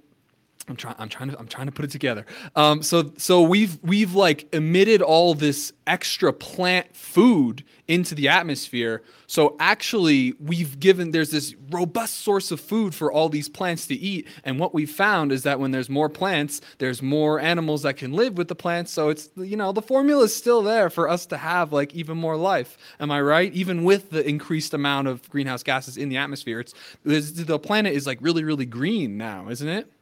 I'm 0.68 0.76
trying. 0.76 0.96
I'm 0.98 1.08
trying 1.08 1.30
to. 1.30 1.38
I'm 1.38 1.46
trying 1.46 1.66
to 1.66 1.72
put 1.72 1.84
it 1.84 1.92
together. 1.92 2.26
Um, 2.56 2.82
so 2.82 3.12
so 3.18 3.42
we've 3.42 3.78
we've 3.82 4.14
like 4.14 4.52
emitted 4.52 5.00
all 5.00 5.34
this 5.34 5.72
extra 5.86 6.32
plant 6.32 6.94
food 6.96 7.62
into 7.86 8.16
the 8.16 8.26
atmosphere. 8.26 9.02
So 9.28 9.56
actually, 9.60 10.34
we've 10.40 10.80
given 10.80 11.12
there's 11.12 11.30
this 11.30 11.54
robust 11.70 12.18
source 12.18 12.50
of 12.50 12.60
food 12.60 12.96
for 12.96 13.12
all 13.12 13.28
these 13.28 13.48
plants 13.48 13.86
to 13.86 13.94
eat. 13.94 14.26
And 14.42 14.58
what 14.58 14.74
we've 14.74 14.90
found 14.90 15.30
is 15.30 15.44
that 15.44 15.60
when 15.60 15.70
there's 15.70 15.88
more 15.88 16.08
plants, 16.08 16.60
there's 16.78 17.00
more 17.00 17.38
animals 17.38 17.82
that 17.82 17.96
can 17.96 18.12
live 18.12 18.36
with 18.36 18.48
the 18.48 18.56
plants. 18.56 18.90
So 18.90 19.08
it's 19.08 19.30
you 19.36 19.56
know 19.56 19.70
the 19.70 19.82
formula 19.82 20.24
is 20.24 20.34
still 20.34 20.62
there 20.62 20.90
for 20.90 21.08
us 21.08 21.26
to 21.26 21.36
have 21.36 21.72
like 21.72 21.94
even 21.94 22.18
more 22.18 22.36
life. 22.36 22.76
Am 22.98 23.12
I 23.12 23.20
right? 23.20 23.52
Even 23.52 23.84
with 23.84 24.10
the 24.10 24.28
increased 24.28 24.74
amount 24.74 25.06
of 25.06 25.30
greenhouse 25.30 25.62
gases 25.62 25.96
in 25.96 26.08
the 26.08 26.16
atmosphere, 26.16 26.58
it's 26.58 26.74
the 27.04 27.58
planet 27.60 27.94
is 27.94 28.04
like 28.04 28.18
really 28.20 28.42
really 28.42 28.66
green 28.66 29.16
now, 29.16 29.48
isn't 29.48 29.68
it? 29.68 29.92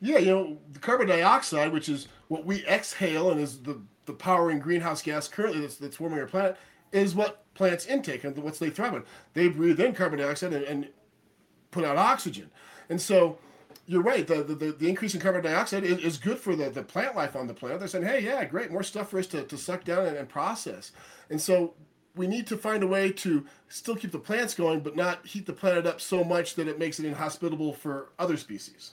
Yeah, 0.00 0.18
you 0.18 0.26
know, 0.26 0.58
the 0.72 0.78
carbon 0.78 1.08
dioxide, 1.08 1.72
which 1.72 1.88
is 1.88 2.08
what 2.28 2.44
we 2.44 2.64
exhale 2.66 3.30
and 3.30 3.40
is 3.40 3.62
the, 3.62 3.80
the 4.06 4.12
powering 4.12 4.60
greenhouse 4.60 5.02
gas 5.02 5.26
currently 5.28 5.60
that's, 5.60 5.76
that's 5.76 5.98
warming 5.98 6.20
our 6.20 6.26
planet, 6.26 6.56
is 6.92 7.14
what 7.14 7.44
plants 7.54 7.86
intake 7.86 8.24
and 8.24 8.36
what 8.38 8.58
they 8.58 8.70
thrive 8.70 8.94
on. 8.94 9.04
They 9.34 9.48
breathe 9.48 9.80
in 9.80 9.94
carbon 9.94 10.20
dioxide 10.20 10.52
and, 10.52 10.64
and 10.64 10.88
put 11.70 11.84
out 11.84 11.96
oxygen. 11.96 12.50
And 12.88 13.00
so 13.00 13.38
you're 13.86 14.02
right, 14.02 14.26
the, 14.26 14.42
the, 14.42 14.72
the 14.72 14.88
increase 14.88 15.14
in 15.14 15.20
carbon 15.20 15.42
dioxide 15.42 15.82
is, 15.82 15.98
is 15.98 16.18
good 16.18 16.38
for 16.38 16.54
the, 16.54 16.70
the 16.70 16.82
plant 16.82 17.16
life 17.16 17.34
on 17.34 17.46
the 17.46 17.54
planet. 17.54 17.80
They're 17.80 17.88
saying, 17.88 18.04
hey, 18.04 18.20
yeah, 18.22 18.44
great, 18.44 18.70
more 18.70 18.82
stuff 18.82 19.10
for 19.10 19.18
us 19.18 19.26
to, 19.28 19.42
to 19.42 19.58
suck 19.58 19.82
down 19.82 20.06
and, 20.06 20.16
and 20.16 20.28
process. 20.28 20.92
And 21.28 21.40
so 21.40 21.74
we 22.14 22.26
need 22.26 22.46
to 22.48 22.56
find 22.56 22.82
a 22.82 22.86
way 22.86 23.10
to 23.12 23.46
still 23.68 23.96
keep 23.96 24.12
the 24.12 24.18
plants 24.18 24.54
going, 24.54 24.80
but 24.80 24.94
not 24.94 25.26
heat 25.26 25.46
the 25.46 25.52
planet 25.52 25.86
up 25.86 26.00
so 26.00 26.22
much 26.22 26.54
that 26.54 26.68
it 26.68 26.78
makes 26.78 27.00
it 27.00 27.06
inhospitable 27.06 27.72
for 27.72 28.10
other 28.18 28.36
species. 28.36 28.92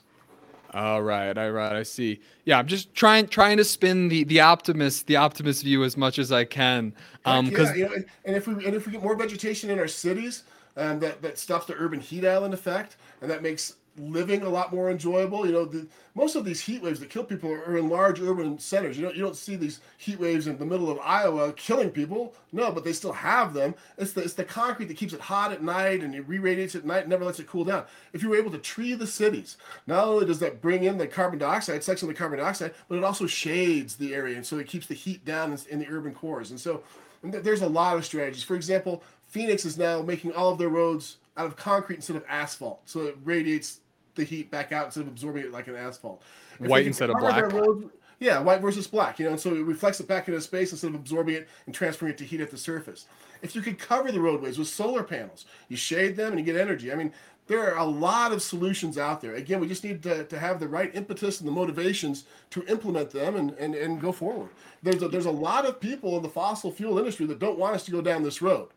All 0.76 1.02
right, 1.02 1.38
all 1.38 1.52
right, 1.52 1.72
I 1.72 1.84
see. 1.84 2.20
Yeah, 2.44 2.60
I'm 2.60 2.68
just 2.68 2.94
trying 2.94 3.30
trying 3.30 3.56
to 3.56 3.64
spin 3.64 4.10
the 4.10 4.26
the 4.26 4.42
optimist 4.42 5.08
the 5.08 5.16
optimist 5.16 5.64
view 5.64 5.86
as 5.86 5.96
much 5.96 6.20
as 6.20 6.34
I 6.34 6.44
can. 6.44 6.94
Um, 7.24 7.46
because 7.46 7.70
yeah, 7.70 7.76
you 7.76 7.86
know, 7.86 7.96
and, 7.96 8.06
and, 8.26 8.36
if 8.36 8.46
we 8.46 8.66
and 8.66 8.76
if 8.76 8.86
we 8.86 8.92
get 8.92 9.02
more 9.02 9.16
vegetation 9.16 9.70
in 9.70 9.80
our 9.80 9.88
cities, 9.88 10.44
um, 10.76 11.00
that 11.00 11.22
that 11.22 11.40
stops 11.40 11.66
the 11.66 11.76
urban 11.76 12.02
heat 12.02 12.26
island 12.26 12.54
effect, 12.54 12.98
and 13.22 13.32
that 13.32 13.42
makes 13.42 13.78
living 13.98 14.44
a 14.44 14.50
lot 14.50 14.74
more 14.74 14.90
enjoyable. 14.90 15.46
You 15.46 15.54
know, 15.54 15.66
the, 15.66 15.88
most 16.16 16.36
of 16.36 16.46
these 16.46 16.60
heat 16.60 16.82
waves 16.82 17.00
that 17.00 17.10
kill 17.10 17.24
people 17.24 17.52
are 17.52 17.78
in 17.78 17.90
large 17.90 18.20
urban 18.22 18.60
centers. 18.60 18.98
You 18.98 19.04
don't 19.04 19.16
you 19.16 19.24
don't 19.24 19.36
see 19.36 19.56
these 19.56 19.80
heat 19.98 20.20
waves 20.20 20.48
in 20.48 20.58
the 20.58 20.66
middle 20.66 20.90
of 20.90 21.00
Iowa 21.00 21.54
killing 21.54 21.90
people. 21.90 22.34
No, 22.52 22.72
but 22.72 22.84
they 22.84 22.94
still 22.94 23.14
have 23.14 23.54
them. 23.54 23.76
It's 23.98 24.14
the 24.14 24.22
it's 24.22 24.34
the 24.34 24.44
concrete 24.44 24.88
that 24.88 24.98
keeps 24.98 25.14
it 25.14 25.22
hot 25.22 25.52
at 25.52 25.64
night 25.64 26.02
and 26.02 26.14
it 26.16 26.28
re-radiates 26.28 26.76
at 26.76 26.86
night, 26.86 27.02
and 27.02 27.10
never 27.10 27.26
lets 27.26 27.40
it 27.40 27.48
cool 27.48 27.66
down. 27.66 27.86
If 28.14 28.24
you 28.24 28.30
were 28.30 28.38
able 28.38 28.52
to 28.52 28.58
tree 28.58 28.94
the 28.94 29.08
cities, 29.08 29.58
not 29.88 30.06
only 30.06 30.26
does 30.26 30.40
that 30.40 30.62
bring 30.62 30.84
in 30.84 30.98
the 30.98 31.08
carbon 31.08 31.40
dioxide, 31.40 31.84
sucks 31.84 32.02
in 32.02 32.08
the 32.08 32.14
carbon 32.14 32.40
dioxide, 32.40 32.74
but 32.88 32.98
it 32.98 33.04
also 33.04 33.28
shades 33.28 33.96
the 33.96 34.14
area, 34.14 34.36
and 34.36 34.46
so 34.46 34.58
it 34.58 34.68
keeps 34.68 34.88
the 34.88 34.94
heat 34.94 35.24
down 35.26 35.58
in, 35.70 35.80
the 35.80 35.88
urban 35.90 36.14
cores. 36.14 36.52
And 36.52 36.60
so 36.60 36.84
and 37.24 37.34
there's 37.34 37.62
a 37.62 37.68
lot 37.68 37.98
of 37.98 38.06
strategies. 38.06 38.44
For 38.44 38.56
example, 38.56 39.04
Phoenix 39.28 39.66
is 39.66 39.78
now 39.78 40.02
making 40.02 40.34
all 40.34 40.52
of 40.52 40.58
their 40.58 40.70
roads 40.70 41.18
out 41.38 41.46
of 41.46 41.56
concrete 41.56 41.98
instead 41.98 42.16
of 42.16 42.24
asphalt, 42.30 42.82
so 42.86 43.02
it 43.02 43.18
radiates 43.24 43.82
the 44.16 44.24
heat 44.24 44.52
back 44.52 44.72
out 44.72 44.86
instead 44.86 45.02
of 45.02 45.08
absorbing 45.08 45.44
it 45.44 45.52
like 45.52 45.68
an 45.68 45.76
asphalt. 45.76 46.22
If 46.60 46.68
white 46.68 46.88
instead 46.88 47.10
of 47.10 47.18
black. 47.20 47.52
Road, 47.52 47.90
yeah, 48.20 48.40
white 48.40 48.62
versus 48.62 48.88
black. 48.88 49.20
You 49.20 49.26
know, 49.26 49.32
and 49.32 49.40
so 49.40 49.54
it 49.54 49.64
reflects 49.64 50.00
it 50.00 50.08
back 50.08 50.28
into 50.28 50.40
space 50.42 50.72
instead 50.72 50.90
of 50.90 50.96
absorbing 50.96 51.36
it 51.36 51.50
and 51.66 51.76
transferring 51.76 52.14
it 52.14 52.18
to 52.20 52.26
heat 52.26 52.42
at 52.42 52.52
the 52.52 52.58
surface. 52.58 53.06
If 53.42 53.56
you 53.56 53.62
could 53.62 53.78
cover 53.78 54.12
the 54.12 54.22
roadways 54.22 54.58
with 54.58 54.68
solar 54.68 55.04
panels, 55.04 55.46
you 55.68 55.78
shade 55.78 56.16
them 56.16 56.32
and 56.32 56.40
you 56.40 56.46
get 56.46 56.60
energy. 56.60 56.92
I 56.92 56.96
mean, 56.96 57.12
there 57.48 57.72
are 57.72 57.78
a 57.78 57.86
lot 57.86 58.32
of 58.32 58.42
solutions 58.42 58.98
out 58.98 59.22
there. 59.22 59.36
Again, 59.36 59.60
we 59.60 59.68
just 59.68 59.84
need 59.84 60.02
to, 60.04 60.24
to 60.24 60.40
have 60.40 60.60
the 60.60 60.68
right 60.68 60.90
impetus 60.96 61.40
and 61.40 61.48
the 61.48 61.52
motivations 61.52 62.24
to 62.50 62.66
implement 62.66 63.12
them 63.12 63.36
and, 63.36 63.52
and, 63.52 63.76
and 63.76 64.02
go 64.02 64.12
forward. 64.12 64.50
There's 64.82 65.04
a, 65.04 65.08
there's 65.08 65.28
a 65.28 65.32
lot 65.32 65.66
of 65.66 65.80
people 65.80 66.18
in 66.18 66.24
the 66.24 66.30
fossil 66.30 66.72
fuel 66.72 66.98
industry 66.98 67.28
that 67.28 67.40
don't 67.40 67.60
want 67.60 67.76
us 67.76 67.84
to 67.86 67.92
go 67.92 68.02
down 68.02 68.24
this 68.24 68.42
road. 68.42 68.70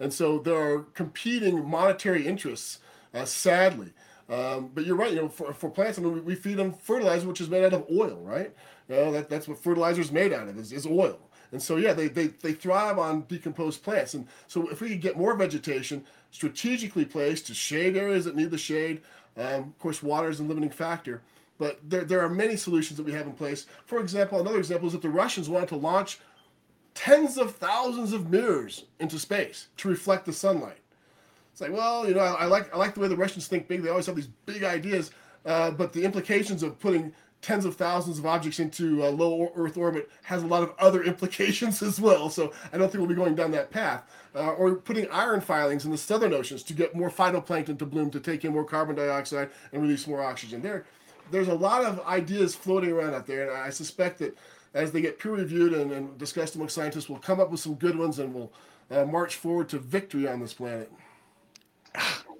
And 0.00 0.12
so 0.12 0.38
there 0.38 0.56
are 0.56 0.80
competing 0.94 1.66
monetary 1.66 2.26
interests, 2.26 2.80
uh, 3.14 3.24
sadly. 3.24 3.92
Um, 4.30 4.70
but 4.72 4.86
you're 4.86 4.96
right. 4.96 5.12
You 5.12 5.22
know, 5.22 5.28
for, 5.28 5.52
for 5.52 5.68
plants, 5.68 5.98
I 5.98 6.02
mean, 6.02 6.24
we, 6.24 6.36
feed 6.36 6.56
them 6.56 6.72
fertilizer, 6.72 7.26
which 7.26 7.40
is 7.40 7.50
made 7.50 7.64
out 7.64 7.72
of 7.72 7.86
oil, 7.90 8.20
right? 8.22 8.54
You 8.88 8.94
know, 8.94 9.12
that, 9.12 9.28
that's 9.28 9.48
what 9.48 9.58
fertilizer 9.58 10.00
is 10.00 10.12
made 10.12 10.32
out 10.32 10.48
of 10.48 10.56
is, 10.56 10.72
is 10.72 10.86
oil. 10.86 11.18
And 11.50 11.60
so, 11.60 11.76
yeah, 11.76 11.92
they, 11.92 12.06
they, 12.06 12.28
they 12.28 12.52
thrive 12.52 12.96
on 12.96 13.22
decomposed 13.22 13.82
plants. 13.82 14.14
And 14.14 14.28
so, 14.46 14.68
if 14.68 14.80
we 14.80 14.90
could 14.90 15.00
get 15.00 15.16
more 15.16 15.34
vegetation 15.34 16.04
strategically 16.30 17.04
placed 17.04 17.48
to 17.48 17.54
shade 17.54 17.96
areas 17.96 18.24
that 18.24 18.36
need 18.36 18.52
the 18.52 18.58
shade, 18.58 19.02
um, 19.36 19.44
of 19.44 19.78
course, 19.80 20.00
water 20.00 20.30
is 20.30 20.38
a 20.38 20.44
limiting 20.44 20.70
factor. 20.70 21.22
But 21.58 21.80
there, 21.88 22.04
there 22.04 22.20
are 22.20 22.28
many 22.28 22.56
solutions 22.56 22.98
that 22.98 23.02
we 23.06 23.12
have 23.12 23.26
in 23.26 23.32
place. 23.32 23.66
For 23.84 23.98
example, 23.98 24.40
another 24.40 24.58
example 24.58 24.86
is 24.86 24.92
that 24.92 25.02
the 25.02 25.10
Russians 25.10 25.48
wanted 25.48 25.70
to 25.70 25.76
launch 25.76 26.20
tens 26.94 27.36
of 27.36 27.56
thousands 27.56 28.12
of 28.12 28.30
mirrors 28.30 28.84
into 29.00 29.18
space 29.18 29.68
to 29.78 29.88
reflect 29.88 30.24
the 30.24 30.32
sunlight. 30.32 30.78
It's 31.52 31.60
like, 31.60 31.72
well, 31.72 32.06
you 32.06 32.14
know, 32.14 32.20
I, 32.20 32.42
I, 32.42 32.44
like 32.46 32.74
I 32.74 32.78
like 32.78 32.94
the 32.94 33.00
way 33.00 33.08
the 33.08 33.16
Russians 33.16 33.46
think 33.46 33.68
big. 33.68 33.82
They 33.82 33.90
always 33.90 34.06
have 34.06 34.16
these 34.16 34.28
big 34.46 34.62
ideas, 34.64 35.10
uh, 35.44 35.70
but 35.70 35.92
the 35.92 36.04
implications 36.04 36.62
of 36.62 36.78
putting 36.78 37.12
tens 37.42 37.64
of 37.64 37.74
thousands 37.76 38.18
of 38.18 38.26
objects 38.26 38.60
into 38.60 39.04
a 39.04 39.08
low 39.08 39.50
Earth 39.54 39.76
orbit 39.76 40.10
has 40.24 40.42
a 40.42 40.46
lot 40.46 40.62
of 40.62 40.74
other 40.78 41.02
implications 41.04 41.82
as 41.82 42.00
well. 42.00 42.28
So 42.30 42.52
I 42.72 42.78
don't 42.78 42.90
think 42.90 43.00
we'll 43.00 43.08
be 43.08 43.14
going 43.14 43.34
down 43.34 43.50
that 43.52 43.70
path. 43.70 44.04
Uh, 44.32 44.52
or 44.52 44.76
putting 44.76 45.08
iron 45.10 45.40
filings 45.40 45.84
in 45.84 45.90
the 45.90 45.98
southern 45.98 46.32
oceans 46.32 46.62
to 46.62 46.72
get 46.72 46.94
more 46.94 47.10
phytoplankton 47.10 47.76
to 47.76 47.84
bloom 47.84 48.10
to 48.10 48.20
take 48.20 48.44
in 48.44 48.52
more 48.52 48.64
carbon 48.64 48.94
dioxide 48.94 49.50
and 49.72 49.82
release 49.82 50.06
more 50.06 50.22
oxygen. 50.22 50.62
There, 50.62 50.86
there's 51.32 51.48
a 51.48 51.54
lot 51.54 51.84
of 51.84 51.98
ideas 52.06 52.54
floating 52.54 52.92
around 52.92 53.14
out 53.14 53.26
there, 53.26 53.48
and 53.50 53.58
I 53.58 53.70
suspect 53.70 54.20
that 54.20 54.38
as 54.72 54.92
they 54.92 55.00
get 55.00 55.18
peer 55.18 55.32
reviewed 55.32 55.72
and, 55.72 55.90
and 55.90 56.16
discussed 56.16 56.54
among 56.54 56.68
scientists, 56.68 57.08
we'll 57.08 57.18
come 57.18 57.40
up 57.40 57.50
with 57.50 57.60
some 57.60 57.74
good 57.74 57.98
ones 57.98 58.18
and 58.20 58.32
we'll 58.32 58.52
uh, 58.90 59.04
march 59.04 59.34
forward 59.36 59.68
to 59.70 59.78
victory 59.78 60.28
on 60.28 60.40
this 60.40 60.54
planet. 60.54 60.92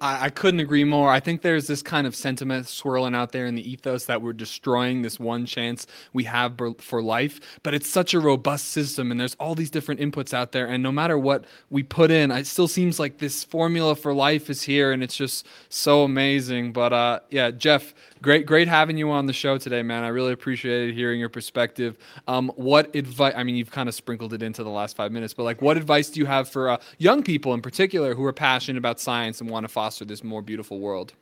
I, 0.01 0.25
I 0.25 0.29
couldn't 0.29 0.59
agree 0.59 0.83
more. 0.83 1.09
I 1.09 1.19
think 1.19 1.41
there's 1.41 1.67
this 1.67 1.81
kind 1.81 2.05
of 2.05 2.15
sentiment 2.15 2.67
swirling 2.67 3.15
out 3.15 3.31
there 3.31 3.45
in 3.45 3.55
the 3.55 3.71
ethos 3.71 4.05
that 4.05 4.21
we're 4.21 4.33
destroying 4.33 5.03
this 5.03 5.19
one 5.19 5.45
chance 5.45 5.87
we 6.11 6.25
have 6.25 6.59
for 6.79 7.01
life. 7.01 7.39
But 7.63 7.73
it's 7.73 7.87
such 7.87 8.13
a 8.13 8.19
robust 8.19 8.69
system, 8.69 9.11
and 9.11 9.19
there's 9.19 9.35
all 9.35 9.55
these 9.55 9.69
different 9.69 10.01
inputs 10.01 10.33
out 10.33 10.51
there. 10.51 10.65
And 10.65 10.83
no 10.83 10.91
matter 10.91 11.17
what 11.17 11.45
we 11.69 11.83
put 11.83 12.11
in, 12.11 12.31
it 12.31 12.47
still 12.47 12.67
seems 12.67 12.99
like 12.99 13.19
this 13.19 13.43
formula 13.43 13.95
for 13.95 14.13
life 14.13 14.49
is 14.49 14.63
here, 14.63 14.91
and 14.91 15.03
it's 15.03 15.15
just 15.15 15.45
so 15.69 16.03
amazing. 16.03 16.73
But 16.73 16.91
uh, 16.91 17.19
yeah, 17.29 17.51
Jeff, 17.51 17.93
great, 18.21 18.45
great 18.45 18.67
having 18.67 18.97
you 18.97 19.11
on 19.11 19.25
the 19.25 19.33
show 19.33 19.57
today, 19.57 19.83
man. 19.83 20.03
I 20.03 20.09
really 20.09 20.33
appreciated 20.33 20.95
hearing 20.95 21.19
your 21.19 21.29
perspective. 21.29 21.97
Um, 22.27 22.51
what 22.55 22.95
advice? 22.95 23.33
I 23.35 23.43
mean, 23.43 23.55
you've 23.55 23.71
kind 23.71 23.89
of 23.89 23.95
sprinkled 23.95 24.33
it 24.33 24.43
into 24.43 24.63
the 24.63 24.69
last 24.69 24.95
five 24.95 25.11
minutes, 25.11 25.33
but 25.33 25.43
like, 25.43 25.61
what 25.61 25.77
advice 25.77 26.09
do 26.09 26.19
you 26.19 26.25
have 26.25 26.49
for 26.49 26.69
uh, 26.69 26.77
young 26.97 27.23
people 27.23 27.53
in 27.53 27.61
particular 27.61 28.15
who 28.15 28.23
are 28.25 28.33
passionate 28.33 28.77
about 28.77 28.99
science 28.99 29.41
and 29.41 29.49
want 29.49 29.63
to 29.63 29.67
foster 29.67 30.05
this 30.05 30.23
more 30.23 30.41
beautiful 30.41 30.79
world? 30.79 31.13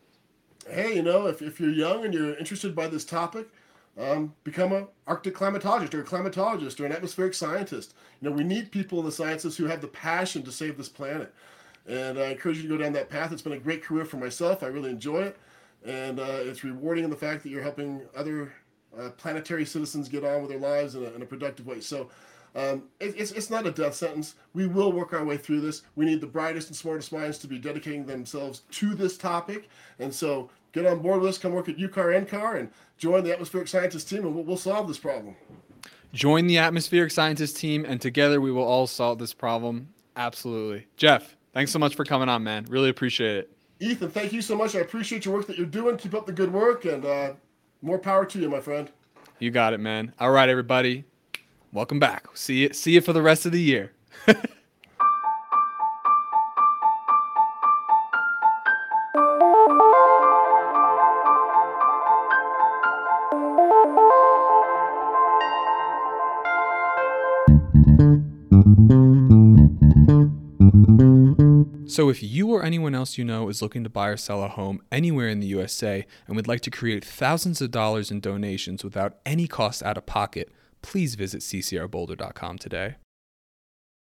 Hey, 0.70 0.95
you 0.95 1.02
know, 1.02 1.28
if, 1.28 1.41
if 1.41 1.60
you're 1.60 1.72
young 1.72 2.06
and 2.06 2.14
you're 2.14 2.36
interested 2.36 2.76
by 2.76 2.88
this 2.88 3.04
topic, 3.04 3.47
um, 3.97 4.34
become 4.43 4.72
an 4.72 4.88
Arctic 5.08 5.36
climatologist 5.36 5.93
or 5.93 6.02
a 6.02 6.06
climatologist 6.06 6.80
or 6.80 6.86
an 6.86 6.91
atmospheric 6.91 7.34
scientist. 7.34 7.95
You 8.22 8.30
know, 8.30 8.36
we 8.36 8.43
need 8.43 8.72
people 8.72 9.00
in 9.00 9.06
the 9.06 9.12
sciences 9.12 9.58
who 9.58 9.66
have 9.66 9.82
the 9.82 9.88
passion 9.88 10.43
to 10.43 10.52
save 10.52 10.78
this 10.78 10.89
planet. 10.89 11.34
And 11.88 12.20
I 12.20 12.28
encourage 12.28 12.58
you 12.58 12.64
to 12.64 12.70
go 12.70 12.78
down 12.78 12.93
that 12.93 13.10
path. 13.10 13.32
It's 13.32 13.41
been 13.41 13.54
a 13.54 13.60
great 13.60 13.84
career 13.84 14.06
for 14.06 14.18
myself. 14.18 14.64
I 14.64 14.68
really 14.68 14.91
enjoy 14.91 15.24
it. 15.24 15.38
And 15.86 16.20
uh, 16.20 16.40
it's 16.42 16.64
rewarding 16.64 17.04
in 17.04 17.10
the 17.10 17.16
fact 17.16 17.44
that 17.44 17.50
you're 17.50 17.64
helping 17.64 18.02
other 18.16 18.54
uh, 18.98 19.10
planetary 19.12 19.66
citizens 19.66 20.10
get 20.10 20.24
on 20.24 20.42
with 20.42 20.50
their 20.50 20.60
lives 20.60 20.96
in 20.96 21.04
a, 21.04 21.10
in 21.12 21.22
a 21.22 21.26
productive 21.26 21.66
way. 21.66 21.80
So 21.80 22.10
um, 22.56 22.84
it, 23.00 23.16
it's, 23.18 23.32
it's 23.32 23.50
not 23.50 23.68
a 23.68 23.72
death 23.72 23.96
sentence. 23.96 24.36
We 24.54 24.68
will 24.68 24.92
work 24.92 25.14
our 25.14 25.24
way 25.24 25.38
through 25.38 25.62
this. 25.62 25.84
We 25.96 26.06
need 26.06 26.22
the 26.22 26.28
brightest 26.28 26.68
and 26.68 26.76
smartest 26.76 27.12
minds 27.12 27.38
to 27.40 27.48
be 27.48 27.60
dedicating 27.60 28.06
themselves 28.06 28.64
to 28.72 28.96
this 28.96 29.18
topic. 29.18 29.70
And 30.00 30.14
so 30.14 30.50
get 30.72 30.86
on 30.86 31.00
board 31.00 31.22
with 31.22 31.30
us, 31.30 31.38
come 31.38 31.54
work 31.54 31.70
at 31.70 31.78
UCAR 31.78 32.28
NCAR, 32.28 32.60
and 32.60 32.70
join 32.98 33.24
the 33.24 33.32
atmospheric 33.32 33.68
scientist 33.68 34.10
team, 34.10 34.26
and 34.26 34.36
we'll, 34.36 34.44
we'll 34.44 34.58
solve 34.58 34.88
this 34.88 34.98
problem. 34.98 35.36
Join 36.12 36.48
the 36.48 36.58
atmospheric 36.58 37.12
scientist 37.12 37.58
team, 37.58 37.86
and 37.86 38.02
together 38.02 38.42
we 38.42 38.52
will 38.52 38.64
all 38.64 38.88
solve 38.88 39.20
this 39.20 39.34
problem. 39.34 39.90
Absolutely. 40.16 40.88
Jeff, 40.98 41.36
thanks 41.54 41.72
so 41.72 41.78
much 41.78 41.96
for 41.96 42.04
coming 42.04 42.30
on, 42.30 42.44
man. 42.44 42.66
Really 42.68 42.90
appreciate 42.90 43.38
it. 43.38 43.59
Ethan, 43.80 44.10
thank 44.10 44.34
you 44.34 44.42
so 44.42 44.56
much. 44.56 44.76
I 44.76 44.80
appreciate 44.80 45.26
your 45.26 45.34
work 45.36 45.48
that 45.48 45.58
you're 45.58 45.66
doing. 45.66 45.98
Keep 45.98 46.14
up 46.14 46.26
the 46.26 46.34
good 46.34 46.52
work, 46.52 46.86
and 46.86 47.06
uh, 47.06 47.34
more 47.82 47.98
power 47.98 48.26
to 48.26 48.40
you, 48.40 48.50
my 48.50 48.60
friend. 48.60 48.92
You 49.40 49.52
got 49.52 49.74
it, 49.74 49.80
man. 49.80 50.14
All 50.20 50.32
right, 50.32 50.50
everybody 50.50 51.06
welcome 51.72 52.00
back. 52.00 52.28
See 52.34 52.64
you, 52.64 52.74
see 52.74 52.92
you 52.92 53.02
for 53.02 53.14
the 53.14 53.22
rest 53.22 53.46
of 53.46 53.52
the 53.52 53.62
year. 53.62 53.92
So, 72.00 72.08
if 72.08 72.24
you 72.24 72.47
or 72.47 72.64
anyone 72.64 72.95
else 72.95 73.18
you 73.18 73.26
know 73.26 73.50
is 73.50 73.62
looking 73.62 73.84
to 73.84 73.89
buy 73.89 74.08
or 74.08 74.16
sell 74.16 74.41
a 74.41 74.47
home 74.47 74.82
anywhere 74.89 75.28
in 75.28 75.41
the 75.41 75.47
USA 75.47 76.06
and 76.28 76.36
would 76.38 76.47
like 76.47 76.62
to 76.62 76.72
create 76.72 77.04
thousands 77.04 77.62
of 77.62 77.72
dollars 77.72 78.10
in 78.10 78.22
donations 78.22 78.86
without 78.86 79.18
any 79.26 79.50
cost 79.50 79.84
out 79.84 79.97
of 79.97 80.06
pocket, 80.06 80.50
please 80.82 81.16
visit 81.16 81.41
ccrboulder.com 81.41 82.58
today. 82.58 82.95